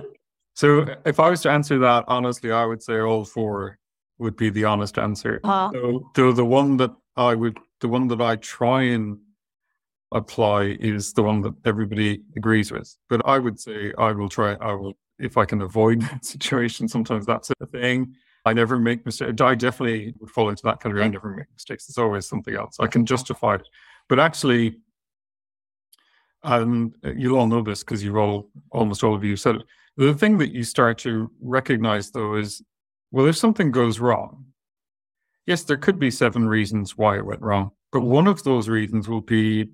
So 0.55 0.85
if 1.05 1.19
I 1.19 1.29
was 1.29 1.41
to 1.41 1.51
answer 1.51 1.77
that 1.79 2.05
honestly, 2.07 2.51
I 2.51 2.65
would 2.65 2.81
say 2.81 2.99
all 2.99 3.25
four 3.25 3.77
would 4.17 4.37
be 4.37 4.49
the 4.49 4.63
honest 4.63 4.97
answer. 4.97 5.41
Uh-huh. 5.43 5.71
So, 5.73 6.11
so 6.15 6.31
the 6.31 6.45
one 6.45 6.77
that 6.77 6.91
I 7.17 7.35
would, 7.35 7.57
the 7.81 7.89
one 7.89 8.07
that 8.07 8.21
I 8.21 8.37
try 8.37 8.83
and 8.83 9.17
apply 10.11 10.77
is 10.79 11.13
the 11.13 11.23
one 11.23 11.41
that 11.41 11.53
everybody 11.65 12.21
agrees 12.37 12.71
with. 12.71 12.95
But 13.09 13.21
I 13.25 13.37
would 13.39 13.59
say 13.59 13.93
I 13.97 14.11
will 14.13 14.29
try. 14.29 14.53
I 14.53 14.73
will 14.73 14.93
if 15.19 15.37
I 15.37 15.45
can 15.45 15.61
avoid 15.61 16.01
that 16.09 16.25
situation. 16.25 16.87
Sometimes 16.87 17.25
that's 17.25 17.51
a 17.59 17.65
thing. 17.65 18.15
I 18.45 18.53
never 18.53 18.77
make 18.77 19.05
mistakes. 19.05 19.41
I 19.41 19.55
definitely 19.55 20.13
would 20.19 20.29
fall 20.29 20.49
into 20.49 20.61
that 20.63 20.79
category. 20.79 21.03
I 21.03 21.07
never 21.07 21.29
make 21.29 21.47
mistakes. 21.51 21.89
It's 21.89 21.97
always 21.97 22.27
something 22.27 22.55
else. 22.55 22.79
I 22.79 22.85
can 22.85 23.05
justify 23.05 23.55
it. 23.55 23.67
But 24.07 24.19
actually, 24.19 24.77
and 26.43 26.95
you'll 27.15 27.37
all 27.37 27.47
know 27.47 27.61
this 27.61 27.83
because 27.83 28.03
you've 28.03 28.17
all, 28.17 28.49
almost 28.71 29.03
all 29.03 29.15
of 29.15 29.23
you 29.23 29.35
said 29.35 29.55
it. 29.55 29.61
The 29.97 30.13
thing 30.13 30.37
that 30.39 30.51
you 30.51 30.63
start 30.63 30.97
to 30.99 31.31
recognize 31.41 32.11
though 32.11 32.35
is, 32.35 32.61
well, 33.11 33.27
if 33.27 33.37
something 33.37 33.71
goes 33.71 33.99
wrong, 33.99 34.45
yes, 35.47 35.63
there 35.63 35.77
could 35.77 35.99
be 35.99 36.11
seven 36.11 36.47
reasons 36.47 36.97
why 36.97 37.17
it 37.17 37.25
went 37.25 37.41
wrong, 37.41 37.71
but 37.91 38.01
one 38.01 38.27
of 38.27 38.43
those 38.43 38.67
reasons 38.69 39.07
will 39.07 39.21
be 39.21 39.69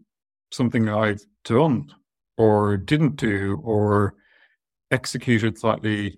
something 0.52 0.88
I've 0.88 1.26
done 1.44 1.92
or 2.38 2.78
didn't 2.78 3.16
do 3.16 3.60
or 3.64 4.16
executed 4.92 5.58
slightly 5.58 6.18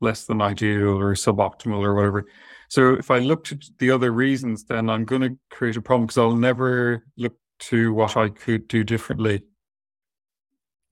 less 0.00 0.24
than 0.24 0.40
ideal 0.40 0.98
or 0.98 1.14
suboptimal 1.14 1.82
or 1.82 1.94
whatever. 1.94 2.26
So 2.68 2.94
if 2.94 3.10
I 3.10 3.18
looked 3.18 3.52
at 3.52 3.64
the 3.78 3.90
other 3.90 4.12
reasons, 4.12 4.64
then 4.64 4.88
I'm 4.88 5.04
going 5.04 5.22
to 5.22 5.36
create 5.50 5.76
a 5.76 5.82
problem 5.82 6.06
because 6.06 6.18
I'll 6.18 6.36
never 6.36 7.04
look 7.16 7.34
to 7.60 7.92
what 7.92 8.16
I 8.16 8.28
could 8.28 8.68
do 8.68 8.84
differently. 8.84 9.42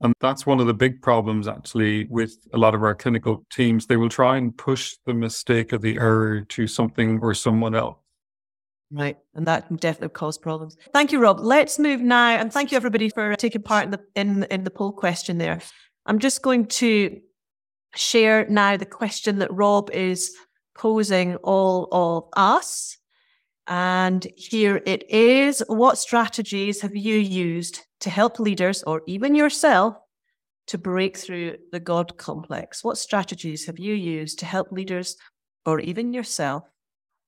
And 0.01 0.15
that's 0.21 0.47
one 0.47 0.61
of 0.61 0.67
the 0.67 0.75
big 0.75 1.03
problems 1.03 1.49
actually 1.49 2.07
with 2.09 2.37
a 2.53 2.59
lot 2.59 2.75
of 2.75 2.83
our 2.83 2.95
clinical 2.95 3.45
teams. 3.51 3.87
They 3.87 3.97
will 3.97 4.09
try 4.09 4.37
and 4.37 4.57
push 4.57 4.97
the 5.07 5.15
mistake 5.15 5.73
or 5.73 5.79
the 5.79 5.97
error 5.97 6.43
to 6.43 6.67
something 6.67 7.19
or 7.21 7.35
someone 7.35 7.75
else. 7.75 7.99
Right. 8.91 9.19
And 9.35 9.47
that 9.47 9.69
definitely 9.81 10.11
cause 10.11 10.39
problems. 10.39 10.77
Thank 10.95 11.13
you, 11.13 11.21
Rob. 11.21 11.41
Let's 11.41 11.79
move 11.79 12.01
now. 12.01 12.31
And 12.31 12.53
thank 12.53 12.71
you 12.71 12.77
everybody 12.77 13.11
for 13.11 13.35
taking 13.37 13.63
part 13.63 13.85
in 13.85 13.91
the 13.91 14.01
in, 14.15 14.45
in 14.45 14.65
the 14.65 14.71
poll 14.71 14.93
question 14.93 15.39
there. 15.39 15.61
I'm 16.07 16.21
just 16.21 16.43
going 16.43 16.67
to 16.67 17.21
share 17.95 18.47
now 18.49 18.77
the 18.77 18.87
question 18.87 19.41
that 19.41 19.53
Rob 19.53 19.91
is 19.91 20.33
posing 20.75 21.37
all 21.37 21.89
of 21.91 22.29
us. 22.35 22.98
And 23.69 24.27
here 24.35 24.81
it 24.87 25.09
is. 25.11 25.63
What 25.69 25.99
strategies 25.99 26.81
have 26.81 26.97
you 26.97 27.17
used 27.17 27.83
to 28.01 28.09
help 28.09 28.41
leaders 28.41 28.83
or 28.83 29.03
even 29.07 29.35
yourself 29.35 29.95
to 30.69 30.79
break 30.79 31.19
through 31.19 31.59
the 31.71 31.81
God 31.81 32.17
complex? 32.17 32.83
What 32.83 32.97
strategies 32.97 33.67
have 33.67 33.79
you 33.79 33.95
used 33.95 34.39
to 34.39 34.47
help 34.47 34.73
leaders 34.73 35.17
or 35.67 35.81
even 35.81 36.15
yourself 36.15 36.65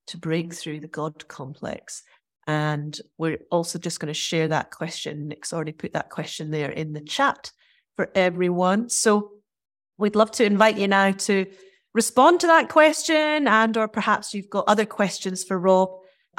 to 0.07 0.17
break 0.17 0.55
through 0.55 0.81
the 0.81 0.89
God 0.89 1.29
complex? 1.29 2.03
And 2.47 2.99
we're 3.19 3.41
also 3.51 3.79
just 3.79 4.01
going 4.01 4.09
to 4.09 4.15
share 4.15 4.49
that 4.49 4.71
question. 4.71 5.29
Nick's 5.29 5.53
already 5.53 5.73
put 5.73 5.93
that 5.93 6.09
question 6.09 6.51
there 6.51 6.71
in 6.71 6.95
the 6.95 7.03
chat 7.03 7.53
for 7.97 8.11
everyone. 8.15 8.89
So 8.89 9.33
we'd 9.99 10.17
love 10.17 10.31
to 10.33 10.45
invite 10.45 10.79
you 10.79 10.89
now 10.89 11.13
to 11.13 11.45
respond 11.93 12.41
to 12.41 12.47
that 12.47 12.71
question 12.71 13.47
and 13.47 13.77
or 13.77 13.89
perhaps 13.89 14.33
you've 14.33 14.49
got 14.49 14.65
other 14.69 14.87
questions 14.87 15.45
for 15.45 15.59
Rob 15.59 15.91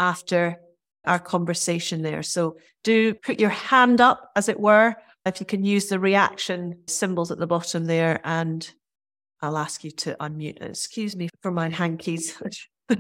after 0.02 0.60
our 1.06 1.20
conversation 1.20 2.02
there. 2.02 2.24
So 2.24 2.58
do 2.84 3.14
put 3.14 3.40
your 3.40 3.52
hand 3.52 4.02
up, 4.02 4.32
as 4.36 4.50
it 4.50 4.60
were, 4.60 4.96
if 5.26 5.40
you 5.40 5.46
can 5.46 5.64
use 5.64 5.88
the 5.88 6.00
reaction 6.00 6.80
symbols 6.88 7.32
at 7.32 7.38
the 7.38 7.48
bottom 7.48 7.86
there, 7.86 8.20
and 8.24 8.70
I'll 9.42 9.58
ask 9.58 9.84
you 9.84 9.92
to 9.92 10.18
unmute. 10.20 10.62
Excuse 10.62 11.16
me 11.16 11.30
for 11.42 11.52
my 11.52 11.70
hankies. 11.70 12.42
a 12.90 12.98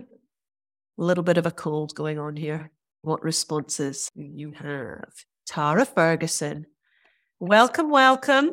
little 0.97 1.23
bit 1.23 1.37
of 1.37 1.47
a 1.47 1.51
cold 1.51 1.95
going 1.95 2.19
on 2.19 2.35
here. 2.35 2.71
What 3.01 3.23
responses 3.23 4.09
you 4.15 4.51
have? 4.51 5.11
Tara 5.47 5.85
Ferguson. 5.85 6.67
Welcome, 7.39 7.89
welcome. 7.89 8.51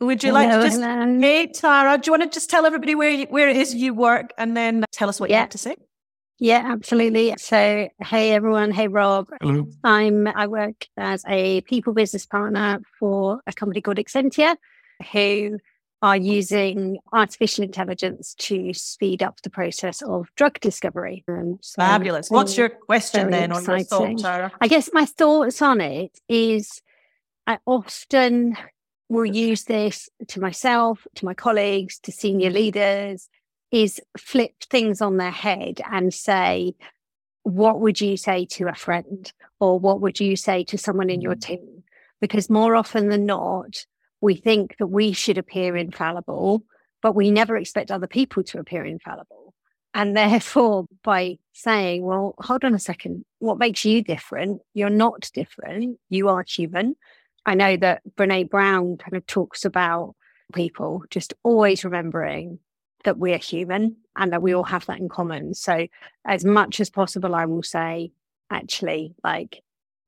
Would 0.00 0.22
you 0.22 0.28
hello, 0.28 0.40
like 0.40 0.60
to 0.60 0.66
just, 0.68 0.80
hello. 0.80 1.20
hey, 1.20 1.46
Tara, 1.46 1.96
do 1.96 2.08
you 2.08 2.12
want 2.12 2.30
to 2.30 2.36
just 2.36 2.50
tell 2.50 2.66
everybody 2.66 2.94
where 2.94 3.10
you, 3.10 3.26
where 3.30 3.48
it 3.48 3.56
is 3.56 3.74
you 3.74 3.94
work 3.94 4.32
and 4.36 4.54
then 4.54 4.84
tell 4.92 5.08
us 5.08 5.18
what 5.18 5.30
yeah. 5.30 5.36
you 5.36 5.40
have 5.40 5.50
to 5.50 5.58
say? 5.58 5.76
Yeah, 6.40 6.62
absolutely. 6.64 7.34
So, 7.38 7.88
hey 8.00 8.32
everyone, 8.32 8.70
hey 8.70 8.86
Rob. 8.86 9.28
Hello. 9.40 9.66
I'm 9.82 10.28
I 10.28 10.46
work 10.46 10.86
as 10.96 11.24
a 11.26 11.62
people 11.62 11.92
business 11.94 12.26
partner 12.26 12.80
for 13.00 13.40
a 13.46 13.52
company 13.52 13.80
called 13.80 13.96
Exscientia, 13.96 14.56
who 15.12 15.58
are 16.00 16.16
using 16.16 16.98
artificial 17.12 17.64
intelligence 17.64 18.34
to 18.34 18.72
speed 18.72 19.20
up 19.20 19.42
the 19.42 19.50
process 19.50 20.00
of 20.02 20.28
drug 20.36 20.60
discovery. 20.60 21.24
Um, 21.26 21.58
so 21.60 21.82
Fabulous. 21.82 22.30
What's 22.30 22.56
your 22.56 22.68
question 22.68 23.30
then 23.30 23.50
on 23.50 23.64
your 23.64 23.82
thoughts, 23.82 24.22
Tara? 24.22 24.52
I 24.60 24.68
guess 24.68 24.90
my 24.92 25.06
thoughts 25.06 25.60
on 25.60 25.80
it 25.80 26.20
is 26.28 26.82
I 27.48 27.58
often 27.66 28.56
will 29.08 29.26
use 29.26 29.64
this 29.64 30.08
to 30.28 30.40
myself, 30.40 31.04
to 31.16 31.24
my 31.24 31.34
colleagues, 31.34 31.98
to 32.00 32.12
senior 32.12 32.50
leaders, 32.50 33.28
is 33.70 34.00
flip 34.16 34.52
things 34.70 35.00
on 35.00 35.16
their 35.16 35.30
head 35.30 35.80
and 35.90 36.12
say, 36.12 36.74
what 37.42 37.80
would 37.80 38.00
you 38.00 38.16
say 38.16 38.44
to 38.46 38.68
a 38.68 38.74
friend? 38.74 39.32
Or 39.60 39.78
what 39.78 40.00
would 40.00 40.20
you 40.20 40.36
say 40.36 40.64
to 40.64 40.78
someone 40.78 41.10
in 41.10 41.20
your 41.20 41.34
mm. 41.34 41.40
team? 41.40 41.82
Because 42.20 42.50
more 42.50 42.76
often 42.76 43.08
than 43.08 43.26
not, 43.26 43.86
we 44.20 44.34
think 44.34 44.76
that 44.78 44.88
we 44.88 45.12
should 45.12 45.38
appear 45.38 45.76
infallible, 45.76 46.64
but 47.02 47.14
we 47.14 47.30
never 47.30 47.56
expect 47.56 47.90
other 47.90 48.06
people 48.06 48.42
to 48.44 48.58
appear 48.58 48.84
infallible. 48.84 49.54
And 49.94 50.16
therefore, 50.16 50.86
by 51.02 51.38
saying, 51.52 52.02
well, 52.02 52.34
hold 52.38 52.64
on 52.64 52.74
a 52.74 52.78
second, 52.78 53.24
what 53.38 53.58
makes 53.58 53.84
you 53.84 54.02
different? 54.02 54.62
You're 54.74 54.90
not 54.90 55.30
different. 55.32 55.98
You 56.08 56.28
are 56.28 56.44
human. 56.46 56.96
I 57.46 57.54
know 57.54 57.76
that 57.78 58.02
Brene 58.16 58.50
Brown 58.50 58.98
kind 58.98 59.16
of 59.16 59.26
talks 59.26 59.64
about 59.64 60.14
people 60.54 61.04
just 61.10 61.34
always 61.42 61.84
remembering 61.84 62.58
that 63.04 63.18
we're 63.18 63.38
human 63.38 63.96
and 64.16 64.32
that 64.32 64.42
we 64.42 64.54
all 64.54 64.64
have 64.64 64.86
that 64.86 64.98
in 64.98 65.08
common. 65.08 65.54
So, 65.54 65.86
as 66.24 66.44
much 66.44 66.80
as 66.80 66.90
possible, 66.90 67.34
I 67.34 67.46
will 67.46 67.62
say, 67.62 68.12
actually, 68.50 69.14
like, 69.22 69.62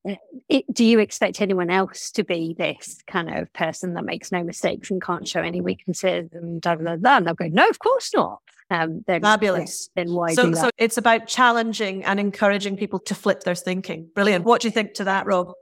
eh, 0.07 0.17
it, 0.49 0.65
do 0.73 0.85
you 0.85 0.99
expect 0.99 1.41
anyone 1.41 1.71
else 1.71 2.11
to 2.13 2.25
be 2.25 2.55
this 2.59 3.03
kind 3.07 3.31
of 3.31 3.53
person 3.53 3.95
that 3.95 4.05
makes 4.05 4.33
no 4.33 4.43
mistakes 4.43 4.91
and 4.91 5.03
can't 5.03 5.29
show 5.29 5.41
any 5.41 5.61
weaknesses 5.61 6.31
and 6.33 6.61
da 6.61 6.75
da 6.75 6.97
da? 6.97 7.17
And 7.17 7.27
they'll 7.27 7.35
go, 7.35 7.49
no, 7.49 7.69
of 7.69 7.79
course 7.79 8.11
not. 8.15 8.41
Um, 8.71 9.03
then, 9.07 9.23
Fabulous. 9.23 9.91
Then 9.97 10.13
why 10.13 10.33
so, 10.33 10.53
so 10.53 10.71
it's 10.79 10.97
about 10.97 11.27
challenging 11.27 12.05
and 12.05 12.21
encouraging 12.21 12.77
people 12.77 13.01
to 13.01 13.15
flip 13.15 13.43
their 13.43 13.57
thinking. 13.57 14.09
Brilliant. 14.15 14.45
What 14.45 14.61
do 14.61 14.69
you 14.69 14.73
think 14.73 14.95
to 14.95 15.05
that, 15.05 15.27
Rob? 15.27 15.53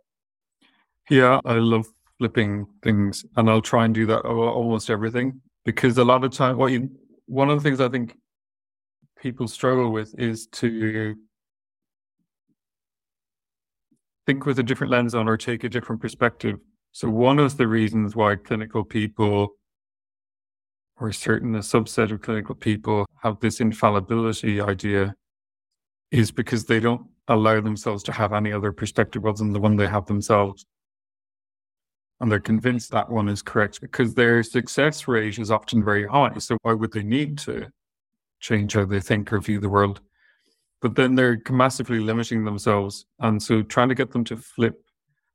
Yeah, 1.08 1.40
I 1.46 1.54
love 1.54 1.86
flipping 2.18 2.66
things, 2.82 3.24
and 3.36 3.48
I'll 3.48 3.62
try 3.62 3.86
and 3.86 3.94
do 3.94 4.04
that 4.06 4.20
almost 4.20 4.90
everything 4.90 5.40
because 5.64 5.96
a 5.96 6.04
lot 6.04 6.24
of 6.24 6.32
time, 6.32 6.58
what 6.58 6.72
you 6.72 6.90
one 7.28 7.50
of 7.50 7.58
the 7.58 7.62
things 7.62 7.80
I 7.80 7.88
think 7.88 8.16
people 9.20 9.46
struggle 9.48 9.92
with 9.92 10.18
is 10.18 10.46
to 10.46 11.14
think 14.26 14.46
with 14.46 14.58
a 14.58 14.62
different 14.62 14.90
lens 14.90 15.14
on 15.14 15.28
or 15.28 15.36
take 15.36 15.62
a 15.64 15.68
different 15.68 16.00
perspective. 16.00 16.58
So 16.92 17.08
one 17.08 17.38
of 17.38 17.56
the 17.56 17.68
reasons 17.68 18.16
why 18.16 18.36
clinical 18.36 18.82
people 18.82 19.50
or 20.98 21.12
certain 21.12 21.54
a 21.54 21.60
subset 21.60 22.10
of 22.10 22.22
clinical 22.22 22.54
people 22.54 23.06
have 23.22 23.38
this 23.40 23.60
infallibility 23.60 24.60
idea 24.60 25.14
is 26.10 26.30
because 26.30 26.64
they 26.64 26.80
don't 26.80 27.06
allow 27.28 27.60
themselves 27.60 28.02
to 28.04 28.12
have 28.12 28.32
any 28.32 28.52
other 28.52 28.72
perspective 28.72 29.26
other 29.26 29.38
than 29.38 29.52
the 29.52 29.60
one 29.60 29.76
they 29.76 29.86
have 29.86 30.06
themselves 30.06 30.64
and 32.20 32.30
they're 32.30 32.40
convinced 32.40 32.90
that 32.90 33.10
one 33.10 33.28
is 33.28 33.42
correct 33.42 33.80
because 33.80 34.14
their 34.14 34.42
success 34.42 35.06
rate 35.06 35.38
is 35.38 35.50
often 35.50 35.84
very 35.84 36.06
high. 36.06 36.36
So 36.38 36.56
why 36.62 36.72
would 36.72 36.92
they 36.92 37.02
need 37.02 37.38
to 37.38 37.68
change 38.40 38.72
how 38.72 38.84
they 38.84 39.00
think 39.00 39.32
or 39.32 39.40
view 39.40 39.60
the 39.60 39.68
world? 39.68 40.00
But 40.80 40.94
then 40.94 41.14
they're 41.14 41.40
massively 41.50 42.00
limiting 42.00 42.44
themselves. 42.44 43.06
And 43.20 43.42
so 43.42 43.62
trying 43.62 43.88
to 43.88 43.94
get 43.94 44.10
them 44.12 44.24
to 44.24 44.36
flip 44.36 44.80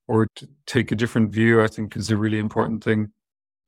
or 0.08 0.28
to 0.36 0.48
take 0.66 0.92
a 0.92 0.96
different 0.96 1.32
view, 1.32 1.62
I 1.62 1.68
think 1.68 1.96
is 1.96 2.12
a 2.12 2.18
really 2.18 2.40
important 2.40 2.84
thing. 2.84 3.12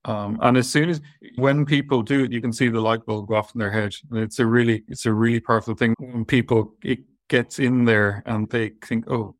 Um, 0.03 0.37
and 0.41 0.57
as 0.57 0.69
soon 0.69 0.89
as 0.89 1.01
when 1.35 1.65
people 1.65 2.03
do 2.03 2.23
it, 2.25 2.31
you 2.31 2.41
can 2.41 2.53
see 2.53 2.67
the 2.67 2.79
light 2.79 3.05
bulb 3.05 3.27
go 3.27 3.35
off 3.35 3.55
in 3.55 3.59
their 3.59 3.71
head. 3.71 3.93
And 4.11 4.19
it's 4.19 4.39
a 4.39 4.45
really, 4.45 4.83
it's 4.87 5.05
a 5.05 5.13
really 5.13 5.39
powerful 5.39 5.73
thing 5.73 5.95
when 5.99 6.25
people 6.25 6.75
it 6.83 6.99
gets 7.29 7.59
in 7.59 7.85
there 7.85 8.21
and 8.25 8.49
they 8.49 8.73
think, 8.85 9.09
oh, 9.09 9.35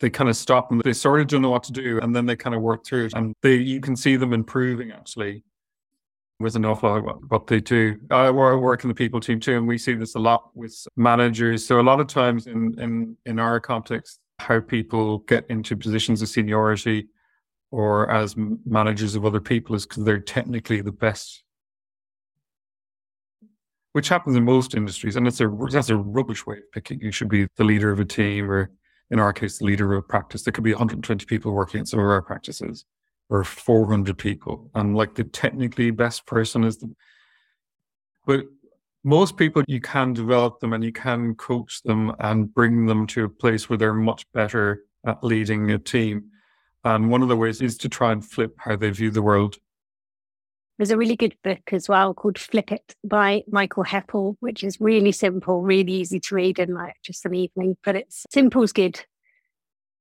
they 0.00 0.10
kind 0.10 0.30
of 0.30 0.36
stop 0.36 0.72
and 0.72 0.80
they 0.82 0.92
sort 0.92 1.20
of 1.20 1.26
don't 1.26 1.42
know 1.42 1.50
what 1.50 1.62
to 1.64 1.72
do, 1.72 2.00
and 2.00 2.16
then 2.16 2.26
they 2.26 2.36
kind 2.36 2.56
of 2.56 2.62
work 2.62 2.84
through 2.84 3.06
it, 3.06 3.12
and 3.14 3.34
they 3.42 3.54
you 3.54 3.80
can 3.80 3.96
see 3.96 4.16
them 4.16 4.32
improving 4.32 4.90
actually 4.92 5.44
with 6.40 6.56
an 6.56 6.64
awful 6.64 6.88
lot 6.88 7.06
of 7.06 7.22
what 7.28 7.46
they 7.46 7.60
do. 7.60 7.98
I 8.10 8.30
work 8.30 8.82
in 8.82 8.88
the 8.88 8.94
people 8.94 9.20
team 9.20 9.40
too, 9.40 9.56
and 9.58 9.68
we 9.68 9.76
see 9.76 9.94
this 9.94 10.14
a 10.14 10.18
lot 10.18 10.50
with 10.54 10.74
managers. 10.96 11.66
So 11.66 11.80
a 11.80 11.82
lot 11.82 12.00
of 12.00 12.06
times 12.06 12.46
in 12.46 12.78
in 12.80 13.16
in 13.26 13.38
our 13.38 13.60
context, 13.60 14.20
how 14.38 14.60
people 14.60 15.18
get 15.18 15.44
into 15.50 15.76
positions 15.76 16.22
of 16.22 16.28
seniority 16.28 17.08
or 17.70 18.10
as 18.10 18.34
managers 18.64 19.14
of 19.14 19.24
other 19.24 19.40
people 19.40 19.76
is 19.76 19.86
because 19.86 20.04
they're 20.04 20.18
technically 20.18 20.80
the 20.80 20.90
best, 20.92 21.44
which 23.92 24.08
happens 24.08 24.34
in 24.34 24.44
most 24.44 24.74
industries, 24.74 25.16
and 25.16 25.28
it's 25.28 25.42
a 25.42 25.56
that's 25.70 25.90
a 25.90 25.96
rubbish 25.96 26.46
way 26.46 26.56
of 26.56 26.72
picking. 26.72 27.00
You 27.00 27.12
should 27.12 27.28
be 27.28 27.46
the 27.56 27.64
leader 27.64 27.92
of 27.92 28.00
a 28.00 28.04
team, 28.06 28.50
or 28.50 28.70
in 29.10 29.18
our 29.18 29.32
case, 29.32 29.58
the 29.58 29.64
leader 29.64 29.92
of 29.92 29.98
a 29.98 30.02
practice. 30.02 30.42
There 30.42 30.52
could 30.52 30.64
be 30.64 30.72
120 30.72 31.26
people 31.26 31.52
working 31.52 31.80
at 31.80 31.88
some 31.88 32.00
of 32.00 32.06
our 32.06 32.22
practices 32.22 32.84
or 33.28 33.44
400 33.44 34.16
people. 34.18 34.70
And 34.74 34.96
like 34.96 35.14
the 35.14 35.24
technically 35.24 35.90
best 35.90 36.26
person 36.26 36.64
is 36.64 36.78
the, 36.78 36.94
but 38.26 38.44
most 39.02 39.36
people 39.36 39.62
you 39.66 39.80
can 39.80 40.12
develop 40.12 40.60
them 40.60 40.72
and 40.72 40.84
you 40.84 40.92
can 40.92 41.34
coach 41.34 41.82
them 41.82 42.12
and 42.18 42.52
bring 42.52 42.86
them 42.86 43.06
to 43.08 43.24
a 43.24 43.28
place 43.28 43.68
where 43.68 43.78
they're 43.78 43.94
much 43.94 44.30
better 44.32 44.84
at 45.06 45.24
leading 45.24 45.70
a 45.70 45.78
team. 45.78 46.24
And 46.84 47.10
one 47.10 47.22
of 47.22 47.28
the 47.28 47.36
ways 47.36 47.60
is 47.62 47.76
to 47.78 47.88
try 47.88 48.12
and 48.12 48.24
flip 48.24 48.54
how 48.58 48.76
they 48.76 48.90
view 48.90 49.10
the 49.10 49.22
world. 49.22 49.56
There's 50.80 50.90
a 50.90 50.96
really 50.96 51.14
good 51.14 51.36
book 51.44 51.74
as 51.74 51.90
well 51.90 52.14
called 52.14 52.38
Flip 52.38 52.72
It 52.72 52.94
by 53.04 53.42
Michael 53.46 53.84
Heppell, 53.84 54.36
which 54.40 54.64
is 54.64 54.80
really 54.80 55.12
simple, 55.12 55.60
really 55.60 55.92
easy 55.92 56.18
to 56.20 56.34
read 56.34 56.58
in 56.58 56.72
like 56.72 56.96
just 57.02 57.26
an 57.26 57.34
evening, 57.34 57.76
but 57.84 57.96
it's 57.96 58.24
simple's 58.32 58.72
good. 58.72 58.98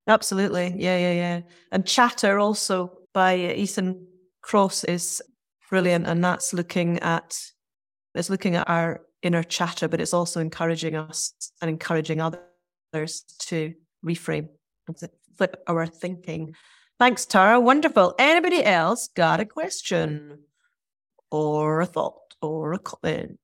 Absolutely. 0.07 0.73
Yeah, 0.77 0.97
yeah, 0.97 1.11
yeah. 1.11 1.41
And 1.73 1.86
Chatter 1.86 2.39
also 2.39 2.97
by 3.13 3.36
Ethan 3.36 4.07
Kross 4.41 4.88
is 4.88 5.21
brilliant, 5.69 6.07
and 6.07 6.23
that's 6.23 6.53
looking 6.53 6.97
at 6.99 7.38
it's 8.15 8.30
looking 8.30 8.55
at 8.55 8.69
our 8.69 9.01
inner 9.21 9.43
chatter, 9.43 9.89
but 9.89 9.99
it's 9.99 10.13
also 10.13 10.39
encouraging 10.39 10.95
us 10.95 11.34
and 11.61 11.67
encouraging 11.67 12.21
others 12.21 13.23
to 13.39 13.73
reframe 14.05 14.47
flip 15.38 15.61
our 15.67 15.86
thinking. 15.86 16.55
Thanks, 16.99 17.25
Tara. 17.25 17.59
Wonderful. 17.59 18.15
Anybody 18.17 18.63
else 18.63 19.09
got 19.13 19.41
a 19.41 19.45
question 19.45 20.39
or 21.32 21.82
a 21.82 21.86
thought 21.86 22.36
or 22.41 22.73
a 22.73 22.80
comment? 22.80 23.39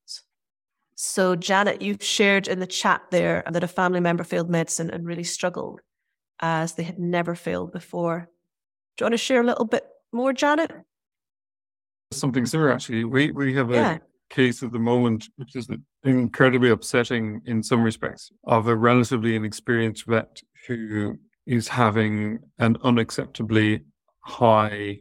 So, 0.95 1.35
Janet, 1.35 1.81
you've 1.81 2.03
shared 2.03 2.47
in 2.47 2.59
the 2.59 2.67
chat 2.67 3.01
there 3.11 3.43
that 3.51 3.63
a 3.63 3.67
family 3.67 3.99
member 3.99 4.23
failed 4.23 4.49
medicine 4.49 4.89
and 4.89 5.05
really 5.05 5.25
struggled 5.25 5.81
as 6.39 6.73
they 6.73 6.83
had 6.83 6.99
never 6.99 7.35
failed 7.35 7.71
before. 7.71 8.29
Do 8.95 9.03
you 9.03 9.05
want 9.05 9.13
to 9.13 9.17
share 9.17 9.41
a 9.41 9.45
little 9.45 9.65
bit 9.65 9.85
more, 10.13 10.31
Janet? 10.31 10.71
Something 12.11 12.45
similar, 12.45 12.71
actually. 12.71 13.03
We 13.03 13.31
we 13.31 13.53
have 13.55 13.71
a 13.71 13.73
yeah. 13.73 13.97
case 14.29 14.63
at 14.63 14.71
the 14.71 14.79
moment, 14.79 15.27
which 15.35 15.55
is 15.55 15.67
incredibly 16.03 16.69
upsetting 16.69 17.41
in 17.45 17.61
some 17.61 17.83
respects, 17.83 18.31
of 18.45 18.67
a 18.67 18.75
relatively 18.75 19.35
inexperienced 19.35 20.05
vet 20.05 20.41
who 20.67 21.17
is 21.45 21.67
having 21.67 22.39
an 22.57 22.77
unacceptably 22.77 23.83
high 24.21 24.99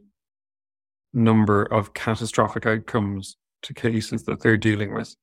number 1.15 1.63
of 1.65 1.95
catastrophic 1.95 2.67
outcomes 2.67 3.37
to 3.63 3.75
cases 3.75 4.25
that 4.25 4.41
they're 4.41 4.57
dealing 4.57 4.93
with. 4.95 5.15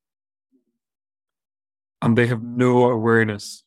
And 2.01 2.17
they 2.17 2.27
have 2.27 2.41
no 2.41 2.89
awareness 2.89 3.63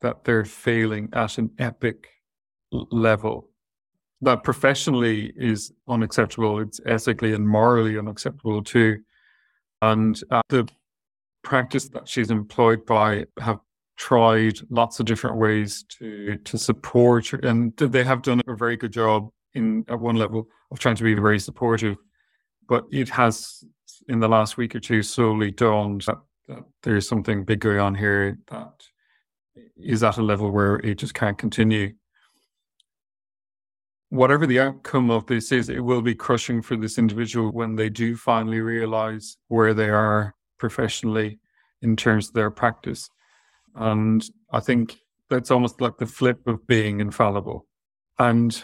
that 0.00 0.24
they're 0.24 0.44
failing 0.44 1.08
at 1.12 1.38
an 1.38 1.50
epic 1.58 2.08
level 2.72 3.50
that 4.22 4.42
professionally 4.42 5.32
is 5.36 5.72
unacceptable. 5.88 6.60
It's 6.60 6.80
ethically 6.86 7.34
and 7.34 7.46
morally 7.46 7.98
unacceptable 7.98 8.62
too. 8.62 9.00
And 9.82 10.18
uh, 10.30 10.42
the 10.48 10.68
practice 11.42 11.88
that 11.90 12.08
she's 12.08 12.30
employed 12.30 12.86
by 12.86 13.26
have 13.38 13.60
tried 13.96 14.58
lots 14.70 14.98
of 14.98 15.06
different 15.06 15.36
ways 15.36 15.84
to 15.98 16.36
to 16.38 16.58
support 16.58 17.28
her, 17.28 17.38
and 17.38 17.76
they 17.76 18.02
have 18.02 18.22
done 18.22 18.40
a 18.46 18.56
very 18.56 18.76
good 18.76 18.92
job 18.92 19.28
in 19.52 19.84
at 19.88 20.00
one 20.00 20.16
level 20.16 20.48
of 20.74 20.78
trying 20.78 20.96
to 20.96 21.04
be 21.04 21.14
very 21.14 21.38
supportive. 21.38 21.96
But 22.68 22.84
it 22.92 23.08
has 23.08 23.64
in 24.08 24.20
the 24.20 24.28
last 24.28 24.58
week 24.58 24.74
or 24.74 24.80
two 24.80 25.02
slowly 25.02 25.50
dawned 25.50 26.02
that, 26.02 26.18
that 26.48 26.64
there's 26.82 27.08
something 27.08 27.44
big 27.44 27.60
going 27.60 27.80
on 27.80 27.94
here 27.94 28.38
that 28.50 28.84
is 29.76 30.02
at 30.02 30.18
a 30.18 30.22
level 30.22 30.50
where 30.50 30.76
it 30.76 30.98
just 30.98 31.14
can't 31.14 31.38
continue 31.38 31.94
whatever 34.14 34.46
the 34.46 34.60
outcome 34.60 35.10
of 35.10 35.26
this 35.26 35.50
is, 35.50 35.68
it 35.68 35.80
will 35.80 36.00
be 36.00 36.14
crushing 36.14 36.62
for 36.62 36.76
this 36.76 36.98
individual 36.98 37.50
when 37.50 37.74
they 37.74 37.88
do 37.90 38.16
finally 38.16 38.60
realize 38.60 39.36
where 39.48 39.74
they 39.74 39.88
are 39.88 40.36
professionally 40.56 41.40
in 41.82 41.96
terms 41.96 42.28
of 42.28 42.34
their 42.34 42.50
practice. 42.50 43.10
And 43.74 44.24
I 44.52 44.60
think 44.60 44.98
that's 45.30 45.50
almost 45.50 45.80
like 45.80 45.98
the 45.98 46.06
flip 46.06 46.46
of 46.46 46.64
being 46.68 47.00
infallible. 47.00 47.66
And 48.16 48.62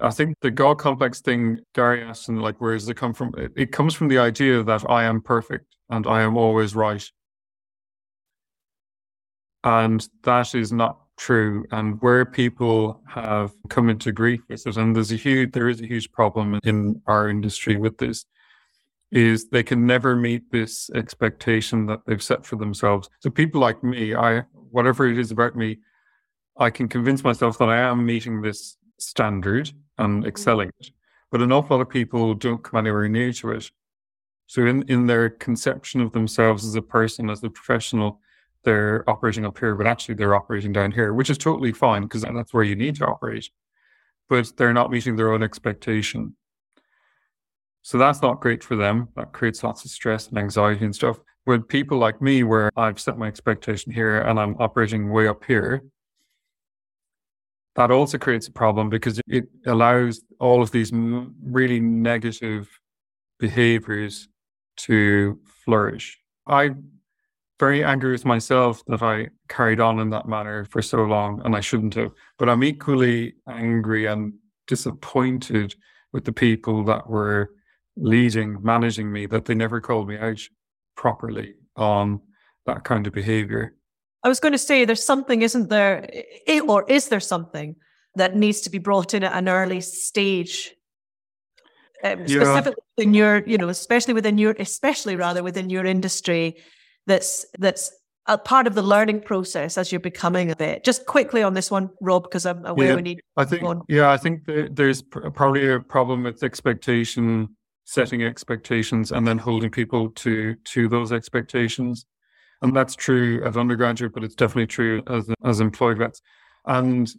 I 0.00 0.10
think 0.10 0.36
the 0.40 0.50
God 0.50 0.78
complex 0.78 1.20
thing, 1.20 1.60
Gary 1.74 2.02
asked, 2.02 2.28
and 2.28 2.40
like, 2.40 2.60
where 2.60 2.72
does 2.74 2.88
it 2.88 2.96
come 2.96 3.12
from? 3.12 3.34
It, 3.36 3.52
it 3.56 3.72
comes 3.72 3.94
from 3.94 4.08
the 4.08 4.18
idea 4.18 4.62
that 4.62 4.88
I 4.88 5.04
am 5.04 5.20
perfect 5.20 5.76
and 5.90 6.06
I 6.06 6.22
am 6.22 6.36
always 6.36 6.74
right. 6.74 7.04
And 9.62 10.06
that 10.22 10.54
is 10.54 10.72
not 10.72 10.98
true 11.16 11.64
and 11.70 12.00
where 12.02 12.24
people 12.24 13.00
have 13.06 13.52
come 13.68 13.88
into 13.88 14.12
grief 14.12 14.40
with 14.48 14.66
it 14.66 14.76
and 14.76 14.96
there's 14.96 15.12
a 15.12 15.16
huge 15.16 15.52
there 15.52 15.68
is 15.68 15.80
a 15.80 15.86
huge 15.86 16.10
problem 16.10 16.58
in 16.64 17.00
our 17.06 17.28
industry 17.28 17.76
with 17.76 17.96
this 17.98 18.24
is 19.12 19.48
they 19.50 19.62
can 19.62 19.86
never 19.86 20.16
meet 20.16 20.50
this 20.50 20.90
expectation 20.90 21.86
that 21.86 22.00
they've 22.06 22.22
set 22.22 22.44
for 22.44 22.56
themselves 22.56 23.08
so 23.20 23.30
people 23.30 23.60
like 23.60 23.82
me 23.84 24.14
i 24.14 24.42
whatever 24.70 25.06
it 25.06 25.18
is 25.18 25.30
about 25.30 25.54
me 25.54 25.78
i 26.58 26.68
can 26.68 26.88
convince 26.88 27.22
myself 27.22 27.56
that 27.58 27.68
i 27.68 27.78
am 27.78 28.04
meeting 28.04 28.42
this 28.42 28.76
standard 28.98 29.72
and 29.98 30.20
mm-hmm. 30.20 30.28
excelling 30.28 30.70
it 30.80 30.90
but 31.30 31.42
an 31.42 31.52
awful 31.52 31.76
lot 31.76 31.82
of 31.82 31.88
people 31.88 32.34
don't 32.34 32.62
come 32.62 32.78
anywhere 32.78 33.08
near 33.08 33.32
to 33.32 33.50
it 33.50 33.70
so 34.46 34.64
in 34.66 34.82
in 34.88 35.06
their 35.06 35.30
conception 35.30 36.00
of 36.00 36.12
themselves 36.12 36.64
as 36.64 36.74
a 36.74 36.82
person 36.82 37.30
as 37.30 37.42
a 37.42 37.50
professional 37.50 38.20
they're 38.64 39.08
operating 39.08 39.44
up 39.44 39.58
here, 39.58 39.74
but 39.74 39.86
actually 39.86 40.16
they're 40.16 40.34
operating 40.34 40.72
down 40.72 40.90
here, 40.90 41.14
which 41.14 41.30
is 41.30 41.38
totally 41.38 41.72
fine 41.72 42.02
because 42.02 42.22
that's 42.22 42.52
where 42.52 42.64
you 42.64 42.74
need 42.74 42.96
to 42.96 43.06
operate. 43.06 43.50
But 44.28 44.56
they're 44.56 44.72
not 44.72 44.90
meeting 44.90 45.16
their 45.16 45.32
own 45.32 45.42
expectation. 45.42 46.34
So 47.82 47.98
that's 47.98 48.22
not 48.22 48.40
great 48.40 48.64
for 48.64 48.74
them. 48.74 49.08
That 49.16 49.32
creates 49.32 49.62
lots 49.62 49.84
of 49.84 49.90
stress 49.90 50.28
and 50.28 50.38
anxiety 50.38 50.84
and 50.84 50.94
stuff. 50.94 51.18
With 51.46 51.68
people 51.68 51.98
like 51.98 52.22
me, 52.22 52.42
where 52.42 52.70
I've 52.74 52.98
set 52.98 53.18
my 53.18 53.28
expectation 53.28 53.92
here 53.92 54.22
and 54.22 54.40
I'm 54.40 54.56
operating 54.58 55.10
way 55.10 55.28
up 55.28 55.44
here, 55.44 55.84
that 57.76 57.90
also 57.90 58.18
creates 58.18 58.48
a 58.48 58.52
problem 58.52 58.88
because 58.88 59.20
it 59.26 59.48
allows 59.66 60.22
all 60.38 60.62
of 60.62 60.70
these 60.70 60.92
really 60.92 61.80
negative 61.80 62.68
behaviors 63.38 64.28
to 64.76 65.38
flourish. 65.64 66.18
I'm 66.46 66.90
very 67.58 67.84
angry 67.84 68.12
with 68.12 68.24
myself 68.24 68.82
that 68.86 69.02
I 69.02 69.28
carried 69.48 69.80
on 69.80 69.98
in 70.00 70.10
that 70.10 70.28
manner 70.28 70.64
for 70.66 70.82
so 70.82 70.98
long 71.04 71.40
and 71.44 71.54
I 71.54 71.60
shouldn't 71.60 71.94
have. 71.94 72.12
But 72.38 72.48
I'm 72.48 72.64
equally 72.64 73.34
angry 73.48 74.06
and 74.06 74.34
disappointed 74.66 75.74
with 76.12 76.24
the 76.24 76.32
people 76.32 76.84
that 76.84 77.08
were 77.08 77.50
leading, 77.96 78.58
managing 78.62 79.10
me, 79.10 79.26
that 79.26 79.44
they 79.44 79.54
never 79.54 79.80
called 79.80 80.08
me 80.08 80.16
out 80.18 80.40
properly 80.96 81.54
on 81.76 82.20
that 82.66 82.84
kind 82.84 83.06
of 83.06 83.12
behavior. 83.12 83.74
I 84.24 84.28
was 84.28 84.40
going 84.40 84.52
to 84.52 84.58
say 84.58 84.86
there's 84.86 85.04
something, 85.04 85.42
isn't 85.42 85.68
there? 85.68 86.08
Or 86.66 86.84
is 86.88 87.08
there 87.08 87.20
something 87.20 87.76
that 88.16 88.34
needs 88.34 88.62
to 88.62 88.70
be 88.70 88.78
brought 88.78 89.12
in 89.12 89.22
at 89.22 89.34
an 89.34 89.48
early 89.48 89.82
stage? 89.82 90.74
Um, 92.02 92.26
specifically 92.26 92.82
yeah. 92.96 93.04
in 93.04 93.14
your, 93.14 93.46
you 93.46 93.58
know, 93.58 93.68
especially 93.68 94.14
within 94.14 94.38
your, 94.38 94.56
especially 94.58 95.16
rather 95.16 95.42
within 95.42 95.70
your 95.70 95.84
industry, 95.84 96.56
that's 97.06 97.46
that's 97.58 97.92
a 98.26 98.38
part 98.38 98.66
of 98.66 98.74
the 98.74 98.82
learning 98.82 99.20
process 99.20 99.76
as 99.76 99.92
you're 99.92 100.00
becoming 100.00 100.50
a 100.50 100.56
bit. 100.56 100.84
Just 100.84 101.06
quickly 101.06 101.42
on 101.42 101.54
this 101.54 101.70
one, 101.70 101.90
Rob, 102.00 102.24
because 102.24 102.46
I'm 102.46 102.64
aware 102.64 102.88
yeah, 102.88 102.94
we 102.96 103.02
need. 103.02 103.20
I 103.36 103.44
think, 103.44 103.62
yeah, 103.88 104.10
I 104.10 104.16
think 104.16 104.42
there's 104.46 105.02
probably 105.02 105.70
a 105.70 105.80
problem 105.80 106.24
with 106.24 106.42
expectation, 106.42 107.54
setting 107.84 108.22
expectations, 108.22 109.12
and 109.12 109.26
then 109.26 109.38
holding 109.38 109.70
people 109.70 110.10
to 110.10 110.54
to 110.54 110.88
those 110.88 111.12
expectations. 111.12 112.06
And 112.64 112.74
that's 112.74 112.96
true 112.96 113.42
as 113.44 113.58
undergraduate, 113.58 114.14
but 114.14 114.24
it's 114.24 114.34
definitely 114.34 114.66
true 114.66 115.02
as, 115.06 115.28
as 115.44 115.60
employed 115.60 115.98
vets. 115.98 116.22
And 116.64 117.12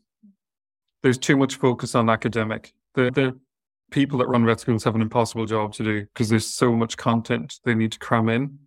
there's 1.03 1.19
too 1.19 1.37
much 1.37 1.57
focus 1.57 1.93
on 1.93 2.09
academic. 2.09 2.73
The, 2.95 3.11
the 3.11 3.39
people 3.91 4.17
that 4.17 4.27
run 4.27 4.43
vet 4.43 4.59
schools 4.59 4.83
have 4.85 4.95
an 4.95 5.03
impossible 5.03 5.45
job 5.45 5.73
to 5.73 5.83
do 5.83 6.01
because 6.01 6.29
there's 6.29 6.47
so 6.47 6.75
much 6.75 6.97
content 6.97 7.59
they 7.63 7.75
need 7.75 7.91
to 7.91 7.99
cram 7.99 8.27
in, 8.27 8.57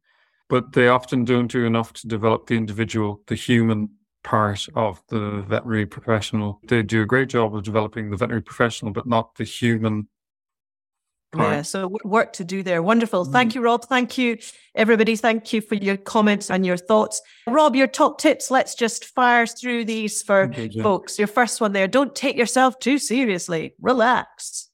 but 0.48 0.72
they 0.72 0.86
often 0.86 1.24
don't 1.24 1.50
do 1.50 1.66
enough 1.66 1.92
to 1.94 2.06
develop 2.06 2.46
the 2.46 2.56
individual, 2.56 3.22
the 3.26 3.34
human 3.34 3.90
part 4.22 4.64
of 4.76 5.02
the 5.08 5.44
veterinary 5.48 5.86
professional. 5.86 6.60
They 6.68 6.84
do 6.84 7.02
a 7.02 7.06
great 7.06 7.28
job 7.28 7.56
of 7.56 7.64
developing 7.64 8.08
the 8.08 8.16
veterinary 8.16 8.42
professional, 8.42 8.92
but 8.92 9.04
not 9.04 9.34
the 9.34 9.42
human 9.42 10.06
Part. 11.32 11.52
Yeah, 11.52 11.62
so 11.62 11.98
work 12.04 12.32
to 12.34 12.44
do 12.44 12.62
there. 12.62 12.82
Wonderful. 12.82 13.26
Thank 13.26 13.52
mm. 13.52 13.56
you, 13.56 13.60
Rob. 13.60 13.84
Thank 13.84 14.16
you, 14.16 14.38
everybody. 14.74 15.14
Thank 15.14 15.52
you 15.52 15.60
for 15.60 15.74
your 15.74 15.98
comments 15.98 16.50
and 16.50 16.64
your 16.64 16.78
thoughts. 16.78 17.20
Rob, 17.46 17.76
your 17.76 17.86
top 17.86 18.18
tips. 18.18 18.50
Let's 18.50 18.74
just 18.74 19.04
fire 19.04 19.46
through 19.46 19.84
these 19.84 20.22
for 20.22 20.44
okay, 20.44 20.70
folks. 20.70 21.18
Your 21.18 21.28
first 21.28 21.60
one 21.60 21.72
there. 21.72 21.86
Don't 21.86 22.14
take 22.16 22.36
yourself 22.36 22.78
too 22.78 22.98
seriously. 22.98 23.74
Relax. 23.78 24.70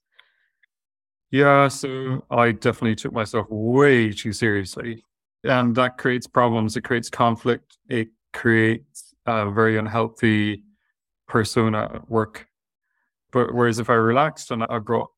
Yeah, 1.29 1.67
so 1.67 2.23
I 2.31 2.53
definitely 2.53 2.95
took 2.95 3.11
myself 3.11 3.47
way 3.49 4.13
too 4.13 4.31
seriously. 4.31 5.03
And 5.43 5.75
that 5.75 5.97
creates 5.97 6.25
problems. 6.25 6.77
It 6.77 6.85
creates 6.85 7.09
conflict. 7.09 7.77
It 7.89 8.07
creates 8.31 9.13
a 9.25 9.51
very 9.51 9.77
unhealthy 9.77 10.63
persona 11.27 11.91
at 11.95 12.09
work. 12.09 12.47
But 13.33 13.53
whereas 13.53 13.79
if 13.79 13.89
I 13.89 13.95
relaxed 13.95 14.51
and 14.51 14.63
I 14.63 14.79
brought 14.79 15.09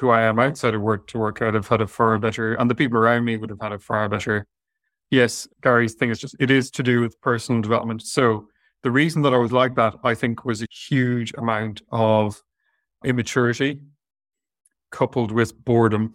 who 0.00 0.08
I 0.08 0.22
am 0.22 0.38
outside 0.38 0.74
of 0.74 0.80
work 0.80 1.06
to 1.08 1.18
work, 1.18 1.42
I'd 1.42 1.54
have 1.54 1.68
had 1.68 1.82
a 1.82 1.86
far 1.86 2.18
better, 2.18 2.54
and 2.54 2.70
the 2.70 2.74
people 2.74 2.98
around 2.98 3.24
me 3.24 3.36
would 3.36 3.50
have 3.50 3.60
had 3.60 3.72
a 3.72 3.78
far 3.78 4.08
better. 4.08 4.46
Yes, 5.10 5.46
Gary's 5.62 5.94
thing 5.94 6.10
is 6.10 6.18
just, 6.18 6.34
it 6.40 6.50
is 6.50 6.70
to 6.72 6.82
do 6.82 7.00
with 7.00 7.20
personal 7.20 7.60
development. 7.60 8.02
So 8.02 8.48
the 8.82 8.90
reason 8.90 9.22
that 9.22 9.34
I 9.34 9.36
was 9.36 9.52
like 9.52 9.74
that, 9.74 9.94
I 10.02 10.14
think, 10.14 10.44
was 10.44 10.62
a 10.62 10.66
huge 10.70 11.34
amount 11.36 11.82
of 11.92 12.42
immaturity 13.04 13.80
coupled 14.90 15.32
with 15.32 15.64
boredom. 15.64 16.14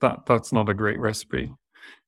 That 0.00 0.26
That's 0.26 0.52
not 0.52 0.68
a 0.68 0.74
great 0.74 0.98
recipe. 0.98 1.52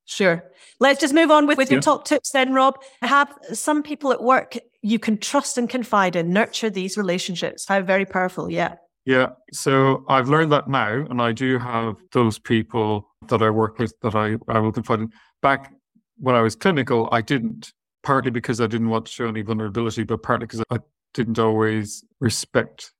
Sure. 0.04 0.44
Let's 0.78 1.00
just 1.00 1.14
move 1.14 1.30
on 1.30 1.46
with, 1.46 1.58
with 1.58 1.70
your 1.70 1.78
yeah. 1.78 1.82
top 1.82 2.04
tips 2.04 2.30
then, 2.32 2.52
Rob. 2.52 2.78
Have 3.02 3.32
some 3.52 3.82
people 3.82 4.12
at 4.12 4.22
work 4.22 4.56
you 4.82 4.98
can 4.98 5.18
trust 5.18 5.58
and 5.58 5.68
confide 5.68 6.16
in, 6.16 6.32
nurture 6.32 6.70
these 6.70 6.96
relationships. 6.96 7.66
How 7.66 7.80
very 7.82 8.04
powerful. 8.04 8.50
Yeah. 8.50 8.76
Yeah. 9.06 9.28
So 9.52 10.04
I've 10.08 10.28
learned 10.28 10.50
that 10.52 10.68
now, 10.68 11.06
and 11.08 11.22
I 11.22 11.32
do 11.32 11.58
have 11.58 11.94
those 12.12 12.38
people 12.38 13.08
that 13.28 13.40
I 13.40 13.50
work 13.50 13.78
with 13.78 13.94
that 14.02 14.16
I, 14.16 14.36
I 14.52 14.58
will 14.58 14.72
confide 14.72 15.00
in. 15.00 15.12
Back 15.42 15.72
when 16.18 16.34
I 16.34 16.42
was 16.42 16.56
clinical, 16.56 17.08
I 17.12 17.20
didn't, 17.20 17.72
partly 18.02 18.32
because 18.32 18.60
I 18.60 18.66
didn't 18.66 18.88
want 18.88 19.06
to 19.06 19.12
show 19.12 19.28
any 19.28 19.42
vulnerability, 19.42 20.02
but 20.02 20.24
partly 20.24 20.46
because 20.46 20.64
I 20.70 20.78
didn't 21.14 21.38
always 21.38 22.04
respect 22.20 22.92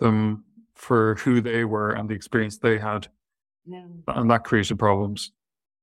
them 0.00 0.44
for 0.74 1.14
who 1.16 1.40
they 1.40 1.64
were 1.64 1.90
and 1.92 2.08
the 2.08 2.14
experience 2.14 2.58
they 2.58 2.78
had. 2.78 3.06
And 3.68 4.30
that 4.30 4.44
created 4.44 4.78
problems. 4.78 5.30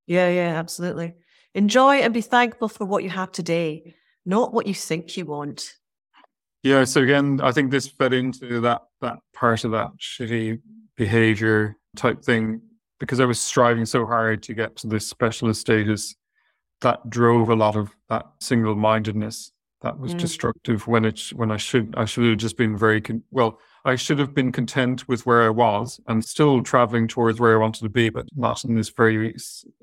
Yeah, 0.08 0.30
yeah, 0.30 0.56
absolutely. 0.58 1.16
Enjoy 1.56 1.96
and 1.96 2.14
be 2.14 2.22
thankful 2.22 2.68
for 2.68 2.86
what 2.86 3.04
you 3.04 3.10
have 3.10 3.32
today, 3.32 3.96
not 4.26 4.54
what 4.54 4.68
you 4.68 4.74
think 4.74 5.16
you 5.16 5.26
want. 5.26 5.74
Yeah. 6.64 6.84
So 6.86 7.02
again, 7.02 7.40
I 7.44 7.52
think 7.52 7.72
this 7.72 7.88
fed 7.88 8.14
into 8.14 8.62
that 8.62 8.82
that 9.02 9.20
part 9.34 9.64
of 9.64 9.72
that 9.72 9.92
shitty 10.00 10.60
behavior 10.96 11.76
type 11.96 12.24
thing 12.24 12.62
because 13.00 13.20
I 13.20 13.26
was 13.26 13.40
striving 13.40 13.86
so 13.86 14.06
hard 14.06 14.44
to 14.44 14.54
get 14.54 14.76
to 14.78 14.88
this 14.88 15.08
specialist 15.08 15.62
status 15.62 16.16
that 16.82 17.10
drove 17.10 17.50
a 17.50 17.56
lot 17.56 17.76
of 17.76 17.92
that 18.10 18.26
single 18.40 18.76
mindedness 18.76 19.52
that 19.82 20.00
was 20.00 20.16
mm. 20.16 20.20
destructive 20.20 20.88
when 20.88 21.04
it 21.06 21.20
when 21.36 21.52
I 21.52 21.58
should 21.58 21.94
I 21.98 22.06
should 22.06 22.26
have 22.30 22.38
just 22.38 22.58
been 22.58 22.78
very 22.78 23.02
con- 23.02 23.24
well 23.32 23.60
I 23.86 23.96
should 23.96 24.20
have 24.20 24.34
been 24.34 24.52
content 24.52 25.08
with 25.10 25.26
where 25.26 25.44
I 25.44 25.50
was 25.50 26.00
and 26.08 26.24
still 26.24 26.64
traveling 26.64 27.08
towards 27.08 27.40
where 27.40 27.54
I 27.54 27.60
wanted 27.60 27.82
to 27.82 27.90
be, 27.90 28.10
but 28.10 28.28
not 28.36 28.64
in 28.64 28.76
this 28.76 28.90
very 28.90 29.36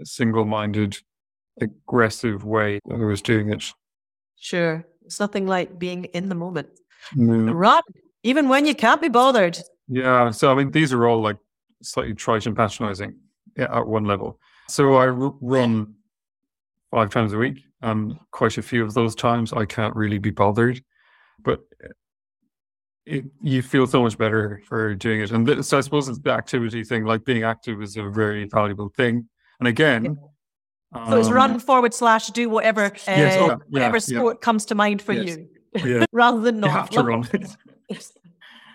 single 0.05 0.47
minded, 0.47 0.99
aggressive 1.61 2.45
way 2.45 2.81
that 2.87 2.95
I 2.95 3.05
was 3.05 3.21
doing 3.21 3.53
it. 3.53 3.63
Sure. 4.37 4.87
It's 5.11 5.19
nothing 5.19 5.49
like 5.49 5.77
being 5.77 6.05
in 6.05 6.29
the 6.29 6.37
moment. 6.37 6.69
Mm. 7.17 7.53
Run, 7.53 7.83
even 8.23 8.49
when 8.49 8.65
you 8.65 8.77
can't 8.77 9.01
be 9.01 9.09
bothered. 9.09 9.59
Yeah. 9.89 10.31
So, 10.31 10.53
I 10.53 10.55
mean, 10.55 10.71
these 10.71 10.93
are 10.93 11.05
all 11.09 11.21
like 11.21 11.37
slightly 11.83 12.15
trite 12.15 12.47
and 12.47 12.57
patronizing 12.57 13.17
at 13.57 13.89
one 13.89 14.05
level. 14.05 14.39
So 14.69 14.95
I 14.95 15.09
r- 15.09 15.35
run 15.41 15.97
five 16.93 17.11
times 17.11 17.33
a 17.33 17.39
week, 17.39 17.65
and 17.83 18.21
quite 18.31 18.57
a 18.57 18.63
few 18.63 18.85
of 18.85 18.95
those 18.95 19.17
times 19.17 19.53
I 19.53 19.65
can't 19.65 19.97
really 19.97 20.19
be 20.19 20.31
bothered. 20.31 20.81
But 21.43 21.59
it, 23.05 23.25
you 23.43 23.63
feel 23.63 23.89
so 23.89 24.05
much 24.05 24.17
better 24.17 24.63
for 24.69 24.95
doing 24.95 25.23
it. 25.23 25.33
And 25.33 25.45
th- 25.45 25.65
so 25.65 25.79
I 25.79 25.81
suppose 25.81 26.09
it's 26.09 26.21
the 26.21 26.31
activity 26.31 26.85
thing, 26.85 27.05
like 27.05 27.25
being 27.25 27.43
active 27.43 27.83
is 27.83 27.97
a 27.97 28.09
very 28.09 28.45
valuable 28.45 28.91
thing. 28.91 29.29
And 29.59 29.67
again, 29.67 30.17
so 30.95 31.17
it's 31.19 31.31
run 31.31 31.53
um, 31.53 31.61
forward 31.61 31.95
slash 31.95 32.29
do 32.29 32.49
whatever, 32.49 32.87
uh, 32.87 32.91
yes, 33.07 33.37
oh, 33.41 33.47
yeah, 33.47 33.57
whatever 33.69 34.01
sport 34.01 34.39
yeah. 34.39 34.45
comes 34.45 34.65
to 34.67 34.75
mind 34.75 35.01
for 35.01 35.13
yes. 35.13 35.37
you, 35.37 35.49
yeah. 35.85 36.05
rather 36.13 36.41
than 36.41 36.61
not. 36.61 36.67
You 36.67 36.73
have 36.73 36.91
to 36.91 37.03
run. 37.03 37.29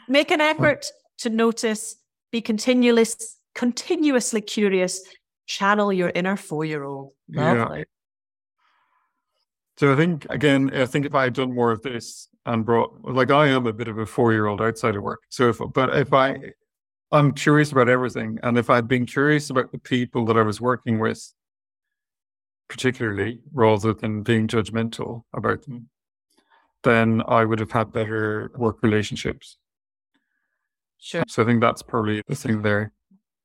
Make 0.08 0.32
an 0.32 0.40
effort 0.42 0.86
to 1.20 1.30
notice, 1.30 1.98
be 2.32 2.42
continuous, 2.42 3.38
continuously 3.54 4.42
curious, 4.42 5.02
channel 5.48 5.92
your 5.92 6.12
inner 6.16 6.38
four 6.38 6.64
year 6.64 6.84
old. 6.84 7.12
Yeah. 7.28 7.84
So 9.78 9.92
I 9.92 9.96
think 9.96 10.26
again, 10.30 10.72
I 10.74 10.86
think 10.86 11.06
if 11.06 11.16
I 11.16 11.24
had 11.24 11.34
done 11.34 11.54
more 11.54 11.72
of 11.72 11.82
this 11.82 12.30
and 12.46 12.66
brought 12.66 12.98
like 13.04 13.32
I 13.32 13.48
am 13.48 13.66
a 13.66 13.74
bit 13.74 13.90
of 13.90 13.98
a 13.98 14.06
four 14.06 14.32
year 14.32 14.46
old 14.46 14.62
outside 14.62 14.96
of 14.96 15.04
work. 15.04 15.24
So 15.30 15.50
if 15.50 15.60
but 15.74 15.98
if 15.98 16.14
I 16.14 16.38
I'm 17.12 17.32
curious 17.32 17.72
about 17.72 17.90
everything. 17.90 18.40
And 18.44 18.58
if 18.58 18.70
I'd 18.70 18.88
been 18.88 19.06
curious 19.06 19.50
about 19.50 19.72
the 19.72 19.78
people 19.78 20.26
that 20.26 20.38
I 20.38 20.42
was 20.42 20.60
working 20.60 21.00
with, 21.00 21.34
particularly 22.68 23.42
rather 23.54 23.94
than 23.94 24.24
being 24.24 24.48
judgmental 24.48 25.24
about 25.34 25.64
them, 25.64 25.90
then 26.84 27.22
I 27.28 27.46
would 27.46 27.60
have 27.60 27.72
had 27.72 27.92
better 27.92 28.52
work 28.56 28.78
relationships. 28.82 29.58
Sure. 31.00 31.24
So 31.28 31.44
I 31.44 31.46
think 31.46 31.62
that's 31.62 31.82
probably 31.82 32.22
the 32.28 32.36
thing 32.36 32.62
there. 32.62 32.92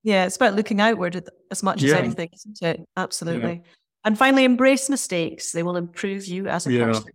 Yeah, 0.03 0.25
it's 0.25 0.37
about 0.37 0.55
looking 0.55 0.81
outward 0.81 1.29
as 1.51 1.63
much 1.63 1.83
yeah. 1.83 1.95
as 1.95 2.01
anything, 2.01 2.31
isn't 2.33 2.63
it? 2.63 2.81
Absolutely. 2.97 3.63
Yeah. 3.65 3.71
And 4.05 4.17
finally, 4.17 4.45
embrace 4.45 4.89
mistakes. 4.89 5.53
They 5.53 5.63
will 5.63 5.77
improve 5.77 6.27
you 6.27 6.49
as 6.49 6.67
a 6.67 6.73
yeah. 6.73 6.87
person. 6.87 7.13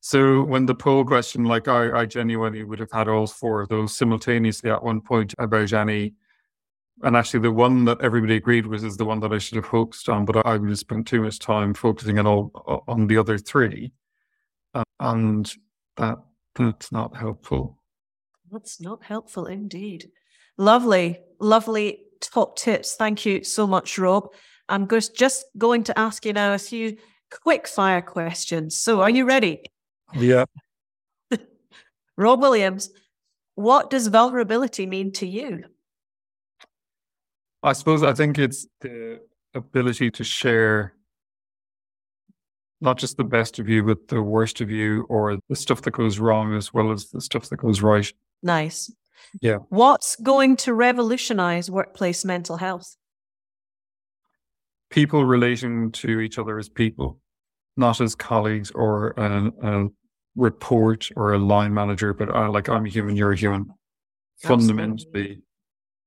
So 0.00 0.42
when 0.42 0.66
the 0.66 0.74
poll 0.74 1.04
question, 1.04 1.44
like 1.44 1.66
I, 1.66 2.00
I 2.00 2.06
genuinely 2.06 2.62
would 2.62 2.78
have 2.78 2.92
had 2.92 3.08
all 3.08 3.26
four 3.26 3.60
of 3.60 3.68
those 3.68 3.96
simultaneously 3.96 4.70
at 4.70 4.84
one 4.84 5.00
point 5.00 5.34
about 5.38 5.72
any. 5.72 6.14
And 7.02 7.14
actually, 7.16 7.40
the 7.40 7.52
one 7.52 7.84
that 7.84 8.00
everybody 8.00 8.36
agreed 8.36 8.66
with 8.66 8.82
is 8.82 8.96
the 8.96 9.04
one 9.04 9.20
that 9.20 9.32
I 9.32 9.38
should 9.38 9.56
have 9.56 9.66
focused 9.66 10.08
on, 10.08 10.24
but 10.24 10.46
I 10.46 10.56
would 10.56 10.70
have 10.70 10.78
spent 10.78 11.06
too 11.06 11.22
much 11.22 11.38
time 11.38 11.74
focusing 11.74 12.18
on 12.18 12.26
all 12.26 12.84
on 12.88 13.06
the 13.06 13.18
other 13.18 13.36
three, 13.36 13.92
uh, 14.72 14.84
and 14.98 15.52
that 15.98 16.18
that's 16.54 16.90
not 16.92 17.14
helpful. 17.14 17.78
That's 18.50 18.80
not 18.80 19.04
helpful 19.04 19.46
indeed. 19.46 20.10
Lovely, 20.56 21.20
lovely 21.38 22.00
top 22.20 22.56
tips. 22.56 22.94
Thank 22.94 23.26
you 23.26 23.44
so 23.44 23.66
much, 23.66 23.98
Rob. 23.98 24.28
I'm 24.68 24.88
just 24.88 25.14
just 25.14 25.44
going 25.58 25.84
to 25.84 25.98
ask 25.98 26.24
you 26.24 26.32
now 26.32 26.54
a 26.54 26.58
few 26.58 26.96
quick 27.30 27.68
fire 27.68 28.02
questions. 28.02 28.76
So, 28.76 29.02
are 29.02 29.10
you 29.10 29.26
ready? 29.26 29.62
Yeah. 30.14 30.46
Rob 32.16 32.40
Williams, 32.40 32.90
what 33.54 33.90
does 33.90 34.06
vulnerability 34.06 34.86
mean 34.86 35.12
to 35.12 35.26
you? 35.26 35.64
I 37.62 37.72
suppose 37.72 38.02
I 38.02 38.12
think 38.12 38.38
it's 38.38 38.66
the 38.80 39.20
ability 39.54 40.10
to 40.12 40.24
share 40.24 40.94
not 42.80 42.98
just 42.98 43.16
the 43.16 43.24
best 43.24 43.58
of 43.58 43.68
you, 43.68 43.82
but 43.82 44.08
the 44.08 44.22
worst 44.22 44.60
of 44.60 44.70
you 44.70 45.06
or 45.08 45.38
the 45.48 45.56
stuff 45.56 45.82
that 45.82 45.92
goes 45.92 46.18
wrong 46.18 46.54
as 46.54 46.74
well 46.74 46.92
as 46.92 47.08
the 47.10 47.20
stuff 47.20 47.48
that 47.48 47.56
goes 47.56 47.80
right. 47.80 48.12
Nice. 48.42 48.92
Yeah. 49.40 49.58
What's 49.70 50.16
going 50.16 50.56
to 50.58 50.74
revolutionize 50.74 51.70
workplace 51.70 52.24
mental 52.24 52.58
health? 52.58 52.96
People 54.90 55.24
relating 55.24 55.90
to 55.92 56.20
each 56.20 56.38
other 56.38 56.58
as 56.58 56.68
people 56.68 57.18
not 57.76 58.00
as 58.00 58.14
colleagues 58.14 58.70
or 58.70 59.10
a, 59.16 59.52
a 59.62 59.88
report 60.34 61.08
or 61.16 61.34
a 61.34 61.38
line 61.38 61.74
manager, 61.74 62.14
but 62.14 62.34
uh, 62.34 62.50
like 62.50 62.68
I'm 62.68 62.86
a 62.86 62.88
human, 62.88 63.16
you're 63.16 63.32
a 63.32 63.36
human. 63.36 63.66
Absolutely. 64.44 64.66
Fundamentally, 64.66 65.42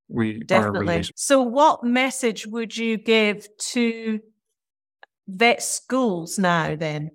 we 0.09 0.39
definitely. 0.43 1.03
So, 1.15 1.41
what 1.41 1.83
message 1.83 2.47
would 2.47 2.75
you 2.75 2.97
give 2.97 3.47
to 3.71 4.19
vet 5.27 5.61
schools 5.63 6.37
now? 6.37 6.75
Then, 6.75 7.11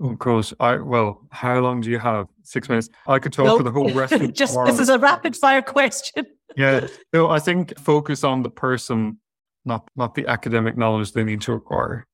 of 0.00 0.18
course. 0.18 0.52
I 0.60 0.76
well, 0.76 1.26
how 1.30 1.58
long 1.60 1.80
do 1.80 1.90
you 1.90 1.98
have? 1.98 2.28
Six 2.42 2.66
mm. 2.66 2.70
minutes. 2.70 2.90
I 3.06 3.18
could 3.18 3.32
talk 3.32 3.46
nope. 3.46 3.58
for 3.58 3.64
the 3.64 3.72
whole 3.72 3.92
rest. 3.92 4.12
of 4.12 4.32
Just 4.34 4.56
this 4.66 4.78
is 4.78 4.88
a 4.88 4.98
rapid 4.98 5.34
fire 5.36 5.62
question. 5.62 6.26
yeah. 6.56 6.86
No, 7.12 7.30
I 7.30 7.38
think 7.38 7.78
focus 7.78 8.22
on 8.22 8.42
the 8.42 8.50
person, 8.50 9.18
not 9.64 9.88
not 9.96 10.14
the 10.14 10.26
academic 10.26 10.76
knowledge 10.76 11.12
they 11.12 11.24
need 11.24 11.40
to 11.42 11.52
acquire 11.54 12.06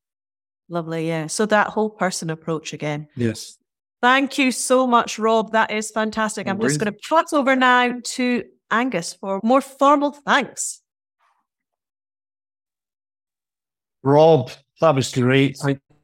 Lovely. 0.73 1.07
Yeah. 1.07 1.27
So 1.27 1.45
that 1.47 1.67
whole 1.67 1.91
person 1.91 2.31
approach 2.31 2.73
again. 2.73 3.07
Yes. 3.15 3.59
Thank 4.01 4.39
you 4.39 4.51
so 4.51 4.87
much, 4.87 5.19
Rob. 5.19 5.53
That 5.53 5.71
is 5.71 5.91
fantastic. 5.91 6.49
I'm 6.49 6.59
just 6.61 6.81
going 6.81 6.93
to 6.93 6.99
pass 7.09 7.33
over 7.33 7.55
now 7.55 8.01
to 8.03 8.43
Angus 8.73 9.15
for 9.15 9.41
more 9.45 9.61
formal 9.61 10.11
thanks. 10.13 10.81
Rob, 14.03 14.51
that 14.81 14.95
was 14.95 15.13
great. 15.13 15.57
Thank 15.59 15.79
you 15.89 15.97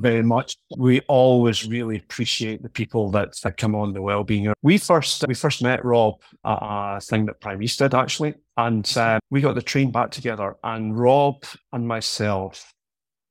very 0.00 0.22
much. 0.22 0.56
We 0.76 1.00
always 1.02 1.66
really 1.68 1.98
appreciate 1.98 2.62
the 2.62 2.68
people 2.68 3.10
that, 3.12 3.34
that 3.42 3.56
come 3.56 3.74
on 3.76 3.92
the 3.92 4.02
wellbeing. 4.02 4.52
We 4.62 4.78
first 4.78 5.24
we 5.28 5.34
first 5.34 5.62
met 5.62 5.84
Rob 5.84 6.14
at 6.44 6.58
a 6.60 7.00
thing 7.00 7.26
that 7.26 7.40
Prime 7.40 7.62
East 7.62 7.78
did 7.78 7.94
actually, 7.94 8.34
and 8.56 8.90
uh, 8.96 9.20
we 9.30 9.40
got 9.40 9.54
the 9.54 9.62
train 9.62 9.92
back 9.92 10.10
together. 10.10 10.56
And 10.64 10.98
Rob 10.98 11.44
and 11.72 11.86
myself 11.86 12.72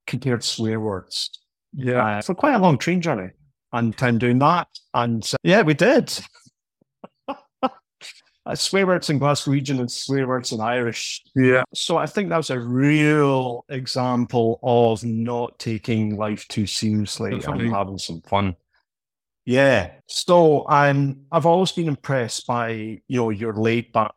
compared 0.07 0.43
swear 0.43 0.79
words 0.79 1.31
Yeah. 1.73 2.19
uh, 2.19 2.21
for 2.21 2.35
quite 2.35 2.53
a 2.55 2.59
long 2.59 2.77
train 2.77 3.01
journey 3.01 3.31
and 3.73 3.97
time 3.97 4.17
doing 4.19 4.39
that. 4.39 4.67
And 4.93 5.23
uh, 5.33 5.37
yeah, 5.43 5.63
we 5.63 5.73
did. 5.73 6.17
Uh, 8.45 8.53
swear 8.53 8.85
words 8.85 9.09
in 9.09 9.19
Glaswegian 9.19 9.79
and 9.79 9.91
swear 9.91 10.27
words 10.27 10.51
in 10.51 10.61
Irish. 10.61 11.23
Yeah. 11.35 11.63
So 11.73 11.97
I 11.97 12.05
think 12.05 12.29
that 12.29 12.37
was 12.37 12.51
a 12.51 12.59
real 12.59 13.65
example 13.69 14.59
of 14.61 15.03
not 15.03 15.57
taking 15.57 16.15
life 16.15 16.47
too 16.47 16.67
seriously 16.67 17.31
Definitely. 17.31 17.67
and 17.67 17.75
having 17.75 17.97
some 17.97 18.21
fun. 18.21 18.55
Yeah. 19.45 19.91
So 20.07 20.67
I'm 20.67 21.25
I've 21.31 21.47
always 21.47 21.71
been 21.71 21.87
impressed 21.87 22.45
by, 22.45 22.69
you 22.71 23.17
know, 23.17 23.31
your 23.31 23.53
laid 23.53 23.91
back, 23.91 24.13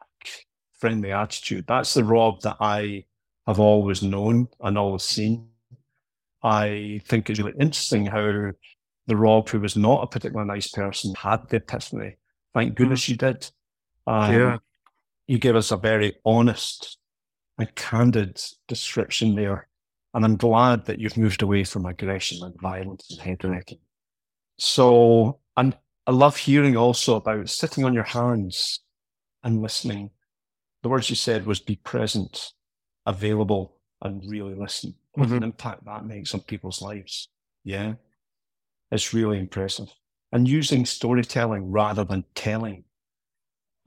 friendly 0.79 1.13
attitude. 1.13 1.65
That's 1.67 1.95
the 1.95 2.05
Rob 2.05 2.43
that 2.43 2.57
I 2.61 3.05
have 3.47 3.61
always 3.61 4.03
known 4.03 4.49
and 4.61 4.77
always 4.77 5.05
seen. 5.05 5.49
I 6.43 7.01
think 7.07 7.31
it's 7.31 7.41
really 7.41 7.59
interesting 7.59 8.05
how 8.05 8.53
the 9.07 9.17
Rob 9.17 9.49
who 9.49 9.61
was 9.61 9.75
not 9.75 10.03
a 10.03 10.07
particularly 10.07 10.49
nice 10.49 10.69
person 10.69 11.15
had 11.15 11.49
the 11.49 11.57
epiphany. 11.57 12.17
Thank 12.53 12.75
goodness 12.75 13.09
you 13.09 13.17
did. 13.17 13.51
Um, 14.09 14.33
Yeah. 14.33 14.59
you 15.27 15.39
gave 15.39 15.55
us 15.57 15.71
a 15.71 15.77
very 15.77 16.17
honest 16.25 16.99
and 17.59 17.75
candid 17.75 18.41
description 18.67 19.35
there. 19.35 19.69
And 20.15 20.25
I'm 20.25 20.37
glad 20.37 20.87
that 20.87 20.99
you've 20.99 21.17
moved 21.19 21.43
away 21.43 21.65
from 21.65 21.85
aggression 21.85 22.43
and 22.43 22.59
violence 22.61 23.11
and 23.11 23.21
head 23.21 23.45
wrecking. 23.45 23.81
So, 24.59 25.41
and 25.57 25.77
I 26.07 26.13
love 26.13 26.37
hearing 26.37 26.77
also 26.77 27.17
about 27.17 27.51
sitting 27.51 27.85
on 27.85 27.93
your 27.93 28.05
hands 28.05 28.81
and 29.45 29.61
listening. 29.61 30.11
The 30.83 30.89
words 30.89 31.11
you 31.11 31.17
said 31.17 31.45
was 31.45 31.61
be 31.61 31.77
present, 31.77 32.53
available, 33.05 33.77
and 34.01 34.23
really 34.29 34.55
listen. 34.55 34.95
What 35.13 35.29
an 35.31 35.43
impact 35.43 35.85
that 35.85 36.07
makes 36.07 36.33
on 36.33 36.41
people's 36.41 36.81
lives. 36.81 37.29
Yeah. 37.65 37.95
It's 38.91 39.13
really 39.13 39.39
impressive. 39.39 39.93
And 40.33 40.49
using 40.49 40.87
storytelling 40.87 41.71
rather 41.71 42.05
than 42.05 42.25
telling. 42.35 42.85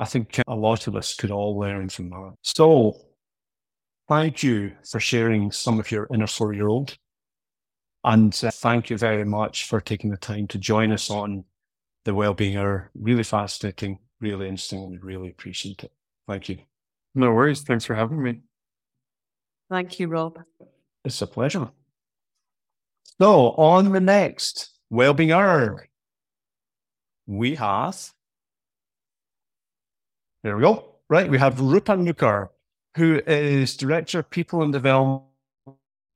I 0.01 0.05
think 0.05 0.41
a 0.47 0.55
lot 0.55 0.87
of 0.87 0.95
us 0.95 1.13
could 1.13 1.29
all 1.29 1.59
learn 1.59 1.87
from 1.87 2.09
that. 2.09 2.33
So, 2.41 2.97
thank 4.09 4.41
you 4.41 4.71
for 4.89 4.99
sharing 4.99 5.51
some 5.51 5.79
of 5.79 5.91
your 5.91 6.07
inner 6.11 6.25
four 6.25 6.53
year 6.53 6.67
old. 6.67 6.97
And 8.03 8.33
uh, 8.43 8.49
thank 8.49 8.89
you 8.89 8.97
very 8.97 9.23
much 9.25 9.65
for 9.65 9.79
taking 9.79 10.09
the 10.09 10.17
time 10.17 10.47
to 10.47 10.57
join 10.57 10.91
us 10.91 11.11
on 11.11 11.45
the 12.03 12.15
Wellbeing 12.15 12.57
Hour. 12.57 12.89
Really 12.95 13.21
fascinating, 13.21 13.99
really 14.19 14.47
interesting, 14.47 14.81
and 14.81 14.91
we 14.91 14.97
really 14.97 15.29
appreciate 15.29 15.83
it. 15.83 15.91
Thank 16.27 16.49
you. 16.49 16.57
No 17.13 17.31
worries. 17.31 17.61
Thanks 17.61 17.85
for 17.85 17.93
having 17.93 18.23
me. 18.23 18.41
Thank 19.69 19.99
you, 19.99 20.07
Rob. 20.07 20.39
It's 21.05 21.21
a 21.21 21.27
pleasure. 21.27 21.69
So, 23.19 23.51
on 23.51 23.91
the 23.91 24.01
next 24.01 24.71
Wellbeing 24.89 25.31
Hour, 25.31 25.87
we 27.27 27.53
have. 27.53 28.11
There 30.43 30.55
we 30.55 30.63
go. 30.63 30.95
Right, 31.07 31.29
we 31.29 31.37
have 31.37 31.59
Rupa 31.59 31.91
Nukar, 31.91 32.47
who 32.97 33.21
is 33.27 33.77
Director 33.77 34.19
of 34.19 34.29
People 34.31 34.63
and 34.63 34.73
Development 34.73 35.23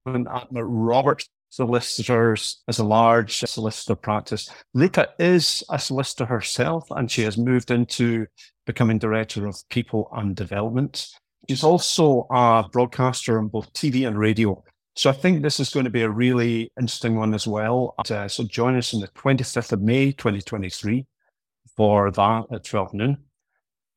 at 0.07 0.47
Robert 0.51 1.27
Solicitors 1.49 2.63
as 2.67 2.79
a 2.79 2.83
large 2.83 3.39
solicitor 3.41 3.95
practice. 3.95 4.49
Rupa 4.73 5.09
is 5.19 5.63
a 5.69 5.77
solicitor 5.77 6.25
herself, 6.25 6.87
and 6.89 7.11
she 7.11 7.21
has 7.21 7.37
moved 7.37 7.69
into 7.69 8.25
becoming 8.65 8.97
Director 8.97 9.45
of 9.45 9.57
People 9.69 10.09
and 10.11 10.35
Development. 10.35 11.07
She's 11.47 11.63
also 11.63 12.25
a 12.31 12.65
broadcaster 12.71 13.37
on 13.37 13.49
both 13.49 13.71
TV 13.73 14.07
and 14.07 14.17
radio. 14.17 14.63
So 14.95 15.11
I 15.11 15.13
think 15.13 15.43
this 15.43 15.59
is 15.59 15.69
going 15.69 15.83
to 15.83 15.91
be 15.91 16.01
a 16.01 16.09
really 16.09 16.71
interesting 16.79 17.15
one 17.15 17.35
as 17.35 17.45
well. 17.45 17.93
Uh, 18.09 18.27
so 18.27 18.43
join 18.43 18.75
us 18.75 18.91
on 18.95 19.01
the 19.01 19.07
25th 19.09 19.73
of 19.73 19.81
May, 19.83 20.13
2023 20.13 21.05
for 21.77 22.09
that 22.09 22.45
at 22.51 22.63
12 22.63 22.93
noon. 22.95 23.17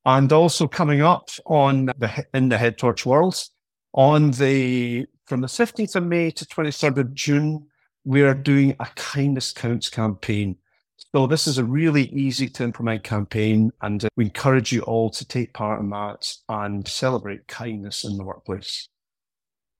And 0.05 0.31
also 0.31 0.67
coming 0.67 1.01
up 1.01 1.29
on 1.45 1.85
the 1.85 2.25
in 2.33 2.49
the 2.49 2.57
Head 2.57 2.77
Torch 2.77 3.05
World 3.05 3.35
on 3.93 4.31
the 4.31 5.05
from 5.25 5.41
the 5.41 5.47
15th 5.47 5.95
of 5.95 6.03
May 6.03 6.31
to 6.31 6.45
23rd 6.45 6.97
of 6.97 7.13
June, 7.13 7.67
we 8.03 8.23
are 8.23 8.33
doing 8.33 8.75
a 8.79 8.87
kindness 8.95 9.51
counts 9.51 9.89
campaign. 9.89 10.57
So 11.15 11.27
this 11.27 11.47
is 11.47 11.57
a 11.57 11.63
really 11.63 12.05
easy 12.05 12.47
to 12.49 12.63
implement 12.63 13.03
campaign, 13.03 13.71
and 13.81 14.03
uh, 14.03 14.09
we 14.15 14.25
encourage 14.25 14.71
you 14.71 14.81
all 14.81 15.09
to 15.11 15.25
take 15.25 15.53
part 15.53 15.79
in 15.79 15.89
that 15.89 16.31
and 16.49 16.87
celebrate 16.87 17.47
kindness 17.47 18.03
in 18.03 18.17
the 18.17 18.23
workplace. 18.23 18.89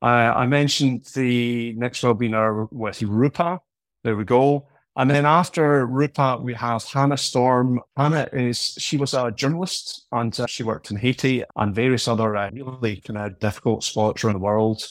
Uh, 0.01 0.05
I 0.35 0.47
mentioned 0.47 1.05
the 1.13 1.73
next 1.73 2.01
webinar 2.03 2.71
with 2.71 3.01
Rupa. 3.01 3.59
There 4.03 4.15
we 4.15 4.23
go. 4.23 4.68
And 4.95 5.09
then 5.09 5.25
after 5.25 5.85
Rupa, 5.85 6.39
we 6.41 6.53
have 6.55 6.83
Hannah 6.83 7.17
Storm. 7.17 7.79
Hannah 7.95 8.27
is, 8.33 8.75
she 8.79 8.97
was 8.97 9.13
a 9.13 9.31
journalist 9.31 10.07
and 10.11 10.37
uh, 10.39 10.47
she 10.47 10.63
worked 10.63 10.91
in 10.91 10.97
Haiti 10.97 11.43
and 11.55 11.73
various 11.73 12.07
other 12.07 12.35
uh, 12.35 12.49
really 12.51 12.97
kind 12.97 13.17
of 13.17 13.39
difficult 13.39 13.83
spots 13.83 14.23
around 14.23 14.33
the 14.33 14.39
world. 14.39 14.83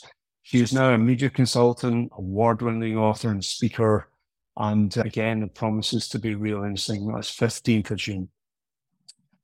She 0.43 0.63
is 0.63 0.73
now 0.73 0.95
a 0.95 0.99
media 0.99 1.29
consultant, 1.29 2.11
award 2.17 2.63
winning 2.63 2.97
author 2.97 3.29
and 3.29 3.45
speaker. 3.45 4.09
And 4.57 4.97
uh, 4.97 5.03
again, 5.03 5.43
it 5.43 5.55
promises 5.55 6.09
to 6.09 6.19
be 6.19 6.35
real 6.35 6.63
interesting. 6.63 7.07
That's 7.13 7.37
15th 7.37 7.91
of 7.91 7.99
June. 7.99 8.29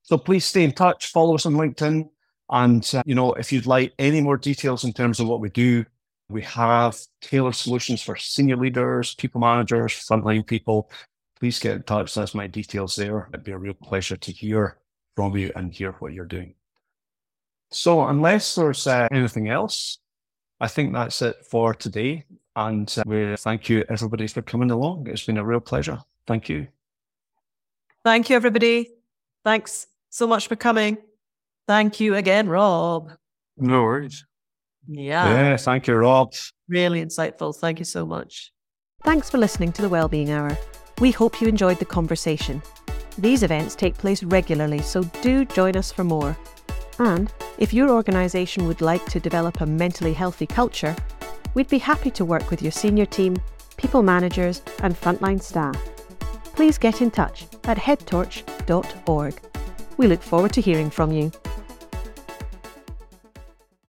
So 0.03 0.17
please 0.17 0.45
stay 0.45 0.65
in 0.65 0.73
touch, 0.73 1.09
follow 1.09 1.35
us 1.35 1.47
on 1.47 1.55
LinkedIn. 1.55 2.09
And, 2.51 2.91
uh, 2.95 3.03
you 3.05 3.15
know, 3.15 3.33
if 3.35 3.53
you'd 3.53 3.67
like 3.67 3.93
any 3.99 4.21
more 4.21 4.37
details 4.37 4.85
in 4.85 4.93
terms 4.93 5.21
of 5.21 5.27
what 5.27 5.41
we 5.41 5.51
do, 5.51 5.85
we 6.29 6.43
have 6.43 6.99
tailored 7.21 7.55
solutions 7.55 8.03
for 8.03 8.17
senior 8.17 8.57
leaders, 8.57 9.15
people 9.15 9.41
managers, 9.41 9.93
frontline 9.93 10.47
people. 10.47 10.91
Please 11.39 11.59
get 11.59 11.77
in 11.77 11.83
touch. 11.83 12.15
That's 12.15 12.35
my 12.35 12.47
details 12.47 12.97
there. 12.97 13.29
It'd 13.33 13.45
be 13.45 13.53
a 13.53 13.59
real 13.59 13.75
pleasure 13.75 14.17
to 14.17 14.33
hear 14.33 14.79
from 15.15 15.37
you 15.37 15.53
and 15.55 15.73
hear 15.73 15.93
what 15.93 16.13
you're 16.13 16.25
doing. 16.25 16.55
So, 17.71 18.07
unless 18.07 18.55
there's 18.55 18.87
uh, 18.87 19.09
anything 19.11 19.49
else, 19.49 19.99
I 20.61 20.69
think 20.69 20.93
that's 20.93 21.21
it 21.23 21.37
for 21.51 21.75
today. 21.75 22.25
And 22.57 22.93
uh, 22.97 23.03
we 23.07 23.37
thank 23.37 23.69
you, 23.69 23.85
everybody, 23.89 24.27
for 24.29 24.43
coming 24.43 24.71
along. 24.71 25.09
It's 25.09 25.27
been 25.27 25.39
a 25.39 25.45
real 25.45 25.61
pleasure. 25.61 25.99
Thank 26.27 26.49
you. 26.49 26.69
Thank 28.05 28.31
you, 28.31 28.37
everybody. 28.37 28.91
Thanks 29.45 29.89
so 30.11 30.27
much 30.27 30.47
for 30.47 30.57
coming. 30.57 30.99
Thank 31.67 32.01
you 32.01 32.15
again, 32.15 32.49
Rob. 32.49 33.11
No 33.57 33.83
worries. 33.83 34.25
Yeah, 34.89 35.51
yeah, 35.51 35.57
thank 35.57 35.87
you, 35.87 35.95
Rob. 35.95 36.33
really 36.69 37.05
insightful. 37.05 37.55
Thank 37.57 37.79
you 37.79 37.85
so 37.85 38.05
much. 38.05 38.53
Thanks 39.03 39.31
for 39.31 39.39
listening 39.39 39.73
to 39.73 39.83
the 39.83 39.89
Wellbeing 39.89 40.31
Hour. 40.31 40.57
We 41.01 41.11
hope 41.11 41.41
you 41.41 41.49
enjoyed 41.49 41.79
the 41.79 41.85
conversation. 41.85 42.63
These 43.19 43.43
events 43.43 43.75
take 43.75 43.97
place 43.97 44.23
regularly, 44.23 44.81
so 44.81 45.03
do 45.23 45.45
join 45.45 45.77
us 45.77 45.93
for 45.93 46.05
more. 46.05 46.37
And 46.99 47.33
if 47.59 47.73
your 47.73 47.91
organisation 47.91 48.67
would 48.67 48.81
like 48.81 49.05
to 49.07 49.21
develop 49.21 49.61
a 49.61 49.67
mentally 49.67 50.13
healthy 50.13 50.47
culture, 50.47 50.95
we'd 51.55 51.69
be 51.69 51.79
happy 51.79 52.11
to 52.13 52.25
work 52.25 52.51
with 52.51 52.63
your 52.63 52.73
senior 52.73 53.07
team, 53.07 53.37
people 53.77 54.03
managers, 54.03 54.63
and 54.83 54.95
frontline 54.95 55.41
staff. 55.41 55.77
Please 56.57 56.79
get 56.79 57.03
in 57.03 57.11
touch 57.11 57.47
at 57.65 57.77
headtorch.org. 57.77 59.41
We 59.97 60.07
look 60.07 60.23
forward 60.23 60.53
to 60.55 60.61
hearing 60.61 60.91
from 60.91 61.13
you. 61.13 61.31